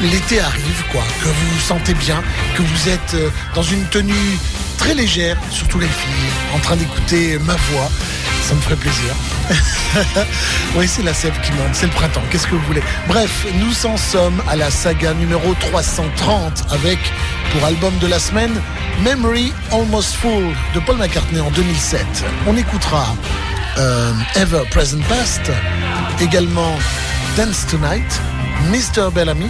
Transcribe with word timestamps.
l'été 0.01 0.39
arrive, 0.39 0.83
quoi, 0.91 1.03
que 1.21 1.27
vous 1.27 1.47
vous 1.53 1.61
sentez 1.61 1.93
bien, 1.93 2.23
que 2.55 2.61
vous 2.61 2.89
êtes 2.89 3.13
euh, 3.15 3.29
dans 3.55 3.63
une 3.63 3.85
tenue 3.85 4.37
très 4.77 4.93
légère, 4.93 5.37
surtout 5.51 5.79
les 5.79 5.87
filles, 5.87 6.31
en 6.55 6.59
train 6.59 6.75
d'écouter 6.77 7.37
ma 7.39 7.55
voix 7.55 7.89
ça 8.47 8.55
me 8.55 8.61
ferait 8.61 8.75
plaisir. 8.75 9.13
oui, 10.75 10.87
c'est 10.87 11.03
la 11.03 11.13
sève 11.13 11.39
qui 11.41 11.51
monte, 11.51 11.73
c'est 11.73 11.85
le 11.85 11.91
printemps, 11.91 12.23
qu'est-ce 12.29 12.47
que 12.47 12.55
vous 12.55 12.65
voulez? 12.65 12.83
Bref, 13.07 13.45
nous 13.55 13.85
en 13.85 13.97
sommes 13.97 14.41
à 14.47 14.55
la 14.55 14.69
saga 14.69 15.13
numéro 15.13 15.53
330 15.55 16.65
avec, 16.71 16.99
pour 17.51 17.65
album 17.65 17.97
de 17.99 18.07
la 18.07 18.19
semaine, 18.19 18.61
Memory 19.03 19.53
Almost 19.71 20.15
Full 20.15 20.53
de 20.73 20.79
Paul 20.81 20.97
McCartney 20.97 21.39
en 21.39 21.51
2007. 21.51 22.05
On 22.47 22.55
écoutera 22.55 23.15
euh, 23.77 24.13
Ever 24.35 24.63
Present 24.71 25.01
Past, 25.07 25.51
également 26.21 26.75
Dance 27.37 27.65
Tonight, 27.67 28.21
Mr. 28.71 29.11
Bellamy, 29.13 29.49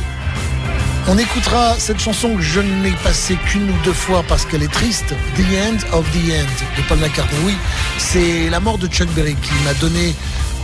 on 1.09 1.17
écoutera 1.17 1.73
cette 1.79 1.99
chanson 1.99 2.35
que 2.35 2.41
je 2.41 2.59
n'ai 2.59 2.91
passée 3.03 3.35
qu'une 3.47 3.67
ou 3.69 3.75
deux 3.83 3.93
fois 3.93 4.23
parce 4.27 4.45
qu'elle 4.45 4.61
est 4.61 4.71
triste, 4.71 5.15
The 5.35 5.41
End 5.41 5.97
of 5.97 6.05
the 6.11 6.31
End 6.31 6.77
de 6.77 6.81
Paul 6.88 6.99
McCartney. 6.99 7.39
Oui, 7.45 7.55
c'est 7.97 8.47
la 8.49 8.59
mort 8.59 8.77
de 8.77 8.88
Chuck 8.88 9.09
Berry 9.15 9.35
qui 9.35 9.53
m'a 9.65 9.73
donné 9.75 10.13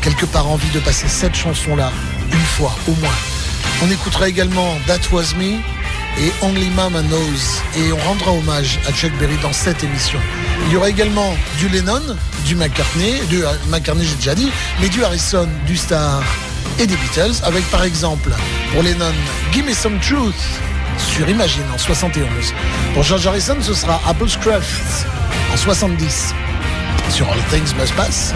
quelque 0.02 0.28
part 0.28 0.48
envie 0.48 0.70
de 0.70 0.80
passer 0.80 1.08
cette 1.08 1.34
chanson-là 1.34 1.92
une 2.32 2.38
fois 2.38 2.76
au 2.88 2.92
moins. 3.02 3.16
On 3.84 3.90
écoutera 3.90 4.30
également 4.30 4.78
That 4.86 5.00
Was 5.12 5.34
Me 5.36 5.54
et 6.20 6.32
Only 6.44 6.70
Mama 6.76 7.02
Knows 7.02 7.62
et 7.76 7.92
on 7.92 8.08
rendra 8.08 8.32
hommage 8.32 8.80
à 8.88 8.92
Chuck 8.92 9.12
Berry 9.20 9.38
dans 9.42 9.54
cette 9.54 9.84
émission. 9.84 10.20
Il 10.68 10.74
y 10.74 10.76
aura 10.76 10.90
également 10.90 11.36
du 11.58 11.70
Lennon, 11.70 12.04
du 12.46 12.56
McCartney, 12.56 13.20
du 13.30 13.44
euh, 13.44 13.52
McCartney 13.70 14.06
j'ai 14.06 14.16
déjà 14.16 14.36
dit, 14.36 14.52
mais 14.80 14.90
du 14.90 15.04
Harrison, 15.04 15.50
du 15.66 15.76
Star 15.76 16.22
et 16.80 16.88
des 16.88 16.96
Beatles, 16.96 17.42
avec 17.44 17.64
par 17.72 17.84
exemple 17.84 18.32
pour 18.72 18.84
Lennon 18.84 19.14
Give 19.52 19.66
Me 19.66 19.74
Some 19.74 20.00
Truth 20.00 20.36
sur 20.98 21.28
Imagine 21.30 21.64
en 21.74 21.78
71. 21.78 22.54
Pour 22.94 23.04
George 23.04 23.28
Harrison, 23.28 23.58
ce 23.62 23.74
sera 23.74 24.02
Apple's 24.08 24.38
Craft 24.38 25.08
en 25.54 25.58
70 25.58 26.34
sur 27.10 27.28
All 27.30 27.40
Things 27.50 27.76
Must 27.80 27.94
Pass. 27.96 28.34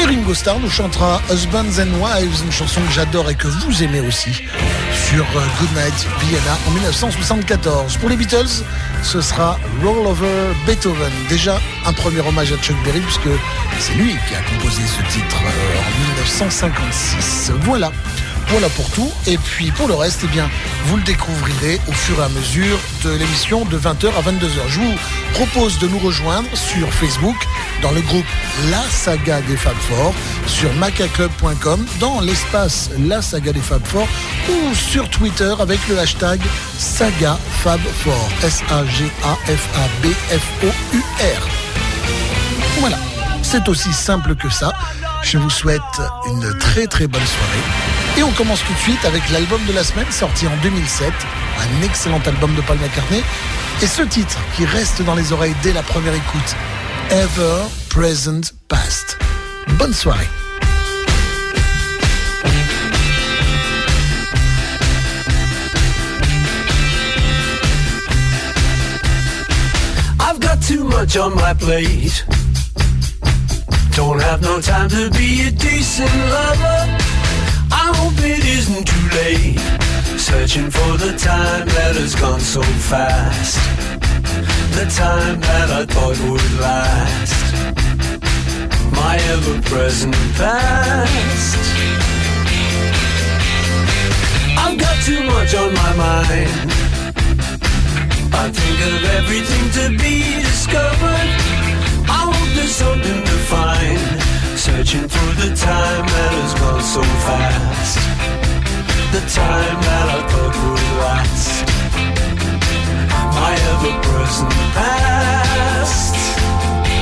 Et 0.00 0.06
Ringo 0.06 0.32
Starr 0.32 0.58
nous 0.60 0.70
chantera 0.70 1.20
Husbands 1.30 1.78
and 1.78 1.92
Wives, 2.00 2.42
une 2.44 2.50
chanson 2.50 2.80
que 2.80 2.92
j'adore 2.92 3.28
et 3.28 3.34
que 3.34 3.48
vous 3.48 3.82
aimez 3.82 4.00
aussi, 4.00 4.32
sur 4.32 5.24
euh, 5.36 5.44
Goodnight 5.60 6.06
Vienna 6.20 6.58
en 6.66 6.70
1974. 6.70 7.98
Pour 7.98 8.08
les 8.08 8.16
Beatles, 8.16 8.64
ce 9.02 9.20
sera 9.20 9.58
Roll 9.84 10.06
Over 10.06 10.54
Beethoven. 10.66 11.12
Déjà 11.28 11.60
un 11.84 11.92
premier 11.92 12.20
hommage 12.20 12.50
à 12.50 12.56
Chuck 12.56 12.76
Berry 12.82 13.00
puisque 13.00 13.28
c'est 13.78 13.92
lui 13.94 14.16
qui 14.26 14.34
a 14.34 14.40
composé 14.42 14.80
ce 14.86 15.12
titre 15.12 15.36
euh, 15.44 15.78
en 15.78 16.16
1956. 16.16 17.52
Voilà. 17.60 17.92
Voilà 18.50 18.68
pour 18.70 18.90
tout. 18.90 19.10
Et 19.26 19.38
puis 19.38 19.70
pour 19.70 19.86
le 19.86 19.94
reste, 19.94 20.22
eh 20.24 20.26
bien, 20.26 20.50
vous 20.86 20.96
le 20.96 21.02
découvrirez 21.04 21.80
au 21.86 21.92
fur 21.92 22.18
et 22.18 22.24
à 22.24 22.28
mesure 22.28 22.78
de 23.04 23.10
l'émission 23.10 23.64
de 23.64 23.78
20h 23.78 24.08
à 24.08 24.22
22h. 24.22 24.68
Je 24.68 24.80
vous 24.80 24.94
propose 25.34 25.78
de 25.78 25.86
nous 25.86 26.00
rejoindre 26.00 26.48
sur 26.56 26.92
Facebook 26.92 27.36
dans 27.80 27.92
le 27.92 28.00
groupe 28.00 28.26
La 28.70 28.82
Saga 28.90 29.40
des 29.42 29.56
Fab 29.56 29.76
Four, 29.76 30.12
sur 30.46 30.72
macaclub.com, 30.74 31.86
dans 32.00 32.20
l'espace 32.20 32.90
La 33.06 33.22
Saga 33.22 33.52
des 33.52 33.60
Fab 33.60 33.86
Four 33.86 34.08
ou 34.48 34.74
sur 34.74 35.08
Twitter 35.10 35.54
avec 35.60 35.78
le 35.88 35.98
hashtag 35.98 36.40
Saga 36.76 37.38
Fab 37.62 37.80
Four. 37.80 38.28
S-A-G-A-F-A-B-F-O-U-R. 38.42 38.90
Voilà. 42.80 42.98
C'est 43.42 43.68
aussi 43.68 43.92
simple 43.92 44.34
que 44.34 44.48
ça. 44.50 44.72
Je 45.22 45.38
vous 45.38 45.50
souhaite 45.50 45.80
une 46.26 46.58
très 46.58 46.86
très 46.86 47.06
bonne 47.06 47.26
soirée. 47.26 47.99
Et 48.16 48.22
on 48.22 48.30
commence 48.32 48.62
tout 48.64 48.72
de 48.72 48.78
suite 48.78 49.04
avec 49.04 49.28
l'album 49.30 49.64
de 49.66 49.72
la 49.72 49.84
semaine 49.84 50.10
sorti 50.10 50.46
en 50.46 50.56
2007, 50.62 51.12
un 51.58 51.82
excellent 51.82 52.20
album 52.26 52.54
de 52.54 52.60
Paul 52.62 52.78
McCartney. 52.78 53.22
Et 53.82 53.86
ce 53.86 54.02
titre 54.02 54.38
qui 54.56 54.64
reste 54.66 55.02
dans 55.02 55.14
les 55.14 55.32
oreilles 55.32 55.54
dès 55.62 55.72
la 55.72 55.82
première 55.82 56.14
écoute, 56.14 56.56
Ever 57.10 57.62
Present 57.88 58.52
Past. 58.68 59.18
Bonne 59.78 59.94
soirée. 59.94 60.28
I've 70.20 70.40
got 70.40 70.60
too 70.60 70.84
much 70.84 71.16
on 71.16 71.34
my. 71.34 71.54
Don't 73.96 74.20
have 74.20 74.40
no 74.42 74.60
time 74.60 74.88
to 74.88 75.10
be 75.10 75.46
a 75.46 75.50
decent. 75.50 77.09
I 77.82 77.86
hope 77.96 78.18
it 78.18 78.44
isn't 78.44 78.84
too 78.92 79.06
late. 79.20 79.58
Searching 80.20 80.70
for 80.70 80.90
the 80.98 81.12
time 81.16 81.66
that 81.76 81.96
has 81.96 82.14
gone 82.14 82.40
so 82.40 82.62
fast. 82.90 83.56
The 84.76 84.86
time 85.02 85.40
that 85.40 85.68
I 85.80 85.82
thought 85.92 86.18
would 86.28 86.46
last. 86.60 87.40
My 89.00 89.16
ever-present 89.32 90.14
past. 90.36 91.56
I've 94.62 94.78
got 94.78 94.96
too 95.08 95.22
much 95.24 95.54
on 95.54 95.72
my 95.82 95.92
mind. 96.06 96.68
I 98.42 98.44
think 98.58 98.78
of 98.92 99.00
everything 99.18 99.64
to 99.78 99.84
be 100.04 100.16
discovered. 100.48 101.30
I 102.16 102.20
hope 102.28 102.50
there's 102.56 102.76
something 102.84 103.20
to 103.24 103.36
find. 103.52 104.19
Searching 104.60 105.08
through 105.08 105.32
the 105.36 105.56
time 105.56 106.04
that 106.06 106.32
has 106.36 106.52
gone 106.60 106.82
so 106.82 107.02
fast. 107.24 107.96
The 109.10 109.20
time 109.32 109.80
that 109.88 110.06
I 110.16 110.20
thought 110.28 110.54
would 110.60 110.84
last. 111.00 111.64
My 113.40 113.52
ever-present 113.70 114.52
past. 114.76 116.14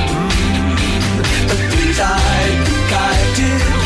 Mm. 0.07 1.19
The 1.49 1.57
things 1.75 1.99
I 1.99 2.07
think 2.63 2.93
I 2.93 3.17
did. 3.35 3.78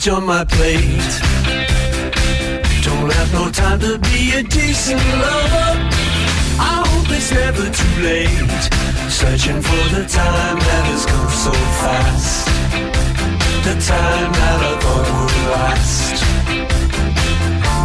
Much 0.00 0.08
on 0.08 0.24
my 0.24 0.44
plate. 0.44 1.12
Don't 2.82 3.12
have 3.12 3.32
no 3.34 3.50
time 3.50 3.78
to 3.80 3.98
be 3.98 4.32
a 4.32 4.42
decent 4.42 5.00
lover. 5.00 5.72
I 6.58 6.84
hope 6.86 7.10
it's 7.10 7.30
never 7.32 7.68
too 7.68 8.02
late. 8.02 8.62
Searching 9.10 9.60
for 9.60 9.84
the 9.96 10.06
time 10.08 10.58
that 10.58 10.84
has 10.90 11.04
gone 11.04 11.30
so 11.46 11.52
fast. 11.80 12.46
The 13.66 13.74
time 13.92 14.32
that 14.40 14.60
I 14.70 14.74
thought 14.82 15.06
would 15.16 15.36
last. 15.52 16.16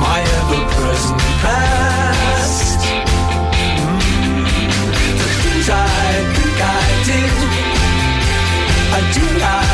My 0.06 0.20
ever-present 0.40 1.22
past. 1.44 2.80
Mm. 3.68 4.46
The 5.20 5.30
things 5.44 5.68
I 5.70 5.84
think 6.36 6.58
I 6.62 6.86
did. 7.10 7.36
I 8.98 9.02
do, 9.14 9.65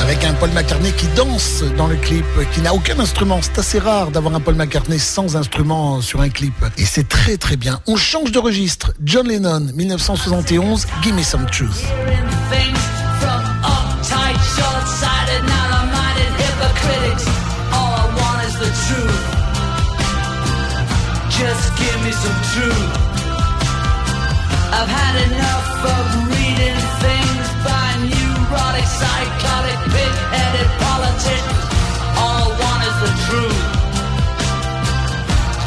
Avec 0.00 0.24
un 0.24 0.34
Paul 0.34 0.50
McCartney 0.50 0.92
qui 0.92 1.06
danse 1.16 1.64
dans 1.76 1.86
le 1.86 1.96
clip, 1.96 2.24
qui 2.52 2.60
n'a 2.60 2.74
aucun 2.74 2.98
instrument. 2.98 3.40
C'est 3.42 3.58
assez 3.58 3.78
rare 3.78 4.10
d'avoir 4.10 4.34
un 4.34 4.40
Paul 4.40 4.54
McCartney 4.54 4.98
sans 4.98 5.36
instrument 5.36 6.00
sur 6.00 6.20
un 6.20 6.28
clip. 6.28 6.54
Et 6.78 6.84
c'est 6.84 7.08
très 7.08 7.36
très 7.36 7.56
bien. 7.56 7.80
On 7.86 7.96
change 7.96 8.32
de 8.32 8.38
registre. 8.38 8.92
John 9.04 9.28
Lennon, 9.28 9.68
1971, 9.74 10.86
Gimme 11.02 11.22
Some 11.22 11.46
Truth. 11.46 11.84
Just 21.44 21.76
give 21.76 21.98
me 22.02 22.10
some 22.10 22.38
truth. 22.56 22.88
I've 24.72 24.88
had 24.88 25.14
enough 25.28 25.68
of 25.92 26.04
reading 26.32 26.78
things 27.04 27.46
by 27.60 27.84
neurotic, 28.00 28.88
psychotic, 28.88 29.78
pig-headed 29.92 30.70
politicians. 30.80 31.64
All 32.16 32.48
I 32.48 32.56
want 32.64 32.80
is 32.88 32.96
the 33.04 33.12
truth. 33.28 33.60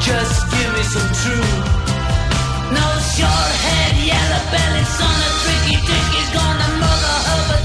Just 0.01 0.49
give 0.49 0.69
me 0.73 0.81
some 0.81 1.09
truth. 1.21 1.61
No 2.73 2.87
short 3.13 3.53
head, 3.69 3.93
yellow 4.01 4.43
belly, 4.49 4.83
son 4.97 5.17
of 5.29 5.33
tricky 5.45 5.77
dick 5.77 6.09
is 6.25 6.29
gonna 6.33 6.69
mother 6.81 7.17
her, 7.29 7.41
but 7.53 7.63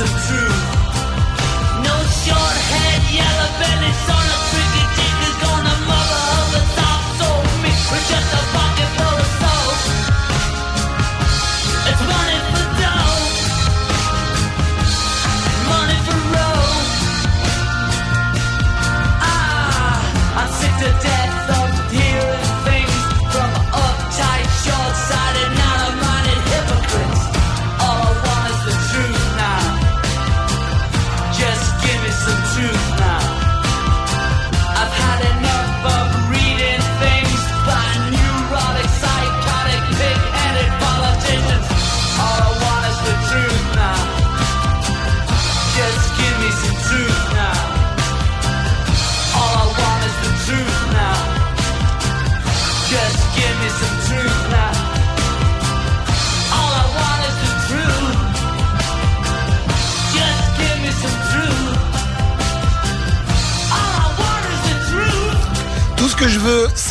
listen 0.00 0.06
to. 0.06 0.71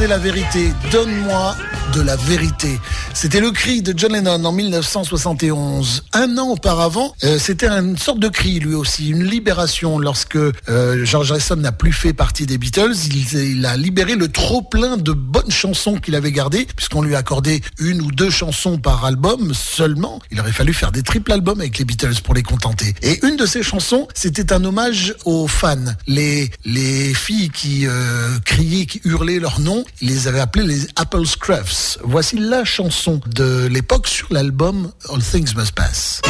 La 0.08 0.18
vérité. 0.18 0.74
Donne-moi 0.92 1.56
de 1.94 2.02
la 2.02 2.16
vérité. 2.16 2.80
C'était 3.22 3.40
le 3.40 3.52
cri 3.52 3.84
de 3.84 3.94
John 3.96 4.14
Lennon 4.14 4.44
en 4.44 4.52
1971. 4.52 6.06
Un 6.14 6.40
an 6.40 6.48
auparavant, 6.48 7.14
euh, 7.24 7.38
c'était 7.38 7.68
une 7.68 7.96
sorte 7.96 8.18
de 8.18 8.30
cri 8.30 8.60
lui 8.60 8.74
aussi, 8.74 9.10
une 9.10 9.24
libération 9.24 10.00
lorsque 10.00 10.38
euh, 10.38 11.06
George 11.06 11.32
Harrison 11.32 11.58
n'a 11.58 11.72
plus 11.72 11.94
fait 11.94 12.14
partie 12.14 12.48
des 12.48 12.58
Beatles. 12.58 12.96
Il, 13.36 13.64
a 13.68 13.78
libéré 13.78 14.16
le 14.16 14.28
trop 14.28 14.64
plein 14.64 14.98
de 14.98 15.12
bonnes 15.12 15.52
chansons 15.52 15.98
qu'il 15.98 16.16
avait 16.16 16.32
gardées, 16.32 16.66
puisqu'on 16.76 17.04
lui 17.04 17.14
a 17.14 17.20
accordé 17.20 17.62
une 17.78 18.02
ou 18.02 18.12
deux 18.12 18.32
chansons 18.32 18.80
par 18.80 19.06
album 19.06 19.54
seulement. 19.54 20.20
Il 20.32 20.40
aurait 20.40 20.52
fallu 20.52 20.74
faire 20.74 20.92
des 20.92 21.04
triples 21.04 21.32
albums 21.32 21.60
avec 21.60 21.78
les 21.78 21.86
Beatles 21.86 22.20
pour 22.24 22.34
les 22.34 22.42
contenter. 22.42 22.96
Et 23.04 23.24
une 23.24 23.36
de 23.36 23.46
ces 23.46 23.62
chansons, 23.62 24.08
c'était 24.16 24.52
un 24.52 24.64
hommage 24.66 25.14
aux 25.26 25.48
fans, 25.48 25.78
les 26.08 26.50
les 26.66 27.14
filles 27.14 27.52
qui 27.52 27.86
euh, 27.86 28.40
criaient, 28.46 28.88
qui 28.88 29.00
hurlaient 29.04 29.38
leur 29.38 29.60
nom. 29.60 29.86
Il 30.02 30.08
les 30.08 30.28
avait 30.28 30.40
appelées 30.40 30.66
les 30.66 30.88
Apple 30.96 31.28
Scruffs. 31.28 32.00
Voici 32.04 32.40
la 32.40 32.66
chanson 32.66 33.11
de 33.28 33.68
l'époque 33.68 34.08
sur 34.08 34.28
l'album 34.32 34.92
All 35.10 35.22
Things 35.22 35.56
Must 35.56 35.72
Pass. 35.74 36.22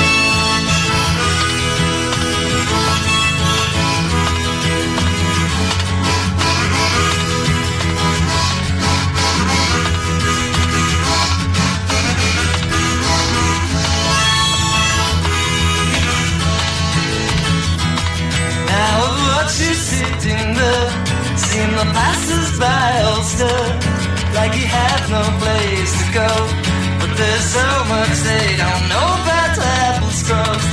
The 21.81 21.87
passers-by 21.87 23.01
all 23.05 23.23
stir, 23.23 23.79
like 24.35 24.55
you 24.55 24.67
have 24.67 25.09
no 25.09 25.23
place 25.39 25.91
to 25.97 26.13
go. 26.13 26.60
There's 27.13 27.43
so 27.43 27.67
much 27.89 28.17
they 28.27 28.55
don't 28.57 28.85
know 28.89 29.07
about 29.21 29.57
apple 29.59 30.09
scrubs. 30.11 30.65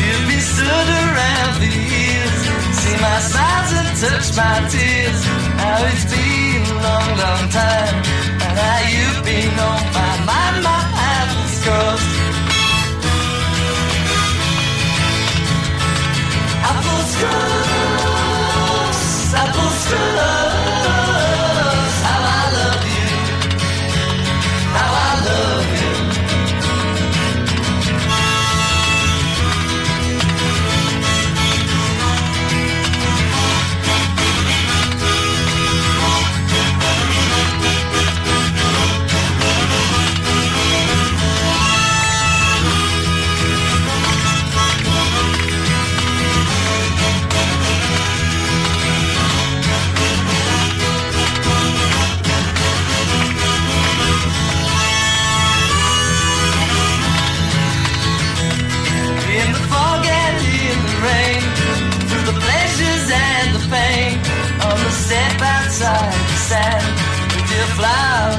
You've 0.00 0.26
been 0.30 0.40
stood 0.40 0.88
around 1.04 1.52
for 1.58 1.68
years, 1.68 2.36
see 2.80 2.96
my 3.06 3.18
smiles 3.28 3.70
and 3.78 3.88
touch 4.00 4.28
my 4.36 4.56
tears. 4.72 5.20
Now 5.60 5.84
it's 5.90 6.06
been 6.10 6.62
a 6.64 6.76
long, 6.86 7.10
long 7.22 7.44
time, 7.50 7.96
and 8.42 8.52
now 8.56 8.78
you've 8.94 9.22
been 9.24 9.58
on 9.70 9.82
my 9.98 10.14
mind, 10.30 10.56
my 10.64 10.80
apple 11.12 11.48
scrubs. 11.58 12.06
Apple 16.72 17.02
scrubs, 17.12 19.00
apple 19.34 19.70
scrubs. 19.82 20.45
sand 66.48 66.84
with 67.34 67.50
your 67.50 67.66
flowers. 67.74 68.35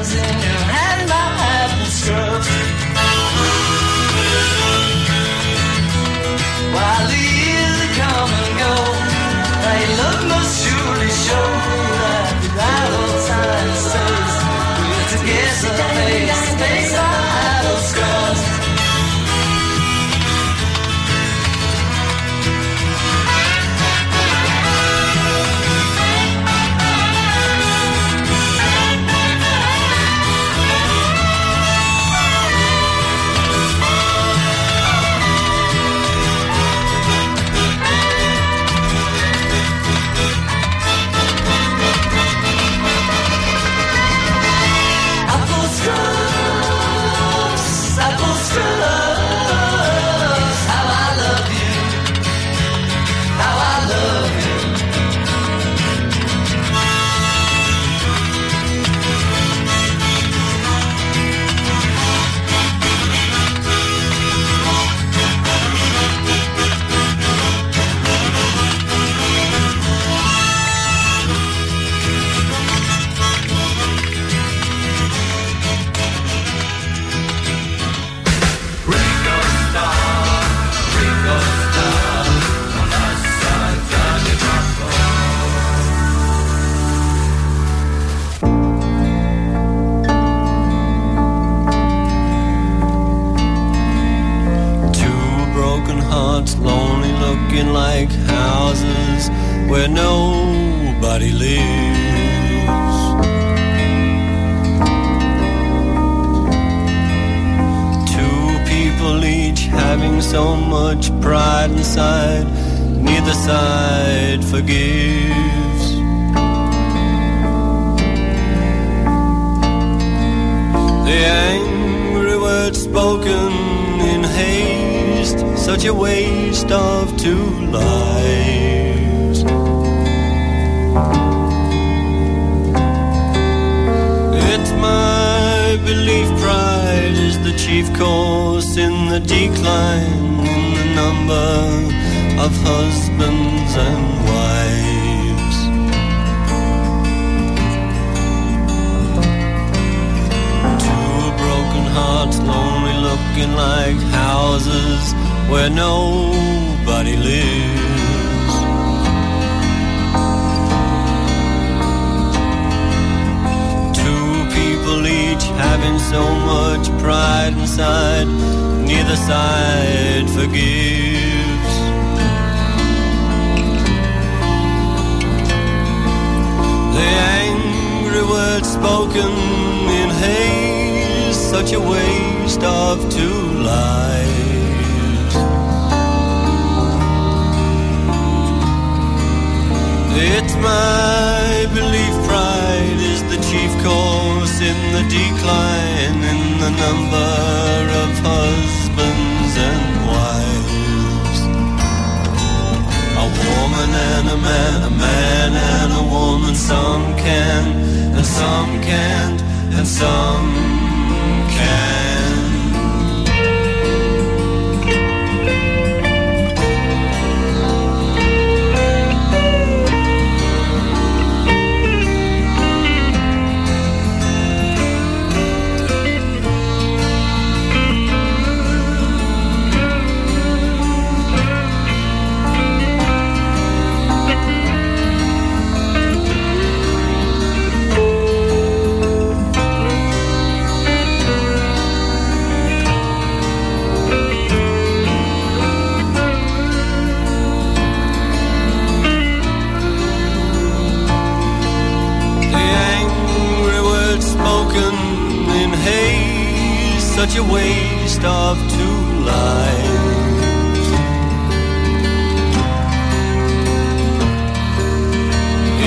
such 257.18 257.36
a 257.36 257.44
waste 257.44 258.24
of 258.24 258.56
two 258.78 259.00
lives. 259.26 260.88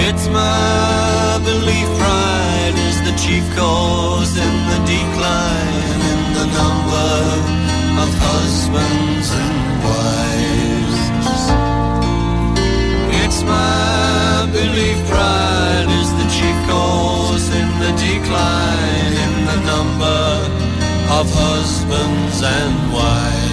It's 0.07 0.27
my 0.27 1.41
belief 1.45 1.89
pride 2.01 2.77
is 2.89 2.97
the 3.07 3.15
chief 3.23 3.45
cause 3.55 4.35
in 4.47 4.55
the 4.73 4.81
decline 4.95 6.01
in 6.13 6.21
the 6.39 6.47
number 6.59 7.13
of 8.03 8.11
husbands 8.27 9.29
and 9.45 9.59
wives. 9.87 10.99
It's 13.23 13.41
my 13.45 14.51
belief 14.59 14.99
pride 15.07 15.91
is 16.01 16.11
the 16.21 16.29
chief 16.37 16.59
cause 16.69 17.47
in 17.61 17.69
the 17.83 17.93
decline 18.05 19.00
of 21.11 21.29
husbands 21.33 22.41
and 22.43 22.93
wives. 22.93 23.50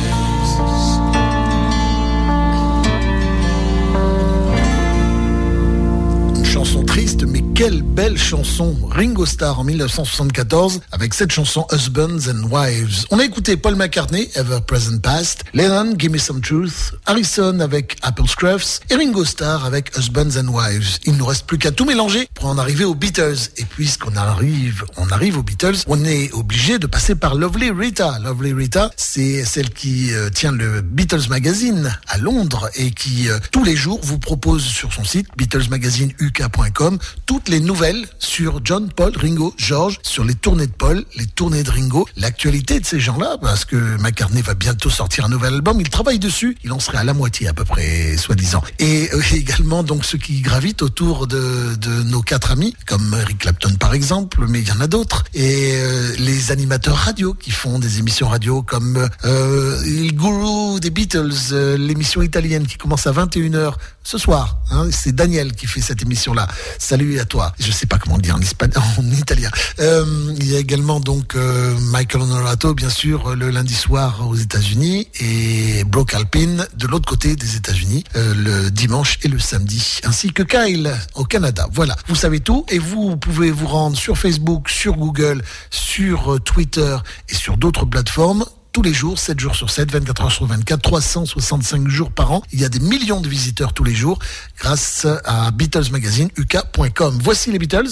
Quelle 7.57 7.81
belle 7.81 8.19
chanson 8.19 8.77
Ringo 8.87 9.25
Starr 9.25 9.59
en 9.59 9.63
1974 9.63 10.81
avec 10.91 11.15
cette 11.15 11.31
chanson 11.31 11.65
Husbands 11.71 12.29
and 12.29 12.51
Wives. 12.51 13.07
On 13.09 13.17
a 13.17 13.25
écouté 13.25 13.57
Paul 13.57 13.75
McCartney, 13.75 14.29
Ever 14.35 14.59
Present 14.67 14.99
Past, 14.99 15.43
Lennon, 15.55 15.95
Give 15.97 16.11
Me 16.11 16.19
Some 16.19 16.39
Truth, 16.39 16.93
Harrison 17.07 17.59
avec 17.59 17.97
Apple 18.03 18.27
Scruffs 18.27 18.79
et 18.91 18.95
Ringo 18.95 19.25
Starr 19.25 19.65
avec 19.65 19.91
Husbands 19.97 20.37
and 20.39 20.49
Wives. 20.49 20.99
Il 21.05 21.17
nous 21.17 21.25
reste 21.25 21.47
plus 21.47 21.57
qu'à 21.57 21.71
tout 21.71 21.85
mélanger 21.85 22.29
pour 22.35 22.45
en 22.45 22.59
arriver 22.59 22.85
aux 22.85 22.93
Beatles. 22.93 23.49
Et 23.57 23.65
puisqu'on 23.65 24.15
arrive, 24.15 24.85
on 24.95 25.09
arrive 25.09 25.39
aux 25.39 25.43
Beatles, 25.43 25.77
on 25.87 26.05
est 26.05 26.31
obligé 26.33 26.77
de 26.77 26.85
passer 26.85 27.15
par 27.15 27.33
Lovely 27.33 27.71
Rita. 27.71 28.19
Lovely 28.19 28.53
Rita, 28.53 28.91
c'est 28.97 29.43
celle 29.45 29.71
qui 29.71 30.13
euh, 30.13 30.29
tient 30.29 30.51
le 30.51 30.81
Beatles 30.81 31.27
Magazine 31.27 31.91
à 32.07 32.19
Londres 32.19 32.69
et 32.75 32.91
qui 32.91 33.31
euh, 33.31 33.39
tous 33.51 33.63
les 33.63 33.75
jours 33.75 33.99
vous 34.03 34.19
propose 34.19 34.63
sur 34.63 34.93
son 34.93 35.03
site 35.03 35.27
beatlesmagazineuk.com 35.37 36.99
toutes 37.25 37.46
les 37.47 37.59
nouvelles 37.59 38.05
sur 38.19 38.61
John, 38.63 38.89
Paul, 38.93 39.13
Ringo, 39.15 39.53
George, 39.57 39.99
sur 40.03 40.23
les 40.23 40.35
tournées 40.35 40.67
de 40.67 40.71
Paul, 40.71 41.05
les 41.15 41.25
tournées 41.25 41.63
de 41.63 41.69
Ringo, 41.69 42.07
l'actualité 42.17 42.79
de 42.79 42.85
ces 42.85 42.99
gens-là, 42.99 43.37
parce 43.41 43.65
que 43.65 43.75
McCartney 44.01 44.41
va 44.41 44.53
bientôt 44.53 44.89
sortir 44.89 45.25
un 45.25 45.29
nouvel 45.29 45.55
album, 45.55 45.79
il 45.79 45.89
travaille 45.89 46.19
dessus, 46.19 46.57
il 46.63 46.71
en 46.71 46.79
serait 46.79 46.97
à 46.97 47.03
la 47.03 47.13
moitié 47.13 47.47
à 47.47 47.53
peu 47.53 47.63
près, 47.63 48.17
soi-disant. 48.17 48.63
Et 48.79 49.09
euh, 49.13 49.21
également 49.33 49.83
donc 49.83 50.05
ceux 50.05 50.17
qui 50.17 50.41
gravitent 50.41 50.81
autour 50.81 51.27
de, 51.27 51.75
de, 51.75 52.03
nos 52.03 52.21
quatre 52.21 52.51
amis, 52.51 52.75
comme 52.85 53.15
Eric 53.21 53.39
Clapton 53.39 53.73
par 53.79 53.93
exemple, 53.93 54.45
mais 54.47 54.61
il 54.61 54.67
y 54.67 54.71
en 54.71 54.81
a 54.81 54.87
d'autres, 54.87 55.23
et 55.33 55.73
euh, 55.75 56.15
les 56.19 56.51
animateurs 56.51 56.95
radio 56.95 57.33
qui 57.33 57.51
font 57.51 57.79
des 57.79 57.99
émissions 57.99 58.27
radio 58.27 58.61
comme 58.61 59.07
euh, 59.25 59.81
le 59.85 60.11
gourou 60.11 60.79
des 60.79 60.89
Beatles, 60.89 61.31
euh, 61.51 61.77
l'émission 61.77 62.21
italienne 62.21 62.65
qui 62.67 62.77
commence 62.77 63.07
à 63.07 63.11
21h 63.11 63.73
ce 64.03 64.17
soir. 64.17 64.59
Hein, 64.71 64.87
c'est 64.91 65.13
Daniel 65.13 65.53
qui 65.53 65.67
fait 65.67 65.81
cette 65.81 66.01
émission-là. 66.01 66.47
Salut 66.79 67.19
à 67.19 67.25
toi. 67.25 67.36
Je 67.59 67.71
sais 67.71 67.85
pas 67.85 67.97
comment 67.97 68.17
dire 68.17 68.35
en, 68.35 68.41
espagnol, 68.41 68.83
en 68.97 69.11
italien. 69.11 69.49
Euh, 69.79 70.33
il 70.37 70.51
y 70.51 70.55
a 70.55 70.59
également 70.59 70.99
donc 70.99 71.35
euh, 71.35 71.75
Michael 71.91 72.23
Honorato, 72.23 72.73
bien 72.73 72.89
sûr, 72.89 73.35
le 73.35 73.49
lundi 73.49 73.73
soir 73.73 74.27
aux 74.27 74.35
États-Unis, 74.35 75.07
et 75.19 75.83
Brock 75.85 76.13
Alpine 76.13 76.67
de 76.75 76.87
l'autre 76.87 77.07
côté 77.07 77.35
des 77.35 77.55
États-Unis, 77.55 78.03
euh, 78.15 78.33
le 78.35 78.71
dimanche 78.71 79.19
et 79.23 79.27
le 79.27 79.39
samedi, 79.39 79.99
ainsi 80.03 80.31
que 80.31 80.43
Kyle 80.43 80.93
au 81.15 81.25
Canada. 81.25 81.67
Voilà, 81.71 81.95
vous 82.07 82.15
savez 82.15 82.39
tout, 82.39 82.65
et 82.69 82.79
vous 82.79 83.17
pouvez 83.17 83.51
vous 83.51 83.67
rendre 83.67 83.97
sur 83.97 84.17
Facebook, 84.17 84.69
sur 84.69 84.93
Google, 84.93 85.43
sur 85.69 86.39
Twitter 86.43 86.97
et 87.29 87.35
sur 87.35 87.57
d'autres 87.57 87.85
plateformes 87.85 88.45
tous 88.77 88.83
les 88.83 88.93
jours, 88.93 89.17
7 89.17 89.39
jours 89.39 89.55
sur 89.55 89.71
7, 89.71 89.91
24 89.91 90.21
heures 90.21 90.31
sur 90.31 90.45
24, 90.45 90.79
365 90.79 91.87
jours 91.87 92.11
par 92.11 92.31
an. 92.31 92.43
Il 92.53 92.61
y 92.61 92.63
a 92.63 92.69
des 92.69 92.79
millions 92.79 93.21
de 93.21 93.27
visiteurs 93.27 93.73
tous 93.73 93.83
les 93.83 93.95
jours 93.95 94.19
grâce 94.59 95.07
à 95.25 95.49
Beatles 95.49 95.89
Magazine, 95.91 96.29
uk.com. 96.37 97.17
Voici 97.19 97.51
les 97.51 97.57
Beatles 97.57 97.89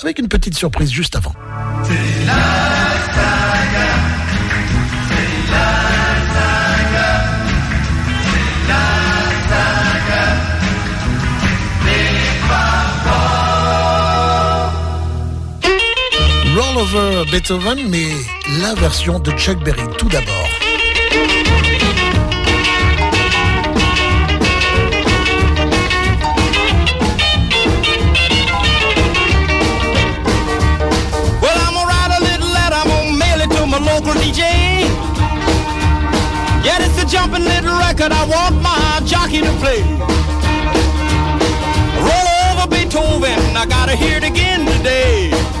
avec 0.00 0.20
une 0.20 0.28
petite 0.28 0.54
surprise 0.54 0.92
juste 0.92 1.16
avant. 1.16 1.32
Over 16.78 17.24
Beethoven, 17.32 17.88
mais 17.88 18.08
la 18.60 18.72
version 18.74 19.18
de 19.18 19.32
Chuck 19.32 19.58
Berry 19.64 19.82
tout 19.98 20.08
d'abord. 20.08 20.48
Jumping 37.10 37.42
little 37.42 37.72
record 37.78 38.12
I 38.12 38.22
want 38.28 38.60
my 38.60 39.00
jockey 39.06 39.40
to 39.40 39.50
play. 39.62 39.82
Roll 42.04 42.28
over 42.52 42.68
Beethoven, 42.68 43.56
I 43.56 43.64
gotta 43.66 43.96
hear 43.96 44.18
it 44.18 44.24
again 44.24 44.66
today. 44.66 45.57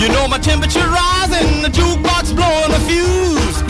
You 0.00 0.08
know 0.08 0.26
my 0.26 0.38
temperature 0.38 0.80
rising, 0.80 1.60
the 1.60 1.68
jukebox 1.68 2.32
blowing 2.32 2.72
a 2.72 2.80
fuse. 2.88 3.60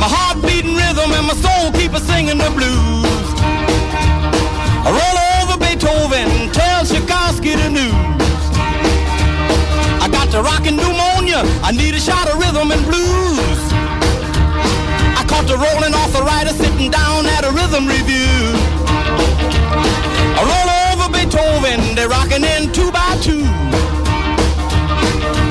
My 0.00 0.08
heart 0.08 0.40
beating 0.40 0.72
rhythm 0.72 1.12
and 1.12 1.28
my 1.28 1.36
soul 1.36 1.68
keep 1.76 1.92
a 1.92 2.00
singing 2.00 2.40
the 2.40 2.48
blues. 2.56 3.28
I 4.80 4.88
roll 4.88 5.18
over 5.36 5.60
Beethoven, 5.60 6.48
tell 6.56 6.80
Tchaikovsky 6.88 7.60
the 7.60 7.68
news. 7.68 8.40
I 10.00 10.08
got 10.08 10.32
the 10.32 10.40
rockin' 10.40 10.80
pneumonia, 10.80 11.44
I 11.60 11.76
need 11.76 11.92
a 11.92 12.00
shot 12.00 12.24
of 12.32 12.40
rhythm 12.40 12.72
and 12.72 12.80
blues. 12.88 13.60
I 15.12 15.28
caught 15.28 15.44
the 15.44 15.60
rolling 15.60 15.92
arthritis 15.92 16.56
sitting 16.56 16.90
down 16.90 17.28
at 17.36 17.44
a 17.44 17.52
rhythm 17.52 17.84
review. 17.84 18.32
I 20.32 20.40
roll 20.40 20.68
over 20.88 21.12
Beethoven, 21.12 21.94
they're 21.94 22.08
rockin' 22.08 22.48
in 22.48 22.72
two 22.72 22.90
by 22.90 23.12
two. 23.20 23.37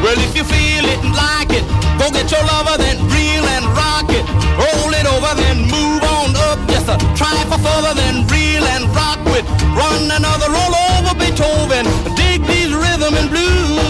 Well, 0.08 0.16
if 0.20 0.38
you 0.38 0.46
feel 0.46 0.86
it 0.86 1.04
and 1.04 1.12
like 1.12 1.52
it, 1.52 1.68
go 2.00 2.08
get 2.10 2.32
your 2.32 2.40
lover, 2.48 2.78
then 2.80 2.96
reel 3.12 3.44
and 3.44 3.66
rock 3.76 4.08
it. 4.08 4.24
Roll 4.56 4.94
it 4.96 5.04
over, 5.04 5.36
then 5.36 5.68
move 5.68 6.02
on 6.02 6.32
up. 6.48 6.64
Just 6.72 6.88
a 6.88 6.96
try 7.12 7.36
for 7.52 7.60
further, 7.60 7.94
then 7.94 8.26
reel 8.28 8.64
and 8.64 8.88
rock 8.96 9.20
with. 9.26 9.44
Run 9.76 10.10
another 10.10 10.48
roll 10.48 10.76
over 10.96 11.14
Beethoven. 11.20 11.84
Dig 12.16 12.40
these 12.48 12.72
rhythm 12.72 13.16
and 13.20 13.30
blues. 13.30 13.87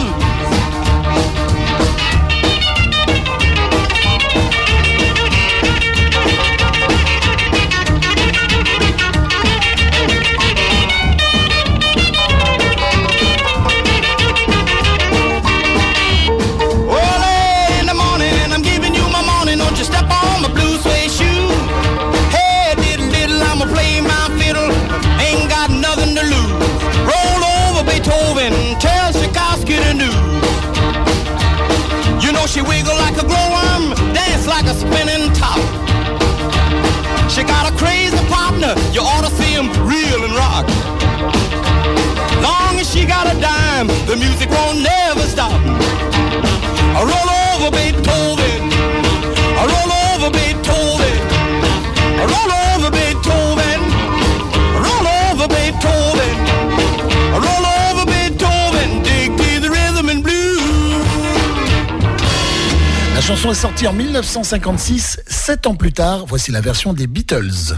1956, 64.27 65.21
sept 65.25 65.67
ans 65.67 65.75
plus 65.75 65.93
tard. 65.93 66.25
Voici 66.27 66.51
la 66.51 66.59
version 66.59 66.91
des 66.91 67.07
Beatles. 67.07 67.77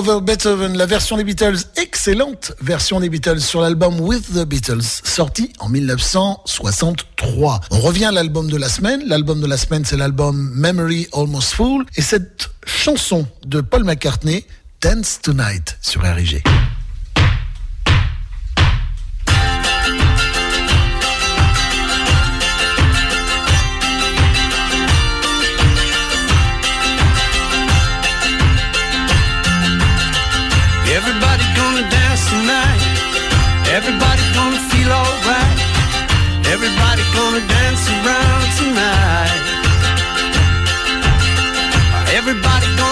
Over 0.00 0.22
Beethoven, 0.22 0.78
la 0.78 0.86
version 0.86 1.18
des 1.18 1.24
Beatles, 1.24 1.58
excellente 1.76 2.54
version 2.62 3.00
des 3.00 3.10
Beatles 3.10 3.42
sur 3.42 3.60
l'album 3.60 4.00
With 4.00 4.32
the 4.32 4.46
Beatles, 4.46 5.02
sorti 5.04 5.52
en 5.58 5.68
1963. 5.68 7.60
On 7.70 7.80
revient 7.80 8.06
à 8.06 8.10
l'album 8.10 8.50
de 8.50 8.56
la 8.56 8.70
semaine. 8.70 9.02
L'album 9.04 9.42
de 9.42 9.46
la 9.46 9.58
semaine, 9.58 9.84
c'est 9.84 9.98
l'album 9.98 10.52
Memory 10.54 11.06
Almost 11.12 11.52
Full. 11.52 11.84
Et 11.96 12.00
cette 12.00 12.48
chanson 12.64 13.26
de 13.44 13.60
Paul 13.60 13.84
McCartney, 13.84 14.46
Dance 14.80 15.18
Tonight, 15.20 15.76
sur 15.82 16.00
RIG. 16.00 16.42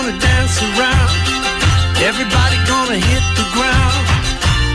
gonna 0.09 0.21
dance 0.21 0.63
around. 0.63 1.11
Everybody 2.01 2.57
gonna 2.67 2.97
hit 2.97 3.25
the 3.37 3.45
ground. 3.53 4.05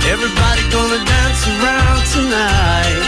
Everybody 0.06 0.62
gonna 0.70 1.04
dance 1.06 1.48
around 1.48 2.02
tonight. 2.14 3.02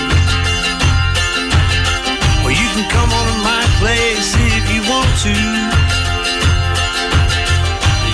Well, 2.41 2.51
you 2.51 2.67
can 2.73 2.89
come 2.89 3.11
on 3.13 3.25
to 3.27 3.37
my 3.43 3.63
place 3.79 4.33
if 4.57 4.65
you 4.73 4.81
want 4.89 5.11
to. 5.25 5.35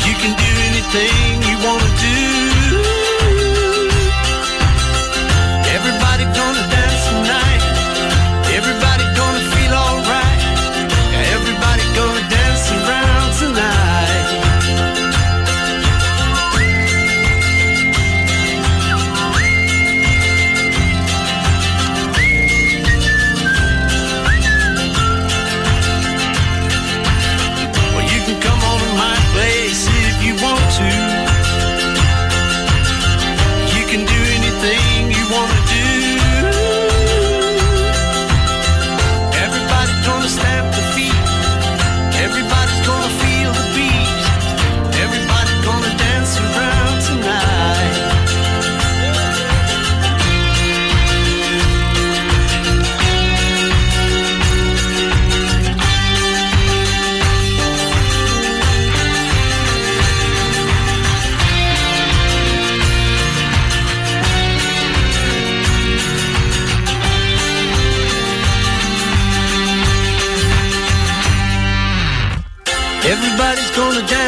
You 0.08 0.16
can 0.20 0.34
do 0.36 0.52
anything 0.68 1.41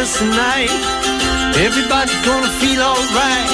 dance 0.04 0.20
tonight. 0.20 0.72
Everybody 1.56 2.12
gonna 2.26 2.52
feel 2.60 2.82
alright. 2.82 3.50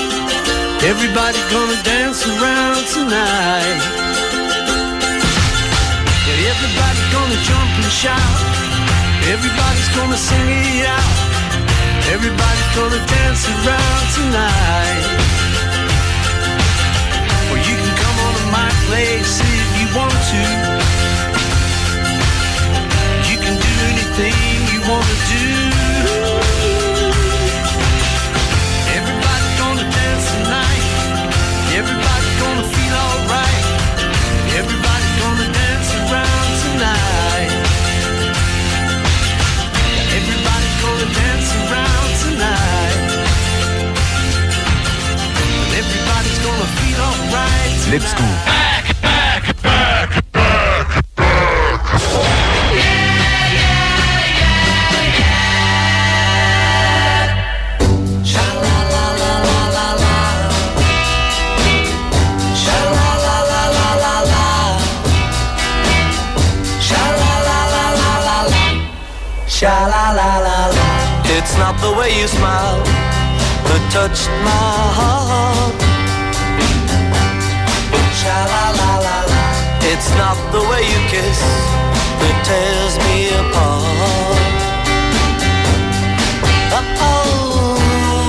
Everybody 0.82 1.38
gonna 1.54 1.78
dance 1.84 2.26
around 2.26 2.82
tonight. 2.90 3.82
Yeah, 6.26 6.50
everybody 6.54 7.02
gonna 7.14 7.40
jump 7.46 7.70
and 7.82 7.92
shout. 8.02 8.38
Everybody's 9.30 9.90
gonna 9.94 10.18
sing 10.18 10.50
it 10.50 10.88
out. 10.90 11.14
Everybody 12.16 12.62
gonna 12.78 13.02
dance 13.06 13.44
around 13.54 14.06
tonight. 14.18 15.06
Well, 17.50 17.62
you 17.62 17.76
can 17.78 17.94
come 18.04 18.18
on 18.26 18.34
to 18.42 18.46
my 18.60 18.70
place 18.88 19.34
if 19.38 19.70
you 19.78 19.88
want 19.98 20.20
to. 20.34 20.44
You 23.30 23.38
can 23.38 23.56
do 23.68 23.74
anything 23.92 24.34
you 24.74 24.80
wanna 24.90 25.18
do. 25.30 25.69
Zip 47.90 48.02
School. 48.04 48.26
Back, 48.46 49.02
back, 49.02 49.62
back. 49.64 50.26
It's 71.32 71.58
not 71.58 71.80
the 71.82 71.92
way 71.98 72.20
you 72.20 72.28
smile 72.28 72.84
that 72.84 73.90
touched 73.92 74.30
my 74.44 74.50
heart 74.94 75.89
It's 80.02 80.16
not 80.16 80.38
the 80.54 80.62
way 80.70 80.82
you 80.92 81.00
kiss 81.12 81.40
that 82.22 82.36
tears 82.48 82.96
me 83.04 83.36
apart. 83.36 84.40
Oh, 87.04 87.76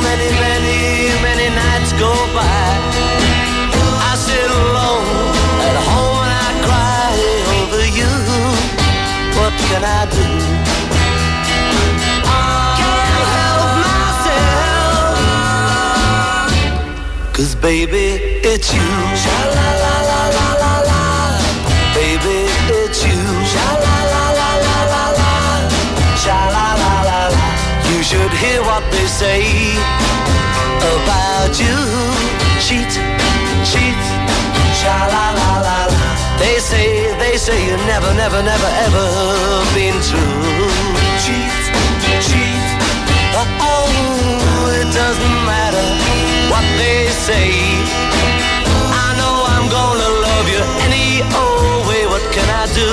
many, 0.02 0.30
many, 0.35 1.14
many 1.22 1.46
nights 1.54 1.92
go 1.94 2.11
by. 2.35 2.74
I 4.02 4.12
sit 4.18 4.50
alone 4.50 5.30
at 5.68 5.76
home 5.87 6.18
and 6.26 6.35
I 6.42 6.50
cry 6.66 7.14
over 7.54 7.87
you. 7.98 8.12
What 9.38 9.54
can 9.70 9.83
I 9.87 10.11
do? 10.11 10.26
Can't 12.83 13.30
help 13.38 13.70
myself. 13.87 15.22
Cause 17.33 17.54
baby, 17.54 18.06
it's 18.42 18.74
you. 18.74 18.90
Sha 19.22 19.99
should 28.10 28.32
hear 28.42 28.60
what 28.62 28.82
they 28.90 29.06
say 29.06 29.40
about 30.94 31.54
you. 31.62 31.78
Cheat, 32.58 32.90
cheat. 33.70 34.02
Sha 34.78 34.96
la 35.14 35.26
la 35.38 35.50
la 35.66 35.78
la. 35.94 36.04
They 36.42 36.58
say, 36.58 36.88
they 37.22 37.36
say 37.36 37.58
you 37.68 37.76
never, 37.86 38.12
never, 38.14 38.42
never, 38.42 38.70
ever 38.86 39.06
been 39.76 39.94
true. 40.10 40.42
Cheat, 41.22 41.62
cheat. 42.26 42.66
Oh, 43.62 44.74
it 44.80 44.90
doesn't 44.90 45.38
matter 45.46 45.86
what 46.50 46.66
they 46.82 47.06
say. 47.26 47.48
I 49.06 49.08
know 49.20 49.34
I'm 49.54 49.66
gonna 49.78 50.10
love 50.26 50.46
you 50.54 50.62
any 50.86 51.22
old 51.42 51.86
way. 51.86 52.02
What 52.10 52.24
can 52.34 52.48
I 52.62 52.66
do? 52.74 52.90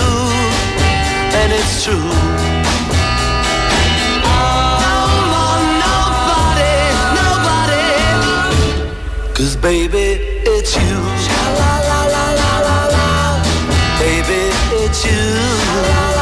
And 1.41 1.49
it's 1.60 1.84
true. 1.84 2.66
Baby, 9.62 10.20
it's 10.46 10.76
you. 10.76 10.98
Sha 11.26 11.41
la 11.60 11.74
la 11.89 12.02
la 12.13 12.26
la 12.39 12.52
la 12.67 12.80
la. 12.93 13.08
Baby, 14.00 14.52
it's 14.84 15.06
you. 15.06 15.12
Sha 15.12 15.76
la 15.89 16.12
la 16.12 16.16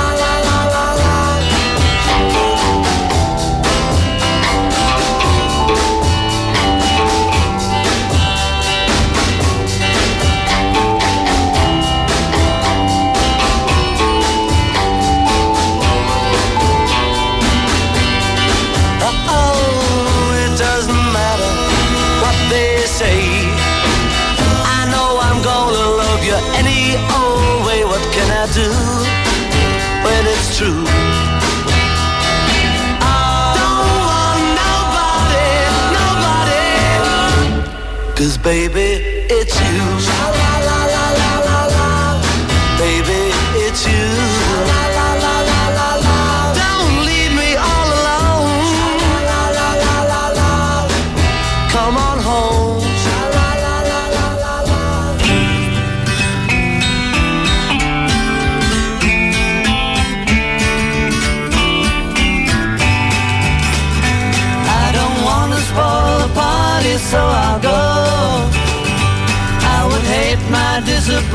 baby, 38.45 39.14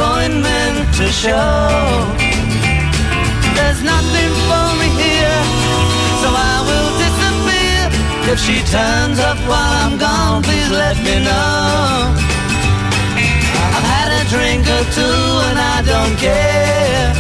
disappointment 0.01 0.95
to 0.97 1.07
show. 1.13 1.69
There's 3.57 3.83
nothing 3.83 4.33
for 4.49 4.67
me 4.81 4.89
here, 4.97 5.41
so 6.23 6.29
I 6.33 6.57
will 6.69 6.91
disappear. 7.05 7.81
If 8.33 8.39
she 8.41 8.57
turns 8.73 9.19
up 9.19 9.37
while 9.49 9.75
I'm 9.85 9.99
gone, 9.99 10.43
please 10.43 10.71
let 10.71 10.97
me 11.05 11.21
know. 11.21 12.17
I've 13.77 13.89
had 13.97 14.11
a 14.21 14.25
drink 14.33 14.65
or 14.67 14.85
two 14.97 15.21
and 15.49 15.59
I 15.59 15.83
don't 15.85 16.17
care. 16.17 17.13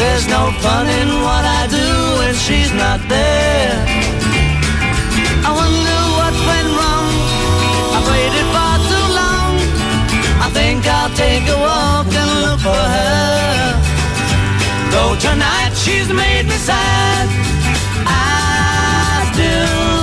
There's 0.00 0.26
no 0.28 0.52
fun 0.64 0.86
in 0.86 1.08
what 1.26 1.44
I 1.44 1.66
do 1.68 1.88
when 2.20 2.34
she's 2.34 2.72
not 2.72 3.00
there. 3.08 4.15
For 12.66 12.84
her. 12.98 13.66
Though 14.92 15.14
tonight 15.26 15.72
she's 15.82 16.10
made 16.22 16.46
me 16.50 16.58
sad, 16.70 17.24
I 18.06 19.30
still 19.30 20.02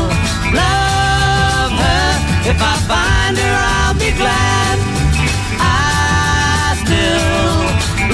love 0.62 1.73
her. 1.86 2.10
If 2.52 2.60
I 2.71 2.76
find 2.91 3.36
her, 3.43 3.58
I'll 3.76 3.97
be 4.06 4.12
glad. 4.21 4.76
I 5.60 6.80
still 6.84 7.54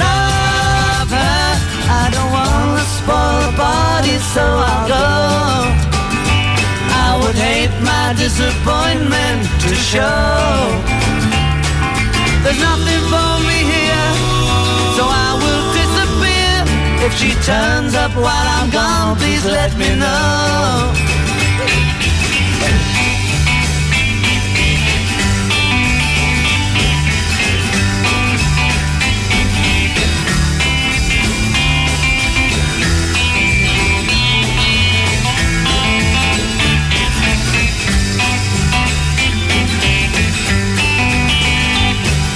love 0.06 1.10
her. 1.20 1.46
I 2.02 2.06
don't 2.16 2.32
wanna 2.40 2.86
spoil 2.98 3.38
the 3.46 3.54
party, 3.66 4.16
so 4.34 4.46
I'll 4.72 4.88
go. 4.98 5.10
I 7.06 7.10
would 7.22 7.38
hate 7.48 7.76
my 7.92 8.08
disappointment 8.24 9.40
to 9.64 9.72
show. 9.92 11.00
There's 12.44 12.62
nothing 12.70 13.02
for 13.12 13.32
me 13.50 13.58
here, 13.74 13.89
so 15.00 15.06
I 15.08 15.32
will 15.44 15.66
disappear. 15.80 16.56
If 17.08 17.14
she 17.20 17.32
turns 17.52 17.94
up 17.96 18.14
while 18.26 18.48
I'm 18.58 18.70
gone, 18.70 19.16
please 19.18 19.46
let 19.46 19.72
me 19.78 19.90
know. 19.96 20.92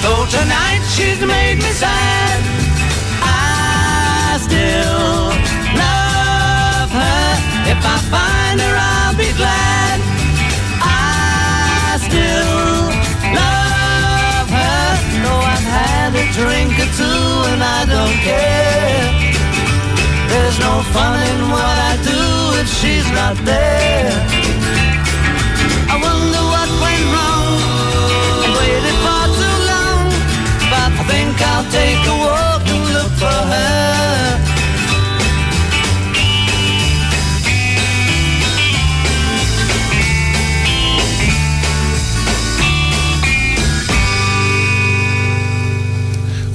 Though 0.02 0.26
tonight 0.38 0.82
she's 0.94 1.20
made 1.20 1.58
me 1.64 1.70
sad, 1.82 2.13
find 8.14 8.58
her, 8.64 8.76
I'll 8.92 9.16
be 9.24 9.30
glad. 9.40 9.96
I 10.80 11.98
still 12.06 12.62
love 13.40 14.48
her. 14.58 14.86
Though 15.24 15.44
I've 15.54 15.68
had 15.80 16.10
a 16.22 16.26
drink 16.38 16.72
or 16.84 16.90
two 17.00 17.24
and 17.50 17.60
I 17.78 17.80
don't 17.94 18.18
care. 18.28 19.06
There's 20.30 20.58
no 20.66 20.74
fun 20.94 21.18
in 21.32 21.40
what 21.54 21.76
I 21.90 21.94
do 22.10 22.20
if 22.62 22.68
she's 22.78 23.08
not 23.18 23.36
there. 23.52 24.14
I 25.92 25.96
wonder 26.06 26.42
what 26.52 26.68
went 26.84 27.06
wrong. 27.14 27.52
I 28.44 28.48
waited 28.58 28.98
far 29.04 29.26
too 29.40 29.56
long, 29.72 30.04
but 30.70 30.90
I 31.00 31.04
think 31.10 31.34
I'll 31.50 31.68
take 31.78 32.02
a 32.14 32.16
walk 32.24 32.53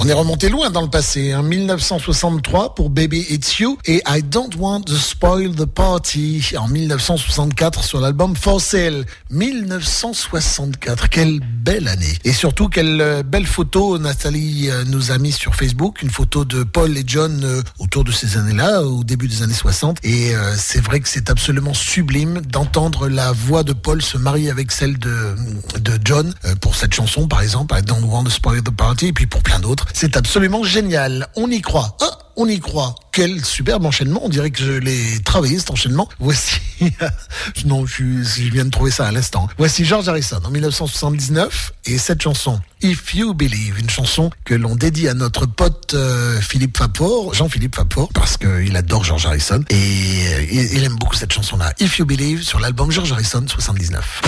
est 0.10 0.14
remonté 0.14 0.50
loin 0.50 0.72
dans 0.72 0.82
le 0.82 0.90
passé. 0.90 1.36
En 1.36 1.44
1963 1.44 2.74
pour 2.74 2.90
Baby 2.90 3.26
It's 3.30 3.60
You 3.60 3.78
et 3.86 4.02
I 4.08 4.24
Don't 4.24 4.50
Want 4.58 4.82
to 4.82 4.96
Spoil 4.96 5.52
the 5.52 5.66
Party 5.66 6.54
en 6.58 6.68
1964 6.68 7.84
sur 7.84 8.00
l'album 8.00 8.36
For 8.36 8.60
Sale. 8.60 9.06
1964, 9.30 11.10
quelle 11.10 11.40
belle 11.42 11.88
année. 11.88 12.18
Et 12.24 12.34
surtout, 12.34 12.70
quelle 12.70 13.00
euh, 13.02 13.24
belle 13.24 13.46
photo 13.46 14.00
Nathalie 14.00 14.70
euh, 14.70 14.84
nous 14.86 15.12
a 15.12 15.20
mis 15.20 15.32
sur 15.32 15.54
Facebook. 15.54 16.02
Une 16.02 16.10
photo 16.10 16.44
de 16.44 16.64
Paul 16.64 16.98
et 16.98 17.04
John 17.06 17.42
euh, 17.44 17.62
autour 17.78 18.04
de 18.04 18.12
ces 18.12 18.38
années-là, 18.38 18.82
au 18.82 19.04
début 19.04 19.28
des 19.28 19.44
années 19.44 19.54
60. 19.54 19.98
Et 20.04 20.34
c'est 20.58 20.82
vrai 20.82 21.00
que 21.00 21.08
c'est 21.08 21.30
absolument 21.30 21.74
sublime 21.74 22.42
d'entendre 22.42 23.08
la 23.08 23.32
voix 23.32 23.64
de 23.64 23.74
Paul 23.74 24.02
se 24.02 24.18
marier 24.18 24.50
avec 24.50 24.72
celle 24.72 24.98
de, 24.98 25.36
de 25.80 26.00
John 26.04 26.34
pour 26.62 26.76
cette 26.76 26.94
chanson, 26.94 27.28
par 27.28 27.42
exemple, 27.42 27.76
I 27.78 27.82
Don't 27.82 28.04
Want 28.04 28.24
to 28.24 28.30
Spoil 28.30 28.62
the 28.62 28.72
Party, 28.72 29.08
et 29.08 29.14
puis 29.14 29.28
pour 29.28 29.44
plein 29.44 29.60
d'autres. 29.60 29.88
C'est 30.02 30.16
absolument 30.16 30.64
génial. 30.64 31.28
On 31.36 31.52
y 31.52 31.60
croit. 31.60 31.98
Ah, 32.00 32.20
on 32.38 32.48
y 32.48 32.62
croit. 32.62 32.96
Quel 33.12 33.44
superbe 33.44 33.86
enchaînement. 33.86 34.22
On 34.24 34.30
dirait 34.30 34.50
que 34.50 34.64
je 34.64 34.72
l'ai 34.72 35.20
travaillé 35.26 35.60
cet 35.60 35.72
enchaînement. 35.72 36.08
Voici. 36.20 36.56
non, 37.66 37.86
je, 37.86 38.24
je, 38.24 38.44
viens 38.44 38.64
de 38.64 38.70
trouver 38.70 38.92
ça 38.92 39.08
à 39.08 39.12
l'instant. 39.12 39.50
Voici 39.58 39.84
George 39.84 40.08
Harrison 40.08 40.40
en 40.42 40.52
1979 40.52 41.74
et 41.84 41.98
cette 41.98 42.22
chanson 42.22 42.62
If 42.82 43.14
You 43.14 43.34
Believe, 43.34 43.78
une 43.78 43.90
chanson 43.90 44.30
que 44.46 44.54
l'on 44.54 44.78
dédie 44.78 45.10
à 45.10 45.14
notre 45.14 45.46
pote 45.46 45.94
euh, 45.96 46.40
Philippe 46.40 46.78
Fapor, 46.78 47.34
Jean-Philippe 47.34 47.76
Fapor, 47.76 48.08
parce 48.14 48.38
qu'il 48.38 48.78
adore 48.78 49.04
George 49.04 49.26
Harrison 49.26 49.66
et 49.70 49.76
euh, 49.76 50.46
il 50.72 50.82
aime 50.82 50.96
beaucoup 50.96 51.16
cette 51.18 51.34
chanson-là. 51.34 51.74
If 51.82 52.00
You 52.00 52.06
Believe 52.06 52.44
sur 52.44 52.62
l'album 52.62 52.90
George 52.90 53.12
Harrison 53.12 53.44
79. 53.46 54.22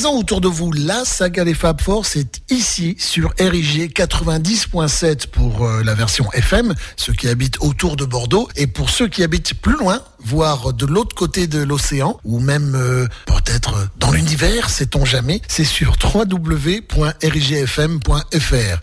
Parlez-en 0.00 0.16
autour 0.16 0.40
de 0.40 0.46
vous. 0.46 0.70
La 0.70 1.04
saga 1.04 1.44
des 1.44 1.54
Fab 1.54 1.80
Four, 1.80 2.06
c'est 2.06 2.40
ici 2.50 2.94
sur 3.00 3.34
RIG 3.40 3.92
90.7 3.92 5.26
pour 5.26 5.64
euh, 5.64 5.82
la 5.82 5.94
version 5.94 6.30
FM, 6.30 6.72
ceux 6.96 7.12
qui 7.12 7.26
habitent 7.26 7.56
autour 7.58 7.96
de 7.96 8.04
Bordeaux, 8.04 8.48
et 8.54 8.68
pour 8.68 8.90
ceux 8.90 9.08
qui 9.08 9.24
habitent 9.24 9.54
plus 9.54 9.76
loin, 9.76 10.00
voire 10.20 10.72
de 10.72 10.86
l'autre 10.86 11.16
côté 11.16 11.48
de 11.48 11.58
l'océan, 11.60 12.20
ou 12.22 12.38
même 12.38 12.76
euh, 12.76 13.08
peut-être 13.26 13.88
dans 13.96 14.12
l'univers, 14.12 14.70
sait-on 14.70 15.04
jamais, 15.04 15.42
c'est 15.48 15.64
sur 15.64 15.96
www.rigfm.fr. 16.14 17.16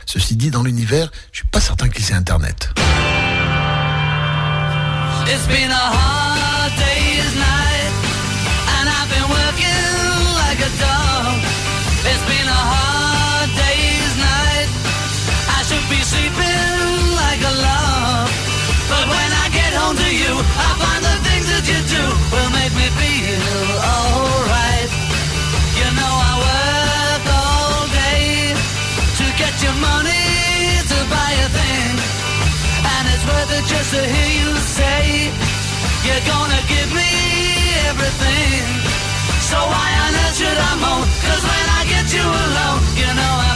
Ceci 0.05 0.35
dit, 0.35 0.49
dans 0.51 0.63
l'univers, 0.63 1.11
je 1.31 1.37
suis 1.37 1.47
pas 1.47 1.61
certain 1.61 1.87
qu'il 1.87 2.03
ait 2.03 2.13
Internet. 2.13 2.71
Will 22.31 22.51
make 22.59 22.73
me 22.79 22.87
feel 22.99 23.67
alright. 23.93 24.89
You 25.79 25.87
know 25.97 26.13
I 26.29 26.33
work 26.45 27.23
all 27.41 27.81
day 27.91 28.53
to 29.19 29.25
get 29.41 29.53
your 29.65 29.77
money 29.89 30.25
to 30.91 30.97
buy 31.13 31.31
a 31.45 31.49
thing. 31.57 31.93
And 32.93 33.03
it's 33.13 33.25
worth 33.29 33.51
it 33.57 33.65
just 33.67 33.89
to 33.95 34.01
hear 34.01 34.31
you 34.41 34.49
say 34.79 35.31
you're 36.05 36.25
gonna 36.33 36.61
give 36.73 36.89
me 36.93 37.11
everything. 37.91 38.63
So 39.49 39.57
why 39.57 39.89
on 40.05 40.11
earth 40.23 40.35
should 40.39 40.59
I 40.69 40.73
moan? 40.83 41.03
Cause 41.27 41.43
when 41.51 41.67
I 41.79 41.81
get 41.93 42.05
you 42.13 42.25
alone, 42.25 42.81
you 43.01 43.09
know 43.19 43.33
I 43.51 43.54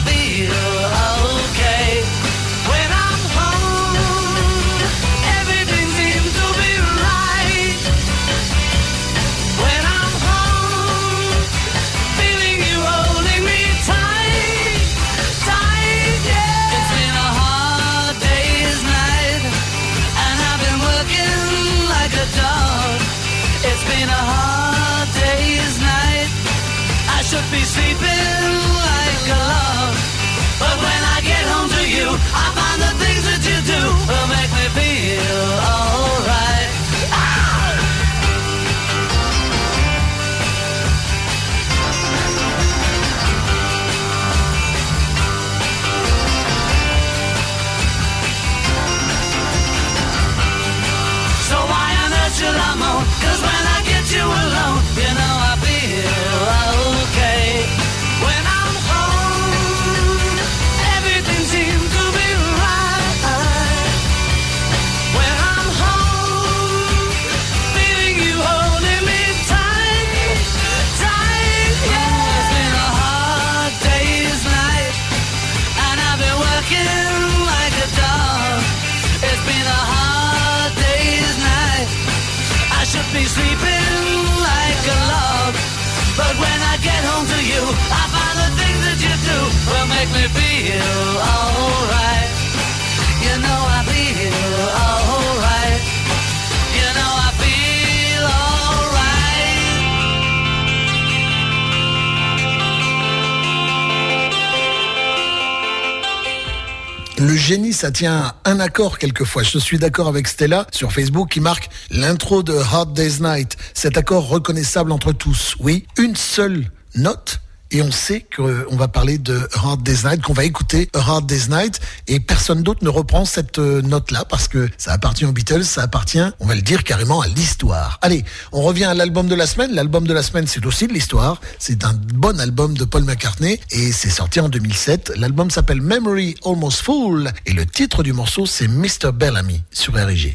Le 107.20 107.36
génie, 107.36 107.74
ça 107.74 107.92
tient 107.92 108.16
à 108.16 108.36
un 108.46 108.62
accord 108.62 108.98
quelquefois. 108.98 109.44
Je 109.44 109.60
suis 109.60 109.78
d'accord 109.78 110.08
avec 110.08 110.26
Stella 110.26 110.66
sur 110.72 110.94
Facebook 110.94 111.30
qui 111.30 111.42
marque 111.42 111.70
l'intro 111.92 112.44
de 112.44 112.54
Hard 112.54 112.94
Day's 112.94 113.20
Night. 113.20 113.58
Cet 113.74 113.98
accord 113.98 114.30
reconnaissable 114.30 114.94
entre 114.94 115.12
tous. 115.12 115.56
Oui, 115.60 115.86
une 115.98 116.16
seule 116.16 116.72
note. 116.96 117.42
Et 117.72 117.82
on 117.84 117.92
sait 117.92 118.26
qu'on 118.36 118.76
va 118.76 118.88
parler 118.88 119.20
de 119.20 119.48
Hard 119.54 119.84
Day's 119.84 120.04
Night, 120.04 120.22
qu'on 120.24 120.34
va 120.34 120.44
écouter 120.44 120.90
Hard 120.94 121.28
Day's 121.28 121.50
Night, 121.50 121.80
et 122.08 122.20
personne 122.20 122.64
d'autre 122.64 122.84
ne 122.84 122.90
reprend 122.90 123.26
cette 123.26 123.60
euh, 123.60 123.82
note-là 123.82 124.26
parce 124.26 124.48
que 124.48 124.68
ça 124.78 124.92
appartient 124.92 125.26
aux 125.26 125.32
Beatles, 125.32 125.64
ça 125.64 125.84
appartient, 125.84 126.24
on 126.40 126.48
va 126.48 126.56
le 126.56 126.62
dire 126.62 126.84
carrément, 126.84 127.22
à 127.22 127.28
l'histoire. 127.28 128.00
Allez, 128.02 128.26
on 128.52 128.62
revient 128.62 128.86
à 128.86 128.96
l'album 128.96 129.28
de 129.28 129.36
la 129.36 129.46
semaine. 129.46 129.72
L'album 129.74 130.08
de 130.08 130.14
la 130.14 130.24
semaine, 130.24 130.48
c'est 130.48 130.66
aussi 130.66 130.88
de 130.88 130.94
l'histoire. 130.94 131.42
C'est 131.60 131.86
un 131.86 131.94
bon 131.94 132.40
album 132.40 132.76
de 132.76 132.86
Paul 132.86 133.04
McCartney 133.04 133.60
et 133.72 133.92
c'est 133.92 134.10
sorti 134.10 134.40
en 134.40 134.50
2007. 134.50 135.14
L'album 135.16 135.52
s'appelle 135.52 135.82
Memory 135.82 136.36
Almost 136.46 136.82
Full 136.82 137.32
et 137.46 137.54
le 137.54 137.66
titre 137.66 138.02
du 138.02 138.14
morceau, 138.14 138.46
c'est 138.46 138.68
Mr. 138.68 139.12
Bellamy 139.14 139.62
sur 139.72 139.94
RG. 139.94 140.34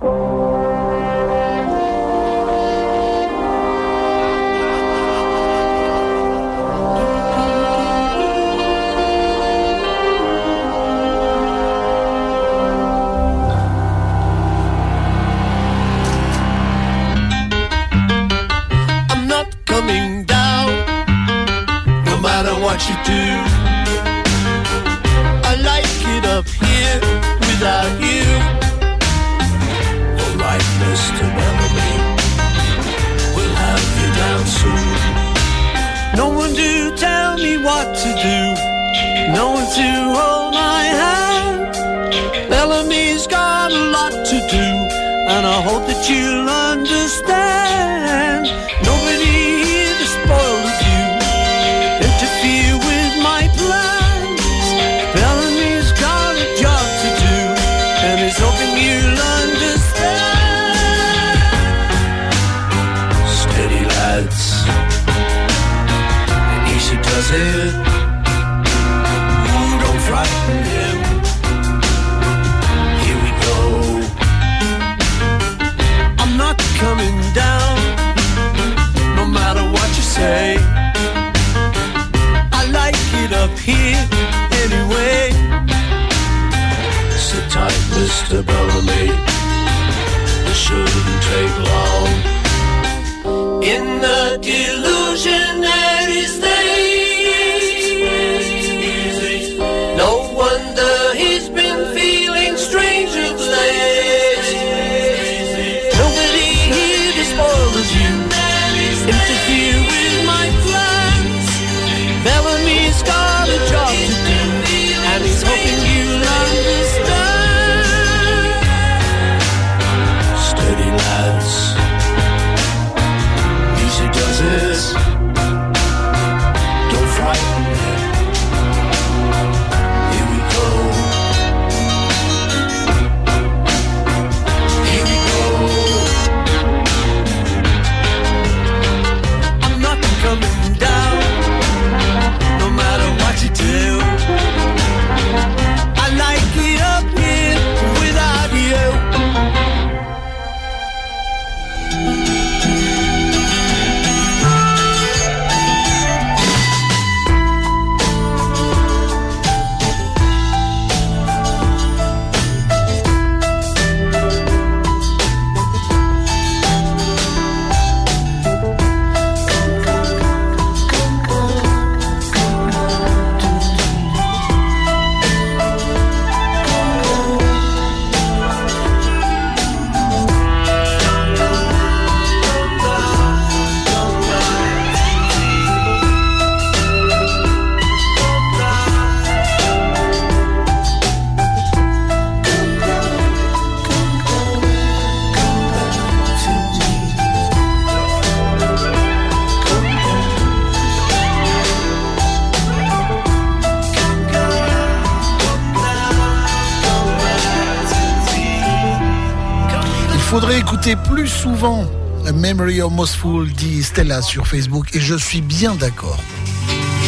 Plus 211.65 211.87
souvent 212.25 212.35
Memory 212.35 212.81
Almost 212.81 213.17
Full, 213.17 213.53
dit 213.53 213.83
Stella 213.83 214.23
sur 214.23 214.47
Facebook, 214.47 214.95
et 214.95 215.01
je 215.01 215.15
suis 215.15 215.41
bien 215.41 215.75
d'accord. 215.75 216.19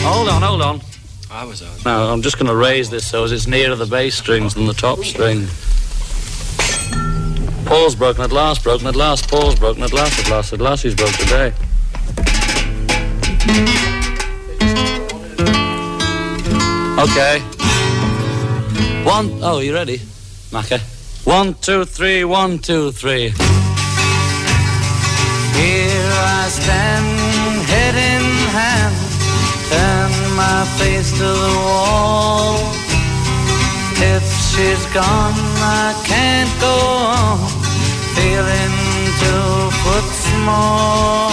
Hold 0.04 0.28
on, 0.28 0.42
hold 0.42 0.62
on. 0.62 0.80
Now, 1.84 2.12
I'm 2.12 2.22
just 2.22 2.38
going 2.38 2.48
to 2.48 2.56
raise 2.56 2.88
this 2.88 3.06
so 3.06 3.24
as 3.24 3.32
it's 3.32 3.46
nearer 3.46 3.76
the 3.76 3.86
bass 3.86 4.14
strings 4.14 4.54
than 4.54 4.66
the 4.66 4.72
top 4.72 5.04
string. 5.04 5.46
Paul's 7.66 7.94
broken 7.94 8.22
at 8.24 8.32
last, 8.32 8.62
broken 8.62 8.86
at 8.86 8.96
last, 8.96 9.28
Paul's 9.28 9.56
broken 9.56 9.82
at 9.82 9.92
last, 9.92 10.18
at 10.20 10.30
last, 10.30 10.52
at 10.52 10.60
last 10.60 10.82
he's 10.82 10.94
broke 10.94 11.12
today. 11.12 11.52
Okay. 16.98 17.40
One, 19.04 19.38
oh, 19.42 19.60
you 19.60 19.74
ready, 19.74 19.98
Macca? 20.50 20.80
One, 21.26 21.54
two, 21.54 21.84
three, 21.84 22.24
one, 22.24 22.58
two, 22.58 22.92
three. 22.92 23.34
Here 25.56 26.12
I 26.38 26.48
stand, 26.50 27.08
head 27.72 27.96
in 28.12 28.24
hand, 28.58 28.96
turn 29.72 30.12
my 30.36 30.60
face 30.78 31.10
to 31.12 31.28
the 31.44 31.54
wall. 31.64 32.60
If 34.14 34.24
she's 34.48 34.84
gone, 34.92 35.38
I 35.82 35.96
can't 36.04 36.52
go 36.60 36.76
on, 37.16 37.38
feeling 38.16 38.74
two 39.22 39.70
foot 39.80 40.08
small. 40.28 41.32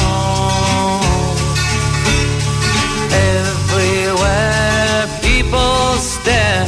Everywhere 3.36 5.03
people 5.21 5.99
stare, 5.99 6.65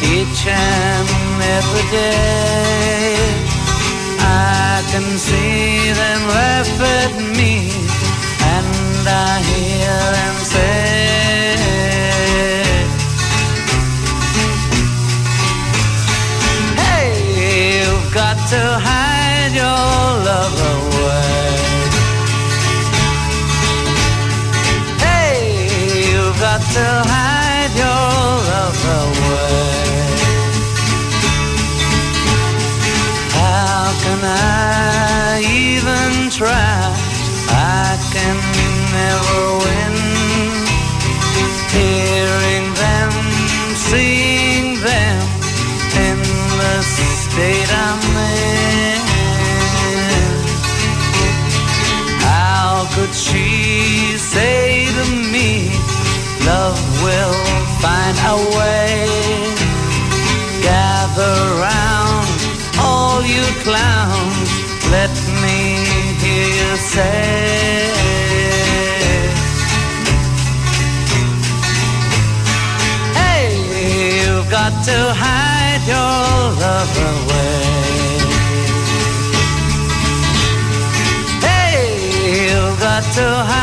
each 0.00 0.46
and 0.48 1.08
every 1.56 1.86
day. 1.90 3.55
I 4.26 4.82
can 4.92 5.06
see 5.18 5.92
them 6.00 6.20
laugh 6.28 6.80
at 7.00 7.12
me, 7.38 7.54
and 8.54 9.04
I 9.08 9.40
hear 9.50 9.96
them 10.18 10.36
say, 10.54 11.56
Hey, 16.82 17.10
you've 17.40 18.08
got 18.12 18.36
to 18.52 18.62
say 54.36 54.84
to 54.98 55.04
me, 55.32 55.48
Love 56.50 56.80
will 57.04 57.38
find 57.82 58.16
a 58.34 58.36
way? 58.56 58.96
Gather 60.68 61.36
round, 61.66 62.28
all 62.86 63.20
you 63.34 63.44
clowns, 63.66 64.50
let 64.96 65.14
me 65.42 65.58
hear 66.22 66.48
you 66.60 66.70
say. 66.94 67.16
Hey, 73.20 73.48
you've 74.20 74.48
got 74.58 74.72
to 74.88 74.98
hide 75.24 75.82
your 75.94 76.20
love 76.64 76.94
away. 77.12 77.56
Hey, 81.48 81.78
you've 82.44 82.78
got 82.88 83.04
to 83.18 83.26
hide 83.48 83.55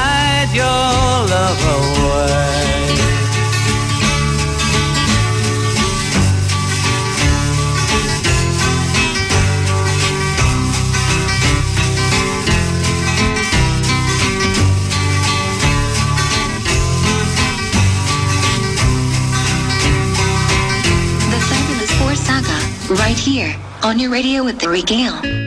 on 23.94 24.00
your 24.00 24.10
radio 24.10 24.44
with 24.44 24.58
the 24.58 24.68
Regale. 24.68 25.43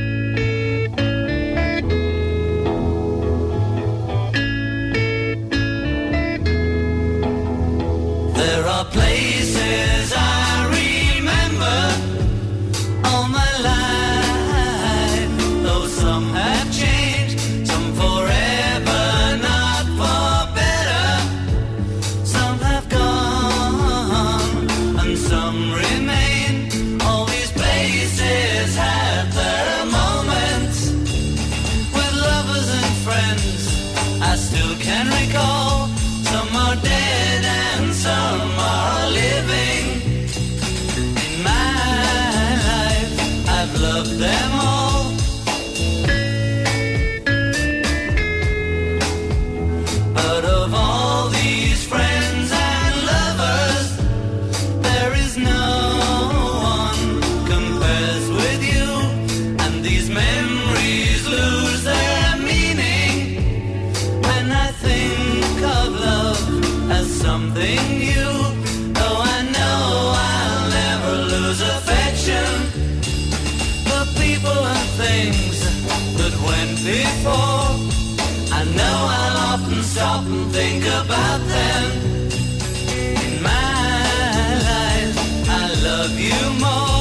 Love 86.07 86.21
you 86.21 86.61
more. 86.61 86.96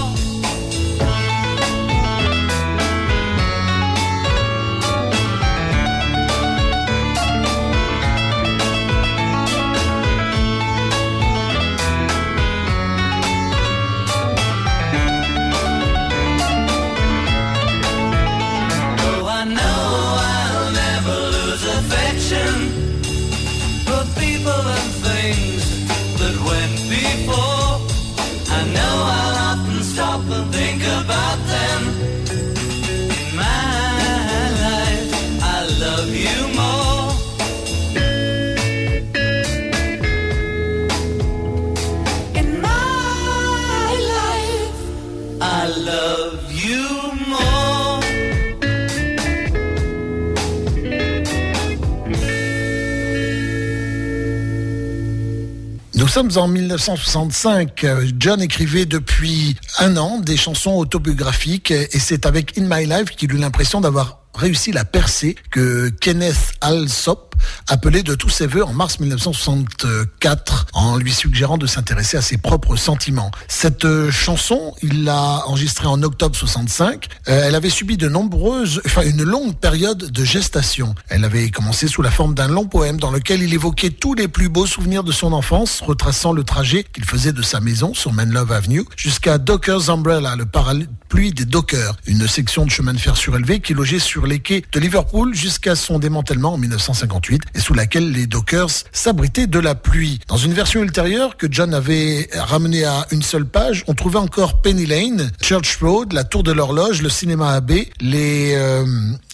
En 56.36 56.48
1965. 56.48 57.84
Euh, 57.84 58.06
John 58.20 58.42
écrivait 58.42 58.86
depuis 58.86 59.56
un 59.80 59.96
an 59.98 60.20
des 60.20 60.38
chansons 60.38 60.74
autobiographiques 60.74 61.72
et 61.72 62.00
c'est 62.00 62.26
avec 62.26 62.58
In 62.58 62.64
My 62.68 62.86
Life 62.86 63.12
qu'il 63.16 63.34
eut 63.34 63.38
l'impression 63.38 63.82
d'avoir 63.82 64.25
réussi 64.36 64.72
la 64.72 64.86
percée 64.86 65.36
que 65.52 65.90
Kenneth 65.90 66.54
Alsop 66.62 67.36
appelait 67.68 68.04
de 68.04 68.16
tous 68.16 68.30
ses 68.30 68.48
voeux 68.48 68.64
en 68.64 68.74
mars 68.74 69.00
1964 69.00 70.68
en 70.74 70.98
lui 70.98 71.14
suggérant 71.14 71.58
de 71.58 71.68
s'intéresser 71.68 72.18
à 72.18 72.22
ses 72.22 72.38
propres 72.38 72.76
sentiments. 72.76 73.32
Cette 73.48 73.86
euh, 73.86 74.12
chanson, 74.12 74.74
il 74.82 75.04
l'a 75.04 75.44
enregistrée 75.48 75.88
en 75.88 76.02
octobre 76.04 76.36
65. 76.36 77.08
Euh, 77.28 77.44
elle 77.46 77.56
avait 77.56 77.70
subi 77.70 77.98
de 77.98 78.08
nombreuses, 78.08 78.82
enfin 78.86 79.04
une 79.04 79.24
longue 79.24 79.56
période 79.56 80.12
de 80.12 80.24
gestation. 80.24 80.96
Elle 81.10 81.26
avait 81.26 81.50
commencé 81.50 81.88
sous 81.88 82.02
la 82.02 82.12
forme 82.12 82.34
d'un 82.36 82.48
long 82.48 82.66
poème 82.66 83.00
dans 83.00 83.12
lequel 83.12 83.42
il 83.42 83.54
évoquait 83.54 83.90
tous 83.90 84.14
les 84.14 84.28
plus 84.28 84.50
beaux 84.50 84.66
souvenirs 84.66 85.04
de 85.04 85.12
son 85.12 85.34
enfance, 85.34 85.82
retraçant 85.82 86.34
le 86.34 86.44
trajet 86.44 86.84
qu'il 86.84 87.06
faisait 87.06 87.34
de 87.34 87.42
sa 87.42 87.60
maison 87.60 87.94
sur 87.94 88.14
Menlove 88.14 88.52
Avenue 88.52 88.86
jusqu'à 88.96 89.38
Docker's 89.38 89.90
Umbrella, 89.90 90.36
le 90.36 90.46
parapluie 90.46 91.32
des 91.32 91.46
Dockers, 91.46 91.96
une 92.06 92.28
section 92.28 92.66
de 92.66 92.72
chemin 92.72 92.94
de 92.94 93.00
fer 93.00 93.18
surélevé 93.18 93.60
qui 93.60 93.74
logeait 93.74 94.00
sur 94.00 94.25
les 94.26 94.40
quais 94.40 94.64
de 94.72 94.80
Liverpool 94.80 95.34
jusqu'à 95.34 95.76
son 95.76 96.00
démantèlement 96.00 96.54
en 96.54 96.58
1958 96.58 97.42
et 97.54 97.60
sous 97.60 97.74
laquelle 97.74 98.12
les 98.12 98.28
Dockers 98.28 98.70
s'abritaient 98.92 99.48
de 99.48 99.60
la 99.60 99.76
pluie. 99.76 100.20
Dans 100.28 100.38
une 100.38 100.54
version 100.54 100.82
ultérieure 100.82 101.38
que 101.38 101.48
John 101.50 101.74
avait 101.74 102.30
ramenée 102.34 102.86
à 102.86 103.06
une 103.12 103.22
seule 103.22 103.46
page, 103.46 103.84
on 103.88 103.94
trouvait 103.94 104.20
encore 104.20 104.62
Penny 104.62 104.86
Lane, 104.86 105.32
Church 105.42 105.78
Road, 105.82 106.14
la 106.14 106.24
tour 106.24 106.44
de 106.44 106.52
l'horloge, 106.52 107.02
le 107.02 107.10
cinéma 107.10 107.54
AB, 107.54 107.72
les 108.00 108.54
euh, 108.56 108.86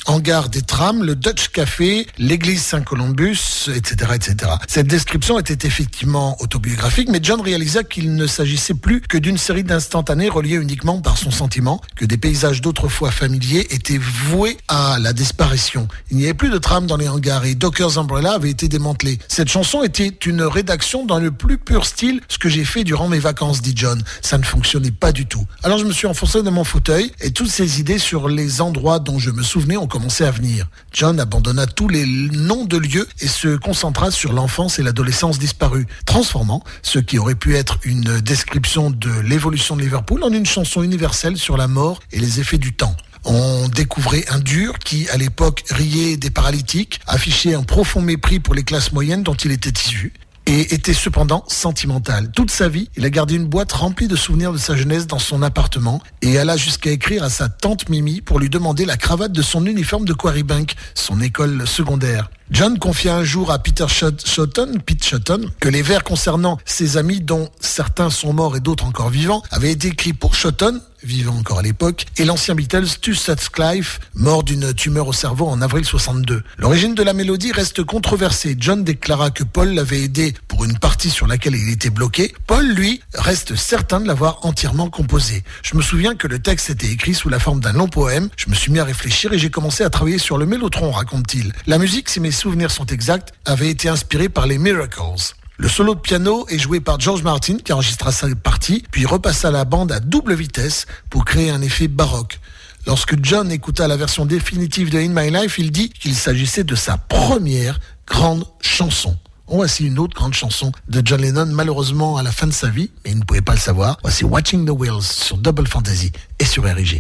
hangars 0.05 0.49
des 0.49 0.61
trams, 0.61 1.03
le 1.03 1.15
Dutch 1.15 1.49
Café, 1.49 2.07
l'église 2.17 2.61
Saint-Columbus, 2.61 3.69
etc., 3.73 4.11
etc. 4.15 4.51
Cette 4.67 4.87
description 4.87 5.39
était 5.39 5.67
effectivement 5.67 6.41
autobiographique, 6.41 7.09
mais 7.09 7.19
John 7.21 7.41
réalisa 7.41 7.83
qu'il 7.83 8.15
ne 8.15 8.27
s'agissait 8.27 8.73
plus 8.73 9.01
que 9.01 9.17
d'une 9.17 9.37
série 9.37 9.63
d'instantanés 9.63 10.29
reliés 10.29 10.55
uniquement 10.55 11.01
par 11.01 11.17
son 11.17 11.31
sentiment, 11.31 11.81
que 11.95 12.05
des 12.05 12.17
paysages 12.17 12.61
d'autrefois 12.61 13.11
familiers 13.11 13.67
étaient 13.69 13.99
voués 13.99 14.57
à 14.67 14.97
la 14.99 15.13
disparition. 15.13 15.87
Il 16.09 16.17
n'y 16.17 16.25
avait 16.25 16.33
plus 16.33 16.49
de 16.49 16.57
trams 16.57 16.87
dans 16.87 16.97
les 16.97 17.07
hangars 17.07 17.45
et 17.45 17.55
Docker's 17.55 17.97
Umbrella 17.97 18.33
avait 18.33 18.49
été 18.49 18.67
démantelé. 18.67 19.19
Cette 19.27 19.49
chanson 19.49 19.83
était 19.83 20.07
une 20.25 20.43
rédaction 20.43 21.05
dans 21.05 21.19
le 21.19 21.31
plus 21.31 21.57
pur 21.57 21.85
style, 21.85 22.21
ce 22.27 22.37
que 22.37 22.49
j'ai 22.49 22.65
fait 22.65 22.83
durant 22.83 23.07
mes 23.07 23.19
vacances, 23.19 23.61
dit 23.61 23.73
John. 23.75 24.01
Ça 24.21 24.37
ne 24.37 24.43
fonctionnait 24.43 24.91
pas 24.91 25.11
du 25.11 25.25
tout. 25.25 25.45
Alors 25.63 25.77
je 25.77 25.85
me 25.85 25.91
suis 25.91 26.07
enfoncé 26.07 26.41
dans 26.43 26.51
mon 26.51 26.63
fauteuil 26.63 27.11
et 27.21 27.31
toutes 27.31 27.49
ces 27.49 27.79
idées 27.79 27.99
sur 27.99 28.29
les 28.29 28.61
endroits 28.61 28.99
dont 28.99 29.19
je 29.19 29.31
me 29.31 29.43
souvenais 29.43 29.77
ont 29.77 29.87
commencé 29.91 30.23
à 30.23 30.31
venir. 30.31 30.67
John 30.93 31.19
abandonna 31.19 31.67
tous 31.67 31.89
les 31.89 32.05
noms 32.05 32.63
de 32.63 32.77
lieux 32.77 33.07
et 33.19 33.27
se 33.27 33.57
concentra 33.57 34.09
sur 34.09 34.31
l'enfance 34.31 34.79
et 34.79 34.83
l'adolescence 34.83 35.37
disparues, 35.37 35.85
transformant 36.05 36.63
ce 36.81 36.97
qui 36.97 37.19
aurait 37.19 37.35
pu 37.35 37.55
être 37.57 37.77
une 37.83 38.21
description 38.21 38.89
de 38.89 39.11
l'évolution 39.19 39.75
de 39.75 39.81
Liverpool 39.81 40.23
en 40.23 40.31
une 40.31 40.45
chanson 40.45 40.81
universelle 40.81 41.37
sur 41.37 41.57
la 41.57 41.67
mort 41.67 41.99
et 42.13 42.19
les 42.19 42.39
effets 42.39 42.57
du 42.57 42.73
temps. 42.73 42.95
On 43.25 43.67
découvrait 43.67 44.25
un 44.29 44.39
dur 44.39 44.79
qui, 44.79 45.09
à 45.09 45.17
l'époque, 45.17 45.63
riait 45.69 46.15
des 46.15 46.31
paralytiques, 46.31 47.01
affichait 47.05 47.53
un 47.53 47.63
profond 47.63 48.01
mépris 48.01 48.39
pour 48.39 48.55
les 48.55 48.63
classes 48.63 48.93
moyennes 48.93 49.23
dont 49.23 49.35
il 49.35 49.51
était 49.51 49.69
issu 49.69 50.13
et 50.51 50.73
était 50.73 50.93
cependant 50.93 51.45
sentimental. 51.47 52.29
Toute 52.31 52.51
sa 52.51 52.67
vie, 52.67 52.89
il 52.97 53.05
a 53.05 53.09
gardé 53.09 53.35
une 53.35 53.45
boîte 53.45 53.71
remplie 53.71 54.09
de 54.09 54.17
souvenirs 54.17 54.51
de 54.51 54.57
sa 54.57 54.75
jeunesse 54.75 55.07
dans 55.07 55.17
son 55.17 55.41
appartement 55.43 56.01
et 56.21 56.37
alla 56.37 56.57
jusqu'à 56.57 56.91
écrire 56.91 57.23
à 57.23 57.29
sa 57.29 57.47
tante 57.47 57.87
Mimi 57.87 58.19
pour 58.19 58.37
lui 58.37 58.49
demander 58.49 58.83
la 58.83 58.97
cravate 58.97 59.31
de 59.31 59.41
son 59.41 59.65
uniforme 59.65 60.03
de 60.03 60.11
Quarry 60.11 60.43
Bank, 60.43 60.75
son 60.93 61.21
école 61.21 61.65
secondaire. 61.65 62.29
John 62.51 62.77
confia 62.79 63.15
un 63.15 63.23
jour 63.23 63.49
à 63.49 63.59
Peter 63.59 63.85
Shotton, 63.87 64.73
Pete 64.85 65.05
Shotton, 65.05 65.49
que 65.61 65.69
les 65.69 65.81
vers 65.81 66.03
concernant 66.03 66.57
ses 66.65 66.97
amis, 66.97 67.21
dont 67.21 67.49
certains 67.61 68.09
sont 68.09 68.33
morts 68.33 68.57
et 68.57 68.59
d'autres 68.59 68.85
encore 68.85 69.09
vivants, 69.09 69.41
avaient 69.51 69.71
été 69.71 69.87
écrits 69.87 70.11
pour 70.11 70.35
Shotton, 70.35 70.81
vivant 71.03 71.35
encore 71.35 71.59
à 71.59 71.61
l'époque, 71.61 72.05
et 72.17 72.25
l'ancien 72.25 72.55
Beatles 72.55 72.87
Stu 72.87 73.15
Sutcliffe, 73.15 73.99
mort 74.15 74.43
d'une 74.43 74.73
tumeur 74.73 75.07
au 75.07 75.13
cerveau 75.13 75.47
en 75.47 75.61
avril 75.61 75.85
62. 75.85 76.43
L'origine 76.57 76.95
de 76.95 77.03
la 77.03 77.13
mélodie 77.13 77.51
reste 77.51 77.83
controversée. 77.83 78.55
John 78.59 78.83
déclara 78.83 79.31
que 79.31 79.43
Paul 79.43 79.69
l'avait 79.73 80.01
aidé 80.01 80.33
pour 80.47 80.65
une 80.65 80.77
partie 80.77 81.09
sur 81.09 81.27
laquelle 81.27 81.55
il 81.55 81.69
était 81.69 81.89
bloqué. 81.89 82.33
Paul, 82.47 82.67
lui, 82.67 83.01
reste 83.13 83.55
certain 83.55 83.99
de 83.99 84.07
l'avoir 84.07 84.45
entièrement 84.45 84.89
composé. 84.89 85.43
Je 85.63 85.75
me 85.75 85.81
souviens 85.81 86.15
que 86.15 86.27
le 86.27 86.39
texte 86.39 86.69
était 86.69 86.91
écrit 86.91 87.13
sous 87.13 87.29
la 87.29 87.39
forme 87.39 87.59
d'un 87.59 87.73
long 87.73 87.87
poème. 87.87 88.29
Je 88.37 88.49
me 88.49 88.55
suis 88.55 88.71
mis 88.71 88.79
à 88.79 88.85
réfléchir 88.85 89.33
et 89.33 89.39
j'ai 89.39 89.49
commencé 89.49 89.83
à 89.83 89.89
travailler 89.89 90.17
sur 90.17 90.37
le 90.37 90.45
mélotron, 90.45 90.91
raconte-t-il. 90.91 91.53
La 91.67 91.77
musique, 91.77 92.09
si 92.09 92.19
mes 92.19 92.31
souvenirs 92.31 92.71
sont 92.71 92.85
exacts, 92.85 93.33
avait 93.45 93.69
été 93.69 93.89
inspirée 93.89 94.29
par 94.29 94.47
les 94.47 94.57
Miracles. 94.57 95.35
Le 95.62 95.70
solo 95.70 95.93
de 95.93 95.99
piano 95.99 96.47
est 96.49 96.57
joué 96.57 96.80
par 96.80 96.99
George 96.99 97.22
Martin 97.22 97.57
qui 97.64 97.72
enregistra 97.72 98.12
sa 98.12 98.28
partie, 98.34 98.84
puis 98.89 99.05
repassa 99.05 99.51
la 99.51 99.64
bande 99.64 99.91
à 99.91 99.99
double 99.99 100.34
vitesse 100.34 100.88
pour 101.12 101.24
créer 101.24 101.51
un 101.51 101.62
effet 101.62 101.88
baroque. 101.88 102.39
Lorsque 102.88 103.24
John 103.24 103.51
écouta 103.51 103.88
la 103.88 103.95
version 103.95 104.26
définitive 104.26 104.89
de 104.89 104.97
In 104.97 105.09
My 105.09 105.30
Life, 105.30 105.59
il 105.59 105.72
dit 105.72 105.89
qu'il 105.89 106.16
s'agissait 106.16 106.64
de 106.64 106.74
sa 106.74 106.97
première 106.97 107.80
grande 108.07 108.43
chanson. 108.59 109.16
Voici 109.47 109.86
une 109.86 109.99
autre 109.99 110.16
grande 110.16 110.34
chanson 110.34 110.72
de 110.88 110.99
John 111.05 111.22
Lennon, 111.22 111.45
malheureusement 111.51 112.18
à 112.18 112.24
la 112.24 112.32
fin 112.32 112.47
de 112.47 112.53
sa 112.53 112.70
vie, 112.70 112.89
mais 113.05 113.12
il 113.12 113.20
ne 113.20 113.24
pouvait 113.24 113.41
pas 113.41 113.53
le 113.53 113.59
savoir. 113.59 113.99
Voici 114.01 114.26
Watching 114.26 114.66
the 114.66 114.72
Wheels 114.72 115.03
sur 115.03 115.38
Double 115.38 115.68
Fantasy 115.68 116.12
et 116.39 116.45
sur 116.45 116.64
RIG. 116.64 116.99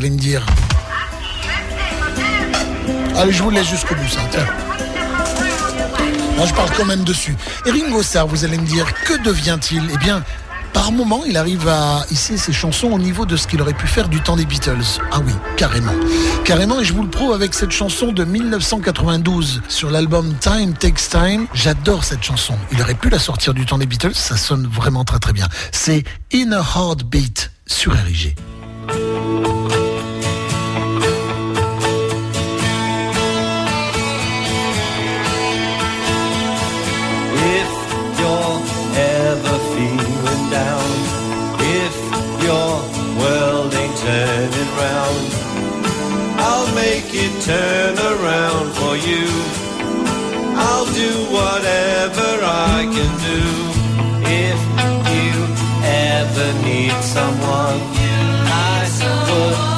Allez 0.00 0.10
me 0.10 0.18
dire. 0.18 0.46
Allez, 3.16 3.32
je 3.32 3.42
vous 3.42 3.50
laisse 3.50 3.68
jusqu'au 3.68 3.94
bout, 3.94 4.08
je 6.46 6.54
parle 6.54 6.70
quand 6.74 6.86
même 6.86 7.04
dessus. 7.04 7.36
Et 7.66 7.70
Ringo 7.70 8.02
Starr, 8.02 8.26
vous 8.26 8.46
allez 8.46 8.56
me 8.56 8.64
dire, 8.64 8.86
que 9.04 9.22
devient-il? 9.22 9.90
Eh 9.92 9.98
bien, 9.98 10.24
par 10.72 10.90
moment, 10.90 11.22
il 11.26 11.36
arrive 11.36 11.68
à 11.68 12.06
hisser 12.10 12.38
ses 12.38 12.54
chansons 12.54 12.86
au 12.86 12.98
niveau 12.98 13.26
de 13.26 13.36
ce 13.36 13.46
qu'il 13.46 13.60
aurait 13.60 13.74
pu 13.74 13.86
faire 13.86 14.08
du 14.08 14.22
temps 14.22 14.36
des 14.36 14.46
Beatles. 14.46 15.02
Ah 15.12 15.20
oui, 15.22 15.34
carrément. 15.58 15.92
Carrément, 16.46 16.80
et 16.80 16.84
je 16.84 16.94
vous 16.94 17.02
le 17.02 17.10
prouve 17.10 17.34
avec 17.34 17.52
cette 17.52 17.72
chanson 17.72 18.10
de 18.10 18.24
1992 18.24 19.60
sur 19.68 19.90
l'album 19.90 20.34
Time 20.40 20.72
Takes 20.72 21.10
Time. 21.10 21.46
J'adore 21.52 22.04
cette 22.04 22.22
chanson. 22.22 22.54
Il 22.72 22.80
aurait 22.80 22.94
pu 22.94 23.10
la 23.10 23.18
sortir 23.18 23.52
du 23.52 23.66
temps 23.66 23.76
des 23.76 23.86
Beatles, 23.86 24.14
ça 24.14 24.38
sonne 24.38 24.66
vraiment 24.66 25.04
très 25.04 25.18
très 25.18 25.34
bien. 25.34 25.48
C'est 25.72 26.04
In 26.32 26.52
a 26.52 26.62
Heartbeat 26.62 27.50
sur 27.66 27.92
RIG. 27.92 28.34
Turn 47.40 47.96
around 47.98 48.72
for 48.74 48.96
you. 48.96 49.26
I'll 50.56 50.84
do 50.86 51.10
whatever 51.32 52.28
I 52.44 52.86
can 52.94 53.12
do. 53.30 53.42
If 54.46 54.60
you 55.16 55.32
ever 55.82 56.48
need 56.62 56.92
someone, 57.02 57.80
I 58.46 58.86
would 59.30 59.69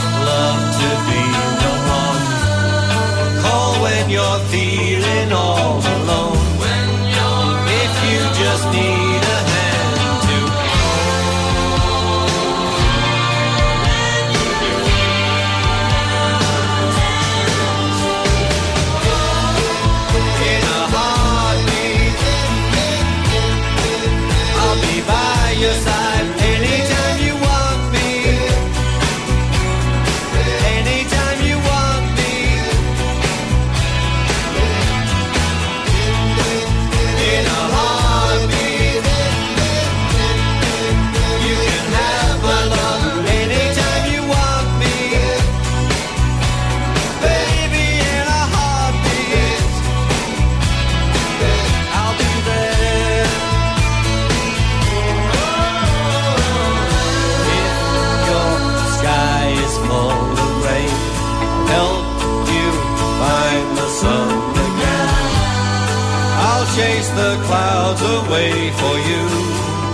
away 68.33 68.71
for 68.81 68.97
you. 69.09 69.23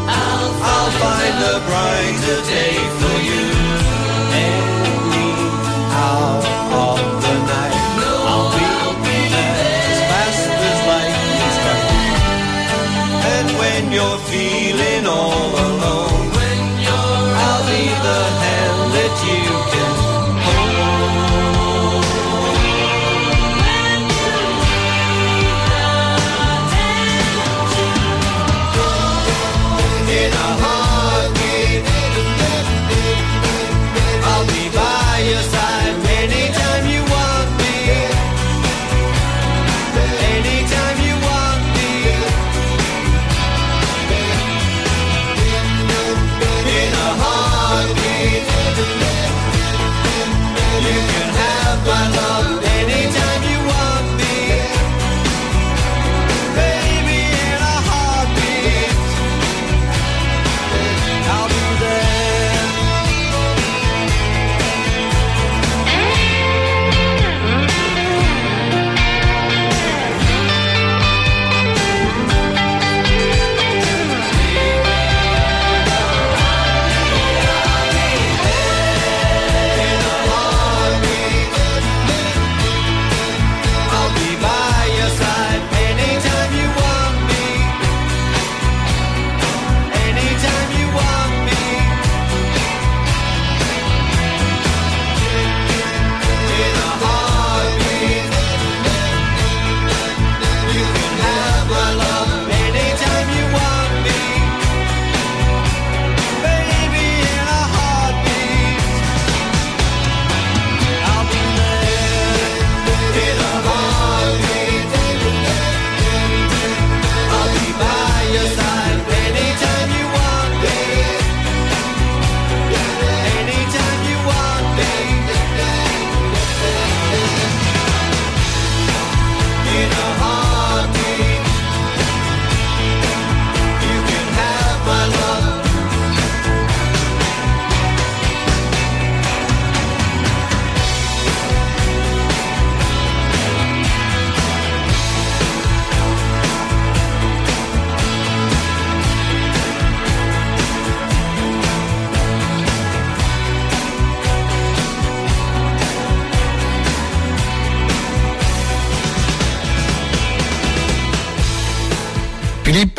I'll, 0.06 0.90
find 1.02 1.38
a 1.52 1.58
brighter 1.66 2.40
day 2.46 2.97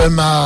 Alma 0.10 0.39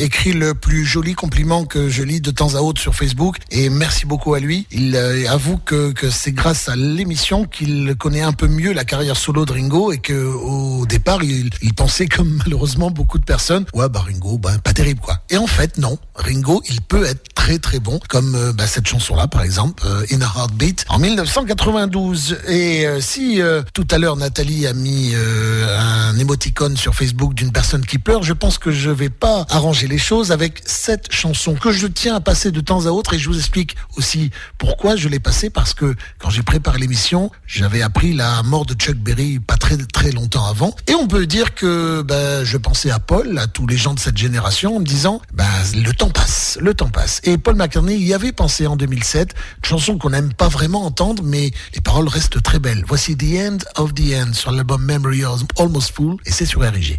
écrit 0.00 0.32
le 0.32 0.54
plus 0.54 0.84
joli 0.84 1.14
compliment 1.14 1.64
que 1.64 1.88
je 1.88 2.02
lis 2.02 2.20
de 2.20 2.30
temps 2.30 2.54
à 2.54 2.60
autre 2.60 2.80
sur 2.80 2.94
Facebook 2.94 3.36
et 3.50 3.68
merci 3.68 4.06
beaucoup 4.06 4.34
à 4.34 4.40
lui. 4.40 4.66
Il 4.70 4.94
euh, 4.94 5.28
avoue 5.28 5.58
que, 5.58 5.92
que 5.92 6.10
c'est 6.10 6.32
grâce 6.32 6.68
à 6.68 6.76
l'émission 6.76 7.44
qu'il 7.44 7.94
connaît 7.98 8.22
un 8.22 8.32
peu 8.32 8.46
mieux 8.46 8.72
la 8.72 8.84
carrière 8.84 9.16
solo 9.16 9.44
de 9.44 9.52
Ringo 9.52 9.92
et 9.92 9.98
que 9.98 10.14
au 10.14 10.86
départ 10.86 11.22
il, 11.22 11.50
pensait 11.74 12.06
comme 12.06 12.40
malheureusement 12.44 12.90
beaucoup 12.90 13.18
de 13.18 13.24
personnes, 13.24 13.64
ouais 13.74 13.88
bah 13.88 14.04
Ringo, 14.06 14.38
bah, 14.38 14.52
pas 14.62 14.72
terrible 14.72 15.00
quoi. 15.00 15.20
Et 15.30 15.36
en 15.36 15.46
fait 15.46 15.78
non, 15.78 15.98
Ringo 16.14 16.62
il 16.68 16.80
peut 16.80 17.04
être 17.04 17.34
très 17.34 17.58
très 17.58 17.80
bon 17.80 18.00
comme 18.08 18.34
euh, 18.34 18.52
bah, 18.52 18.66
cette 18.66 18.86
chanson 18.86 19.16
là 19.16 19.26
par 19.26 19.42
exemple, 19.42 19.82
euh, 19.86 20.06
In 20.12 20.20
a 20.22 20.32
Heartbeat 20.38 20.84
en 20.88 20.98
1992. 20.98 22.38
Et 22.48 22.86
si 23.00 23.40
tout 23.74 23.86
à 23.90 23.98
l'heure 23.98 24.16
Nathalie 24.16 24.66
a 24.66 24.72
mis 24.72 25.14
un 25.14 26.18
émoticône 26.18 26.76
sur 26.76 26.94
Facebook 26.94 27.34
d'une 27.34 27.52
personne 27.52 27.84
qui 27.84 27.98
pleure, 27.98 28.22
je 28.22 28.32
pense 28.32 28.58
que 28.58 28.70
je 28.70 28.90
vais 28.90 29.10
pas 29.10 29.46
arranger 29.50 29.87
les 29.88 29.98
choses 29.98 30.32
avec 30.32 30.62
cette 30.66 31.12
chanson 31.12 31.54
que 31.54 31.72
je 31.72 31.86
tiens 31.86 32.16
à 32.16 32.20
passer 32.20 32.50
de 32.50 32.60
temps 32.60 32.86
à 32.86 32.90
autre 32.90 33.14
et 33.14 33.18
je 33.18 33.28
vous 33.28 33.38
explique 33.38 33.74
aussi 33.96 34.30
pourquoi 34.58 34.96
je 34.96 35.08
l'ai 35.08 35.18
passée 35.18 35.50
parce 35.50 35.74
que 35.74 35.94
quand 36.18 36.30
j'ai 36.30 36.42
préparé 36.42 36.78
l'émission, 36.78 37.30
j'avais 37.46 37.82
appris 37.82 38.12
la 38.12 38.42
mort 38.42 38.66
de 38.66 38.74
Chuck 38.74 38.96
Berry 38.96 39.38
pas 39.38 39.56
très 39.56 39.76
très 39.78 40.12
longtemps 40.12 40.46
avant 40.46 40.74
et 40.86 40.94
on 40.94 41.06
peut 41.06 41.26
dire 41.26 41.54
que 41.54 42.02
bah, 42.02 42.44
je 42.44 42.56
pensais 42.58 42.90
à 42.90 42.98
Paul, 42.98 43.38
à 43.38 43.46
tous 43.46 43.66
les 43.66 43.76
gens 43.76 43.94
de 43.94 43.98
cette 43.98 44.18
génération 44.18 44.76
en 44.76 44.80
me 44.80 44.84
disant 44.84 45.22
bah, 45.32 45.44
le 45.74 45.92
temps 45.92 46.10
passe, 46.10 46.58
le 46.60 46.74
temps 46.74 46.90
passe. 46.90 47.20
Et 47.24 47.38
Paul 47.38 47.56
McCartney 47.56 47.98
y 47.98 48.12
avait 48.12 48.32
pensé 48.32 48.66
en 48.66 48.76
2007, 48.76 49.34
une 49.58 49.64
chanson 49.64 49.98
qu'on 49.98 50.10
n'aime 50.10 50.34
pas 50.34 50.48
vraiment 50.48 50.84
entendre 50.84 51.22
mais 51.24 51.50
les 51.74 51.80
paroles 51.80 52.08
restent 52.08 52.42
très 52.42 52.58
belles. 52.58 52.84
Voici 52.86 53.16
The 53.16 53.38
End 53.38 53.58
of 53.76 53.94
the 53.94 54.12
End 54.14 54.34
sur 54.34 54.52
l'album 54.52 54.84
Memory 54.84 55.22
Almost 55.58 55.94
Full 55.94 56.16
et 56.26 56.30
c'est 56.30 56.46
sur 56.46 56.60
RG. 56.60 56.98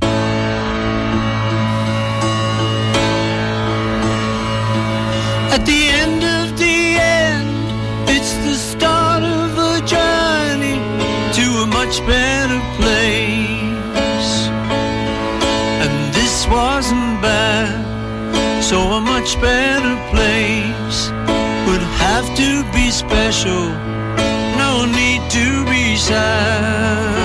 At 5.51 5.65
the 5.65 5.83
end 6.03 6.23
of 6.23 6.57
the 6.59 6.79
end, 7.25 7.49
it's 8.07 8.33
the 8.45 8.53
start 8.53 9.23
of 9.23 9.57
a 9.57 9.81
journey 9.81 10.77
to 11.37 11.45
a 11.63 11.67
much 11.67 12.05
better 12.05 12.61
place. 12.77 14.33
And 15.83 16.13
this 16.13 16.47
wasn't 16.47 17.21
bad, 17.21 18.63
so 18.63 18.77
a 18.77 19.01
much 19.01 19.41
better 19.41 19.95
place 20.13 21.09
would 21.65 21.85
have 22.05 22.27
to 22.37 22.63
be 22.71 22.91
special. 22.91 23.63
No 24.63 24.85
need 24.85 25.21
to 25.31 25.65
be 25.65 25.95
sad. 25.97 27.18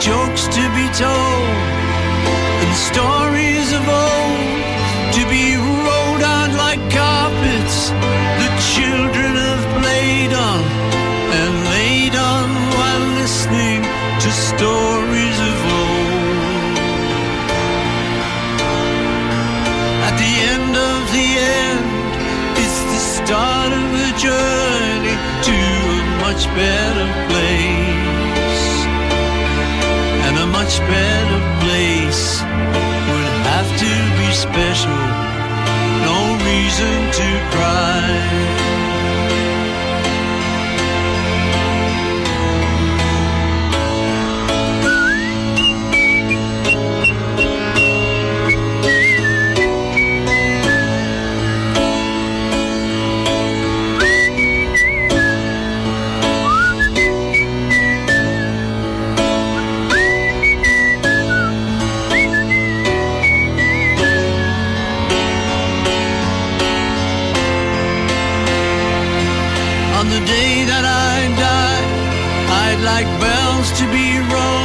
Jokes 0.00 0.48
to 0.48 0.62
be 0.74 0.86
told 0.92 1.48
and 2.60 2.74
stories 2.76 3.72
of 3.72 3.88
old 3.88 4.64
to 5.14 5.22
be 5.30 5.56
rolled 5.56 6.22
out 6.22 6.50
like 6.58 6.80
carpets 6.90 7.88
the 8.42 8.50
children 8.74 9.32
have 9.36 9.64
played 9.80 10.32
on 10.34 10.62
and 11.38 11.52
laid 11.74 12.14
on 12.16 12.46
while 12.76 13.06
listening 13.22 13.82
to 14.22 14.28
stories 14.50 15.38
of 15.50 15.56
old. 15.78 16.76
At 20.08 20.14
the 20.22 20.32
end 20.52 20.74
of 20.90 21.00
the 21.16 21.28
end, 21.62 21.84
it's 22.62 22.80
the 22.92 23.00
start 23.16 23.70
of 23.72 23.86
a 24.06 24.10
journey 24.26 25.16
to 25.48 25.54
a 25.54 26.02
much 26.24 26.42
better 26.58 27.06
place. 27.30 27.43
Much 30.64 30.78
better 30.78 31.40
place 31.60 32.40
would 32.40 33.36
have 33.52 33.68
to 33.78 33.92
be 34.18 34.32
special. 34.32 35.00
No 36.08 36.18
reason 36.42 37.12
to 37.12 37.28
cry. 37.52 38.63
Like 72.84 73.06
bells 73.18 73.72
to 73.78 73.86
be 73.90 74.18
rung 74.18 74.63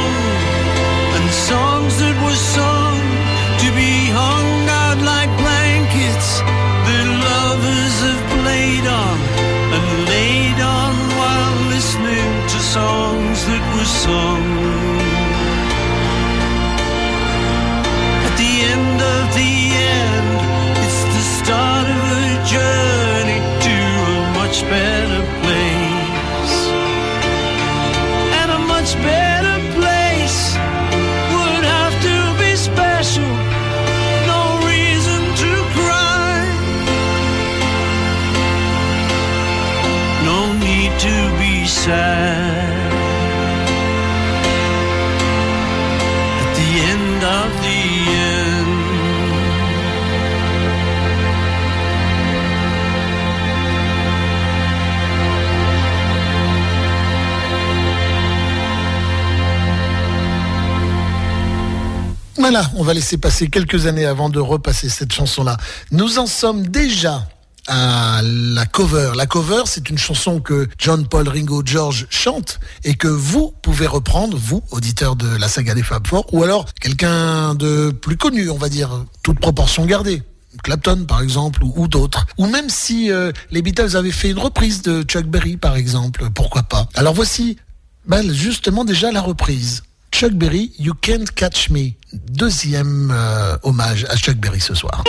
Voilà, 62.52 62.68
on 62.74 62.82
va 62.82 62.94
laisser 62.94 63.16
passer 63.16 63.46
quelques 63.46 63.86
années 63.86 64.06
avant 64.06 64.28
de 64.28 64.40
repasser 64.40 64.88
cette 64.88 65.12
chanson-là. 65.12 65.56
Nous 65.92 66.18
en 66.18 66.26
sommes 66.26 66.66
déjà 66.66 67.28
à 67.68 68.22
la 68.24 68.66
cover. 68.66 69.12
La 69.14 69.26
cover, 69.26 69.62
c'est 69.66 69.88
une 69.88 69.98
chanson 69.98 70.40
que 70.40 70.68
John, 70.76 71.06
Paul, 71.06 71.28
Ringo, 71.28 71.62
George 71.64 72.08
chantent 72.10 72.58
et 72.82 72.94
que 72.94 73.06
vous 73.06 73.54
pouvez 73.62 73.86
reprendre, 73.86 74.36
vous, 74.36 74.64
auditeurs 74.72 75.14
de 75.14 75.28
la 75.28 75.46
saga 75.46 75.74
des 75.74 75.84
Fab 75.84 76.04
Four, 76.08 76.26
ou 76.34 76.42
alors 76.42 76.66
quelqu'un 76.80 77.54
de 77.54 77.92
plus 77.92 78.16
connu, 78.16 78.50
on 78.50 78.58
va 78.58 78.68
dire, 78.68 79.04
toute 79.22 79.38
proportion 79.38 79.86
gardée. 79.86 80.24
Clapton 80.64 81.04
par 81.06 81.22
exemple 81.22 81.62
ou, 81.62 81.86
d'autres 81.86 82.26
ou 82.36 82.48
même 82.48 82.68
si 82.68 83.12
euh, 83.12 83.30
les 83.52 83.62
Beatles 83.62 83.96
avaient 83.96 84.10
fait 84.10 84.30
une 84.30 84.40
reprise 84.40 84.82
de 84.82 85.02
Chuck 85.02 85.24
Berry 85.26 85.56
par 85.56 85.76
exemple 85.76 86.28
pourquoi 86.34 86.64
pas 86.64 86.88
alors 86.96 87.14
voici 87.14 87.56
ben, 88.04 88.32
justement 88.32 88.84
déjà 88.84 89.12
la 89.12 89.20
reprise 89.20 89.84
Chuck 90.10 90.32
Berry 90.32 90.72
You 90.78 90.94
Can't 91.00 91.30
Catch 91.34 91.70
Me. 91.70 91.92
Deuxième 92.12 93.10
euh, 93.10 93.56
hommage 93.62 94.04
à 94.08 94.16
Chuck 94.16 94.36
Berry 94.36 94.60
ce 94.60 94.74
soir 94.74 95.04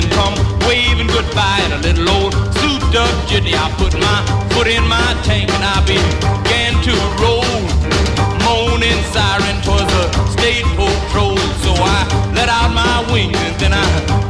and 0.00 0.12
come 0.12 0.34
waving 0.66 1.06
goodbye 1.08 1.60
in 1.66 1.72
a 1.72 1.78
little 1.78 2.08
old 2.08 2.32
souped 2.58 2.94
up 2.96 3.12
jitney. 3.28 3.54
I 3.54 3.66
put 3.76 3.92
my 3.98 4.18
foot 4.52 4.66
in 4.66 4.84
my 4.88 5.08
tank 5.22 5.50
and 5.50 5.64
I 5.64 5.78
began 5.84 6.72
to 6.86 6.94
roll. 7.20 7.44
Moaning 8.44 9.02
siren 9.12 9.56
towards 9.62 9.90
the 9.92 10.06
state 10.34 10.64
patrol. 10.76 11.36
So 11.64 11.72
I 11.76 12.32
let 12.34 12.48
out 12.48 12.72
my 12.72 13.12
wings 13.12 13.36
and 13.36 13.56
then 13.60 13.72
I 13.72 14.29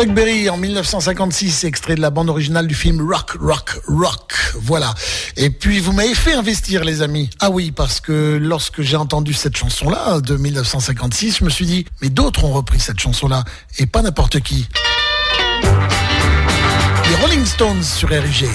Chuck 0.00 0.14
Berry 0.14 0.48
en 0.48 0.56
1956, 0.56 1.64
extrait 1.64 1.94
de 1.94 2.00
la 2.00 2.08
bande 2.08 2.30
originale 2.30 2.66
du 2.66 2.74
film 2.74 3.06
Rock, 3.06 3.32
Rock, 3.38 3.78
Rock. 3.86 4.32
Voilà. 4.54 4.94
Et 5.36 5.50
puis 5.50 5.78
vous 5.78 5.92
m'avez 5.92 6.14
fait 6.14 6.32
investir, 6.32 6.84
les 6.84 7.02
amis. 7.02 7.28
Ah 7.38 7.50
oui, 7.50 7.70
parce 7.70 8.00
que 8.00 8.38
lorsque 8.40 8.80
j'ai 8.80 8.96
entendu 8.96 9.34
cette 9.34 9.58
chanson-là 9.58 10.22
de 10.22 10.38
1956, 10.38 11.40
je 11.40 11.44
me 11.44 11.50
suis 11.50 11.66
dit, 11.66 11.84
mais 12.00 12.08
d'autres 12.08 12.44
ont 12.44 12.52
repris 12.52 12.80
cette 12.80 12.98
chanson-là 12.98 13.44
et 13.76 13.84
pas 13.84 14.00
n'importe 14.00 14.40
qui. 14.40 14.66
Les 17.10 17.16
Rolling 17.16 17.44
Stones 17.44 17.82
sur 17.82 18.08
RG. 18.08 18.48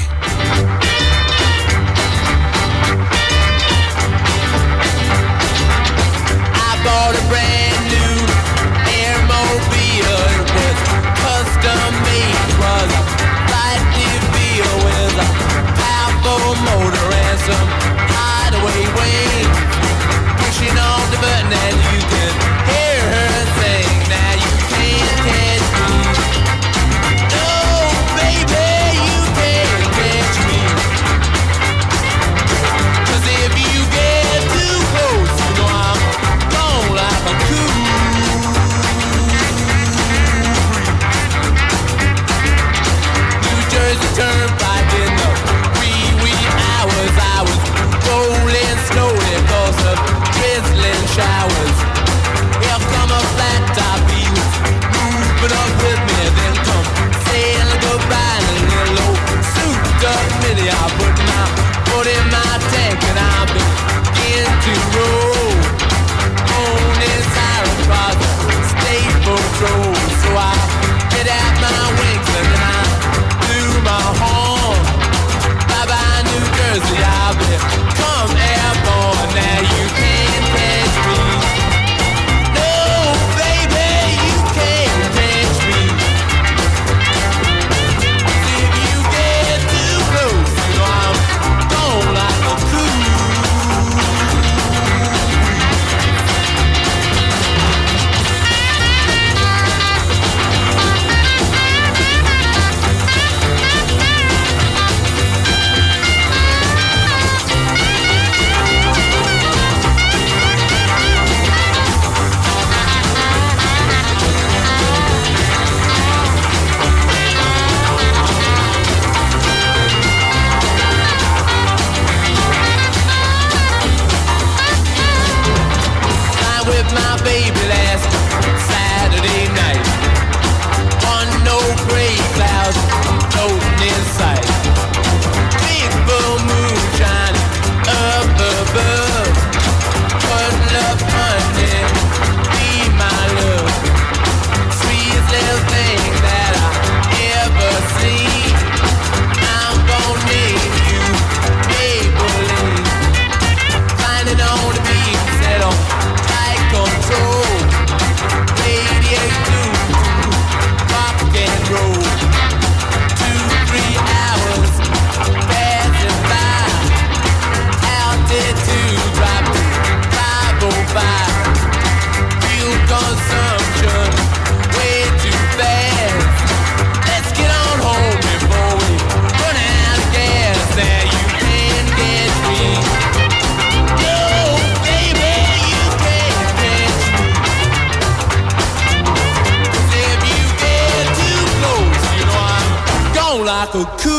the 193.76 193.84
coup. 193.98 194.15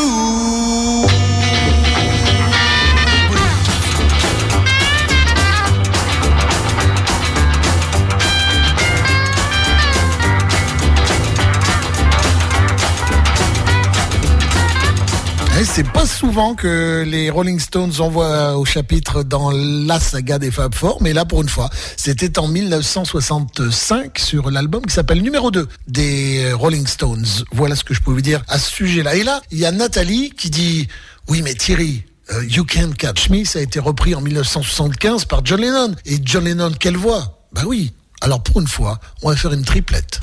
Pas 15.97 16.05
souvent 16.05 16.55
que 16.55 17.05
les 17.07 17.31
Rolling 17.31 17.59
Stones 17.59 17.93
envoient 18.01 18.59
au 18.59 18.67
chapitre 18.67 19.23
dans 19.23 19.51
la 19.51 19.99
saga 19.99 20.39
des 20.39 20.51
Fab 20.51 20.75
Four, 20.75 20.99
mais 21.01 21.15
là 21.15 21.25
pour 21.25 21.41
une 21.41 21.49
fois, 21.49 21.71
c'était 21.97 22.39
en 22.39 22.49
1965 22.49 24.19
sur 24.19 24.51
l'album 24.51 24.85
qui 24.85 24.93
s'appelle 24.93 25.23
numéro 25.23 25.51
2 25.51 25.67
des 25.89 26.53
Rolling 26.53 26.87
Stones. 26.87 27.25
Voilà 27.51 27.77
ce 27.77 27.83
que 27.83 27.95
je 27.95 28.03
peux 28.03 28.11
vous 28.11 28.21
dire 28.21 28.43
à 28.47 28.59
ce 28.59 28.71
sujet-là. 28.73 29.17
Et 29.17 29.25
là, 29.25 29.41
il 29.51 29.59
y 29.59 29.65
a 29.65 29.73
Nathalie 29.73 30.33
qui 30.37 30.51
dit 30.51 30.87
oui 31.29 31.41
mais 31.41 31.55
Thierry, 31.55 32.05
euh, 32.31 32.45
You 32.45 32.65
Can't 32.65 32.93
Catch 32.93 33.31
Me, 33.31 33.45
ça 33.45 33.61
a 33.61 33.63
été 33.63 33.81
repris 33.81 34.15
en 34.15 34.21
1975 34.21 35.25
par 35.25 35.47
John 35.47 35.63
Lennon. 35.63 35.95
Et 36.05 36.19
John 36.23 36.45
Lennon, 36.45 36.73
quelle 36.79 36.99
voix? 36.99 37.41
Bah 37.55 37.63
oui. 37.67 37.95
Alors 38.21 38.43
pour 38.43 38.61
une 38.61 38.69
fois, 38.69 38.99
on 39.23 39.31
va 39.31 39.37
faire 39.37 39.55
une 39.55 39.65
triplette. 39.65 40.21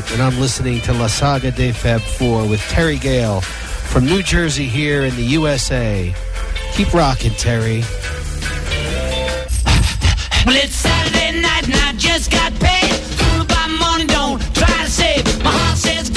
9th, 0.00 0.12
and 0.12 0.22
I'm 0.22 0.38
listening 0.40 0.80
to 0.82 0.92
La 0.92 1.06
Saga 1.06 1.50
de 1.50 1.72
Feb 1.72 2.00
4 2.00 2.46
with 2.48 2.60
Terry 2.68 2.98
Gale 2.98 3.40
from 3.40 4.04
New 4.04 4.22
Jersey 4.22 4.66
here 4.66 5.04
in 5.04 5.14
the 5.16 5.22
USA. 5.22 6.14
Keep 6.72 6.92
rocking, 6.92 7.32
Terry. 7.32 7.82
Well, 10.44 10.56
it's 10.56 10.74
Saturday 10.74 11.40
night 11.40 11.64
and 11.64 11.74
I 11.76 11.94
just 11.96 12.30
got 12.30 12.52
paid. 12.54 12.92
Through 12.92 13.44
by 13.46 13.68
morning, 13.80 14.06
don't 14.06 14.40
try 14.54 14.84
to 14.84 14.90
save. 14.90 15.24
My 15.42 15.50
heart 15.50 15.78
says 15.78 16.10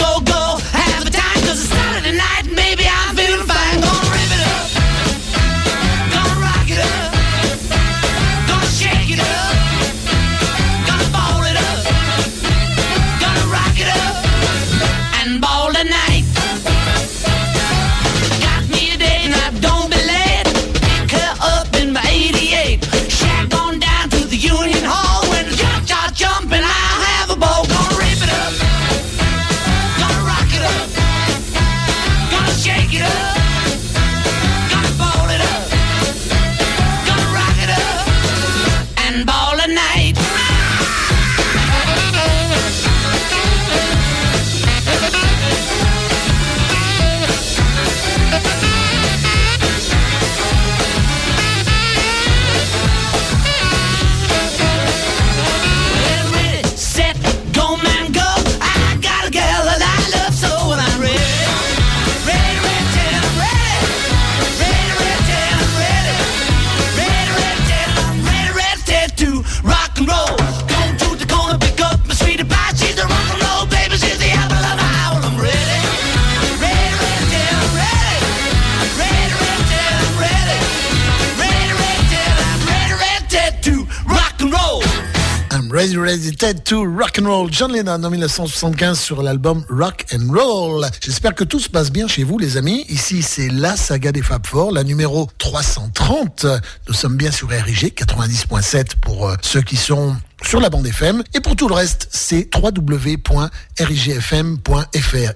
ready, 86.09 86.31
to 86.65 86.83
rock 86.85 87.19
and 87.19 87.25
roll. 87.25 87.49
John 87.51 87.71
Lennon 87.71 88.03
en 88.03 88.09
1975 88.09 88.99
sur 88.99 89.21
l'album 89.21 89.63
Rock 89.69 90.05
and 90.13 90.31
Roll. 90.31 90.85
J'espère 91.01 91.35
que 91.35 91.43
tout 91.43 91.59
se 91.59 91.69
passe 91.69 91.91
bien 91.91 92.07
chez 92.07 92.23
vous, 92.23 92.39
les 92.39 92.57
amis. 92.57 92.85
Ici, 92.89 93.21
c'est 93.21 93.49
la 93.49 93.75
saga 93.75 94.11
des 94.11 94.23
Fab 94.23 94.45
Four, 94.47 94.71
la 94.71 94.83
numéro 94.83 95.29
330. 95.37 96.47
Nous 96.87 96.93
sommes 96.93 97.15
bien 97.15 97.31
sur 97.31 97.49
RIG 97.49 97.93
90.7 97.95 98.95
pour 99.01 99.29
euh, 99.29 99.35
ceux 99.41 99.61
qui 99.61 99.77
sont 99.77 100.15
sur 100.43 100.59
la 100.59 100.69
bande 100.69 100.87
FM. 100.87 101.23
Et 101.35 101.41
pour 101.41 101.55
tout 101.55 101.67
le 101.67 101.75
reste, 101.75 102.07
c'est 102.11 102.49
www.rigfm.fr. 102.55 103.49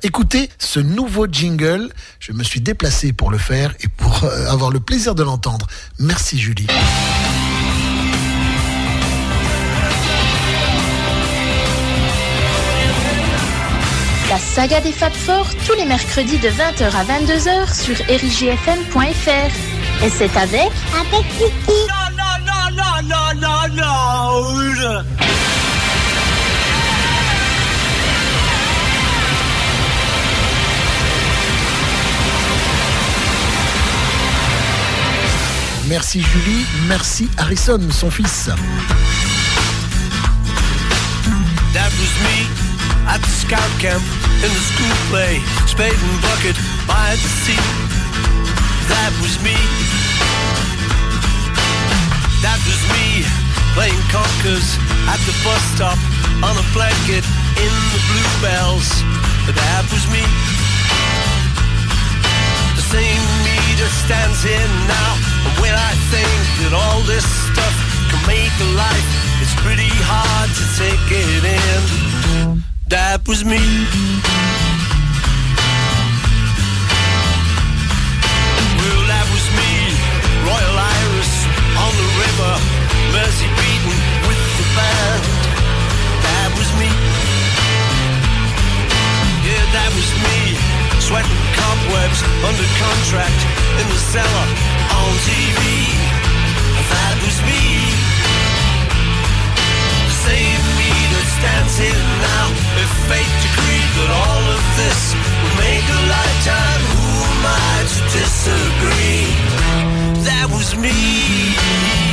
Écoutez 0.01 0.49
ce 0.57 0.79
nouveau 0.79 1.27
jingle. 1.27 1.89
Je 2.19 2.31
me 2.31 2.43
suis 2.43 2.61
déplacé 2.61 3.13
pour 3.13 3.29
le 3.29 3.37
faire 3.37 3.75
et 3.81 3.87
pour 3.87 4.23
euh, 4.23 4.47
avoir 4.47 4.71
le 4.71 4.79
plaisir 4.79 5.13
de 5.13 5.23
l'entendre. 5.23 5.67
Merci, 5.99 6.39
Julie. 6.39 6.67
La 14.33 14.39
saga 14.39 14.81
des 14.81 14.91
Fab 14.91 15.13
Four, 15.13 15.45
tous 15.63 15.75
les 15.75 15.85
mercredis 15.85 16.39
de 16.39 16.49
20h 16.49 16.85
à 16.85 17.03
22h 17.03 17.71
sur 17.71 17.95
erigfm.fr. 18.09 19.51
Et 20.03 20.09
c'est 20.09 20.35
avec... 20.35 20.71
Avec 20.91 21.27
Kiki. 21.37 21.51
Non, 21.67 22.09
non, 22.17 22.35
non, 22.43 22.65
non, 22.75 22.97
non, 23.03 23.67
non, 23.75 23.93
non. 24.75 25.03
Merci 35.87 36.21
Julie, 36.23 36.65
merci 36.87 37.29
Harrison, 37.37 37.79
son 37.91 38.09
fils. 38.09 38.49
That 41.71 41.91
was 41.99 42.13
me 42.23 42.47
at 43.07 43.19
the 43.19 43.29
scout 43.29 43.59
camp 43.79 44.22
in 44.43 44.51
the 44.51 44.65
school 44.75 44.95
play, 45.07 45.39
spade 45.71 45.95
and 45.95 46.19
bucket 46.19 46.59
by 46.83 47.15
the 47.15 47.31
sea. 47.47 47.63
That 48.91 49.11
was 49.23 49.39
me. 49.39 49.55
That 52.43 52.59
was 52.67 52.81
me 52.91 53.23
playing 53.71 54.03
conkers 54.11 54.67
at 55.07 55.19
the 55.23 55.35
bus 55.47 55.63
stop 55.71 55.99
on 56.43 56.59
a 56.59 56.65
blanket 56.75 57.23
in 57.55 57.73
the 57.95 58.01
bluebells. 58.11 58.91
That 59.47 59.87
was 59.95 60.03
me. 60.11 60.23
The 62.75 62.85
same 62.91 63.23
me 63.47 63.59
that 63.79 63.93
stands 64.03 64.43
here 64.43 64.69
now. 64.91 65.11
And 65.47 65.55
when 65.63 65.75
I 65.75 65.95
think 66.11 66.43
that 66.67 66.73
all 66.75 66.99
this 67.07 67.23
stuff 67.23 67.75
can 68.11 68.19
make 68.27 68.53
a 68.59 68.69
life, 68.75 69.07
it's 69.39 69.55
pretty 69.63 69.91
hard 70.03 70.51
to 70.51 70.63
take 70.75 71.05
it 71.15 71.43
in. 71.47 72.62
That 72.93 73.27
was 73.27 73.41
me. 73.43 73.57
Well, 78.77 79.01
that 79.09 79.25
was 79.33 79.45
me, 79.57 79.73
Royal 80.45 80.77
Iris 80.77 81.33
on 81.73 81.89
the 81.97 82.09
river, 82.21 82.53
Mercy 83.17 83.49
beaten 83.49 83.97
with 84.29 84.41
the 84.61 84.67
band. 84.77 85.25
That 86.21 86.53
was 86.53 86.69
me. 86.77 86.93
Yeah, 89.41 89.65
that 89.73 89.89
was 89.97 90.09
me, 90.29 90.53
sweating 91.01 91.41
cobwebs 91.57 92.21
under 92.45 92.67
contract 92.77 93.41
in 93.81 93.89
the 93.89 93.97
cellar 94.13 94.45
on 95.01 95.09
TV. 95.25 96.22
Stands 101.43 101.77
here 101.77 102.05
now. 102.31 102.45
If 102.83 102.91
fate 103.11 103.35
decreed 103.43 103.89
that 103.99 104.11
all 104.23 104.43
of 104.55 104.63
this 104.79 104.99
would 105.41 105.55
make 105.59 105.83
a 105.83 106.01
lifetime, 106.15 106.83
who 106.95 107.09
am 107.31 107.43
I 107.51 107.75
to 107.93 107.99
disagree? 108.15 109.27
That 110.23 110.47
was 110.55 110.75
me. 110.77 112.12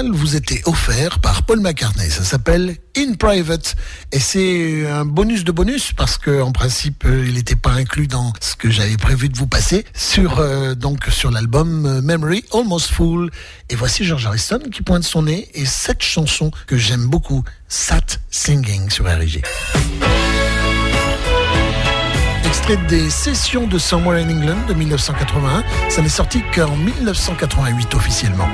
Vous 0.00 0.36
était 0.36 0.62
offert 0.64 1.18
par 1.18 1.42
Paul 1.42 1.60
McCartney. 1.60 2.08
Ça 2.08 2.24
s'appelle 2.24 2.76
In 2.96 3.12
Private 3.18 3.76
et 4.10 4.18
c'est 4.18 4.86
un 4.88 5.04
bonus 5.04 5.44
de 5.44 5.52
bonus 5.52 5.92
parce 5.92 6.16
que 6.16 6.40
en 6.40 6.50
principe 6.50 7.04
euh, 7.04 7.26
il 7.28 7.34
n'était 7.34 7.56
pas 7.56 7.72
inclus 7.72 8.06
dans 8.06 8.32
ce 8.40 8.56
que 8.56 8.70
j'avais 8.70 8.96
prévu 8.96 9.28
de 9.28 9.36
vous 9.36 9.46
passer 9.46 9.84
sur 9.92 10.38
euh, 10.38 10.74
donc 10.74 11.04
sur 11.10 11.30
l'album 11.30 11.84
euh, 11.84 12.00
Memory 12.00 12.42
Almost 12.54 12.90
Full. 12.92 13.30
Et 13.68 13.76
voici 13.76 14.04
George 14.04 14.24
Harrison 14.24 14.60
qui 14.72 14.82
pointe 14.82 15.02
son 15.02 15.24
nez 15.24 15.48
et 15.52 15.66
cette 15.66 16.02
chanson 16.02 16.50
que 16.66 16.78
j'aime 16.78 17.06
beaucoup, 17.06 17.44
Sat 17.68 18.18
Singing 18.30 18.88
sur 18.88 19.04
RG. 19.04 19.42
Extrait 22.46 22.78
des 22.88 23.10
sessions 23.10 23.66
de 23.66 23.78
Somewhere 23.78 24.24
in 24.24 24.30
England 24.30 24.66
de 24.68 24.72
1981. 24.72 25.62
Ça 25.90 26.00
n'est 26.00 26.08
sorti 26.08 26.42
qu'en 26.54 26.76
1988 26.76 27.94
officiellement. 27.94 28.48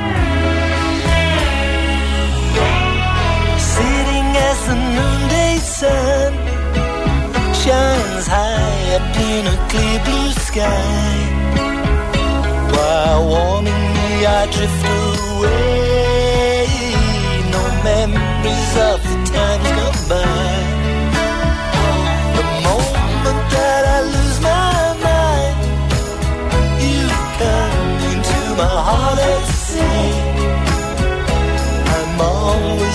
Shines 7.68 8.26
high 8.26 8.96
up 8.96 9.16
in 9.30 9.42
a 9.54 9.56
clear 9.70 9.98
blue 10.06 10.32
sky. 10.48 11.16
While 12.72 13.22
warming 13.32 13.84
me, 13.96 14.08
I 14.24 14.40
drift 14.54 14.84
away. 15.04 16.64
No 17.54 17.62
memories 17.90 18.72
of 18.88 18.98
the 19.08 19.16
times 19.32 19.68
gone 19.76 20.02
by. 20.12 20.56
The 22.36 22.44
moment 22.68 23.42
that 23.54 23.82
I 23.96 23.98
lose 24.14 24.38
my 24.50 24.76
mind, 25.06 25.58
you 26.86 27.04
come 27.40 27.98
into 28.12 28.40
my 28.62 28.76
heart 28.88 29.20
and 29.32 29.46
say. 29.68 30.00
I'm 31.96 32.20
always 32.32 32.87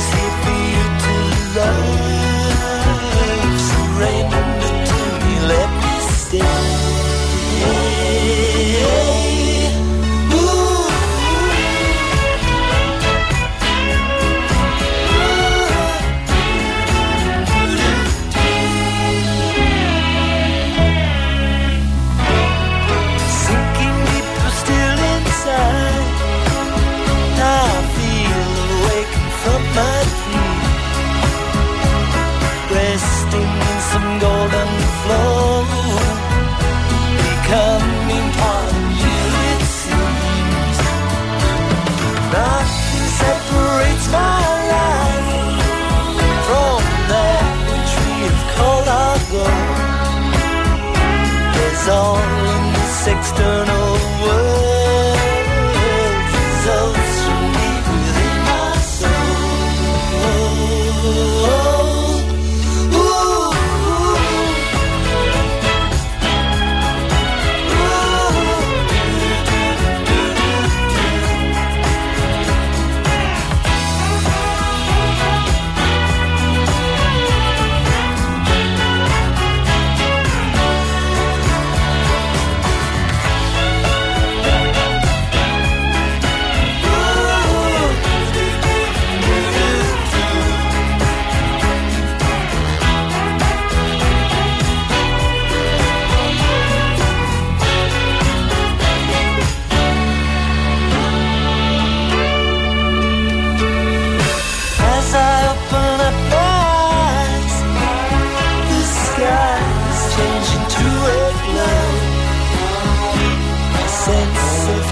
turn. 53.44 53.83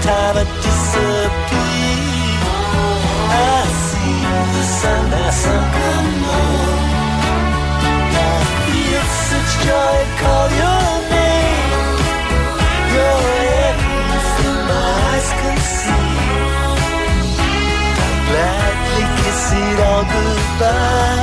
Time 0.02 0.34
had 0.34 0.50
disappeared. 0.66 2.42
I 3.30 3.62
see 3.86 4.18
the 4.54 4.64
sun 4.80 5.06
has 5.14 5.34
sunken 5.44 6.04
low. 6.28 6.74
I 8.18 8.38
feel 8.66 9.04
such 9.30 9.52
joy, 9.66 9.98
call 10.20 10.48
your 10.62 10.88
name. 11.14 11.98
You're 12.92 13.22
everything 13.70 14.58
my 14.70 14.86
eyes 15.10 15.28
can 15.40 15.58
see. 15.78 16.10
Gladly 18.28 19.04
kiss 19.18 19.44
it 19.62 19.78
all 19.86 20.04
goodbye. 20.14 21.21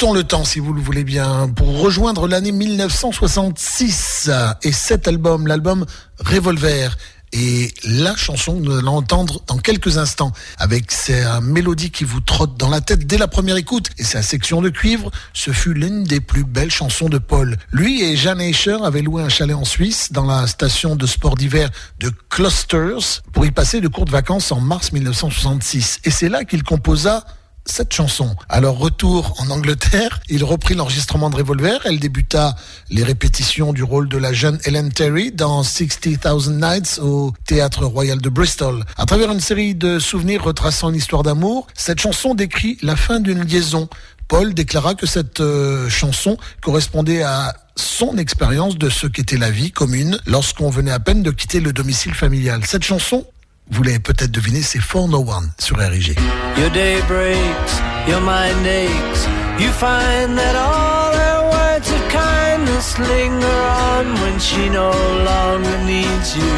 Remontons 0.00 0.14
le 0.14 0.22
temps, 0.22 0.44
si 0.44 0.60
vous 0.60 0.72
le 0.72 0.80
voulez 0.80 1.02
bien, 1.02 1.48
pour 1.48 1.80
rejoindre 1.80 2.28
l'année 2.28 2.52
1966 2.52 4.30
et 4.62 4.70
cet 4.70 5.08
album, 5.08 5.48
l'album 5.48 5.86
Revolver, 6.20 6.96
Et 7.32 7.74
la 7.82 8.14
chanson, 8.14 8.60
nous 8.60 8.76
allons 8.76 8.94
entendre 8.94 9.42
dans 9.48 9.58
quelques 9.58 9.98
instants, 9.98 10.32
avec 10.56 10.92
sa 10.92 11.40
mélodie 11.40 11.90
qui 11.90 12.04
vous 12.04 12.20
trotte 12.20 12.56
dans 12.56 12.68
la 12.68 12.80
tête 12.80 13.08
dès 13.08 13.18
la 13.18 13.26
première 13.26 13.56
écoute 13.56 13.90
et 13.98 14.04
sa 14.04 14.22
section 14.22 14.62
de 14.62 14.68
cuivre, 14.68 15.10
ce 15.32 15.50
fut 15.50 15.74
l'une 15.74 16.04
des 16.04 16.20
plus 16.20 16.44
belles 16.44 16.70
chansons 16.70 17.08
de 17.08 17.18
Paul. 17.18 17.56
Lui 17.72 18.04
et 18.04 18.14
Jeanne 18.14 18.40
Escher 18.40 18.78
avaient 18.84 19.02
loué 19.02 19.24
un 19.24 19.28
chalet 19.28 19.56
en 19.56 19.64
Suisse, 19.64 20.12
dans 20.12 20.26
la 20.26 20.46
station 20.46 20.94
de 20.94 21.06
sport 21.06 21.34
d'hiver 21.34 21.70
de 21.98 22.12
Clusters, 22.28 23.22
pour 23.32 23.46
y 23.46 23.50
passer 23.50 23.80
de 23.80 23.88
courtes 23.88 24.10
vacances 24.10 24.52
en 24.52 24.60
mars 24.60 24.92
1966. 24.92 25.98
Et 26.04 26.10
c'est 26.12 26.28
là 26.28 26.44
qu'il 26.44 26.62
composa 26.62 27.24
cette 27.70 27.92
chanson. 27.92 28.34
Alors 28.48 28.78
retour 28.78 29.34
en 29.38 29.50
Angleterre, 29.50 30.20
il 30.28 30.44
reprit 30.44 30.74
l'enregistrement 30.74 31.30
de 31.30 31.36
Revolver, 31.36 31.80
elle 31.84 31.98
débuta 31.98 32.56
les 32.90 33.04
répétitions 33.04 33.72
du 33.72 33.82
rôle 33.82 34.08
de 34.08 34.18
la 34.18 34.32
jeune 34.32 34.58
Ellen 34.64 34.92
Terry 34.92 35.32
dans 35.32 35.62
60,000 35.62 36.56
Nights 36.56 37.00
au 37.02 37.32
Théâtre 37.46 37.84
Royal 37.84 38.20
de 38.20 38.28
Bristol. 38.28 38.84
À 38.96 39.06
travers 39.06 39.30
une 39.30 39.40
série 39.40 39.74
de 39.74 39.98
souvenirs 39.98 40.44
retraçant 40.44 40.90
une 40.90 40.96
histoire 40.96 41.22
d'amour, 41.22 41.66
cette 41.74 42.00
chanson 42.00 42.34
décrit 42.34 42.78
la 42.82 42.96
fin 42.96 43.20
d'une 43.20 43.42
liaison. 43.44 43.88
Paul 44.28 44.52
déclara 44.52 44.94
que 44.94 45.06
cette 45.06 45.40
euh, 45.40 45.88
chanson 45.88 46.36
correspondait 46.60 47.22
à 47.22 47.56
son 47.76 48.18
expérience 48.18 48.76
de 48.76 48.90
ce 48.90 49.06
qu'était 49.06 49.38
la 49.38 49.50
vie 49.50 49.70
commune 49.70 50.18
lorsqu'on 50.26 50.68
venait 50.68 50.90
à 50.90 51.00
peine 51.00 51.22
de 51.22 51.30
quitter 51.30 51.60
le 51.60 51.72
domicile 51.72 52.12
familial. 52.14 52.60
Cette 52.66 52.84
chanson 52.84 53.24
vous 53.70 53.82
l'avez 53.82 53.98
peut-être 53.98 54.30
deviné, 54.30 54.62
c'est 54.62 54.78
For 54.78 55.08
No 55.08 55.18
One 55.18 55.50
sur 55.58 55.76
RIG. 55.76 56.18
Your 56.56 56.70
day 56.70 57.00
breaks, 57.06 57.80
your 58.06 58.20
mind 58.20 58.66
aches. 58.66 59.26
You 59.58 59.70
find 59.72 60.36
that 60.38 60.54
all 60.56 61.12
her 61.14 61.50
words 61.50 61.90
of 61.90 62.08
kindness 62.08 62.98
linger 62.98 63.60
on 63.96 64.14
when 64.20 64.38
she 64.38 64.68
no 64.70 64.90
longer 65.24 65.78
needs 65.84 66.36
you. 66.36 66.54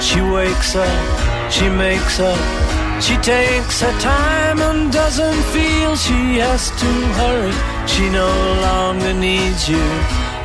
She 0.00 0.20
wakes 0.20 0.76
up, 0.76 1.50
she 1.50 1.68
makes 1.68 2.20
up, 2.20 2.38
she 3.00 3.16
takes 3.18 3.80
her 3.80 4.00
time 4.00 4.60
and 4.60 4.92
doesn't 4.92 5.42
feel 5.52 5.96
she 5.96 6.38
has 6.38 6.70
to 6.70 6.90
hurry. 7.20 7.52
She 7.86 8.08
no 8.10 8.30
longer 8.62 9.12
needs 9.12 9.68
you, 9.68 9.84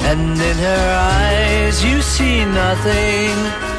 and 0.02 0.40
in 0.40 0.58
her 0.58 0.88
eyes 0.98 1.84
you 1.84 2.02
see 2.02 2.46
nothing. 2.46 3.79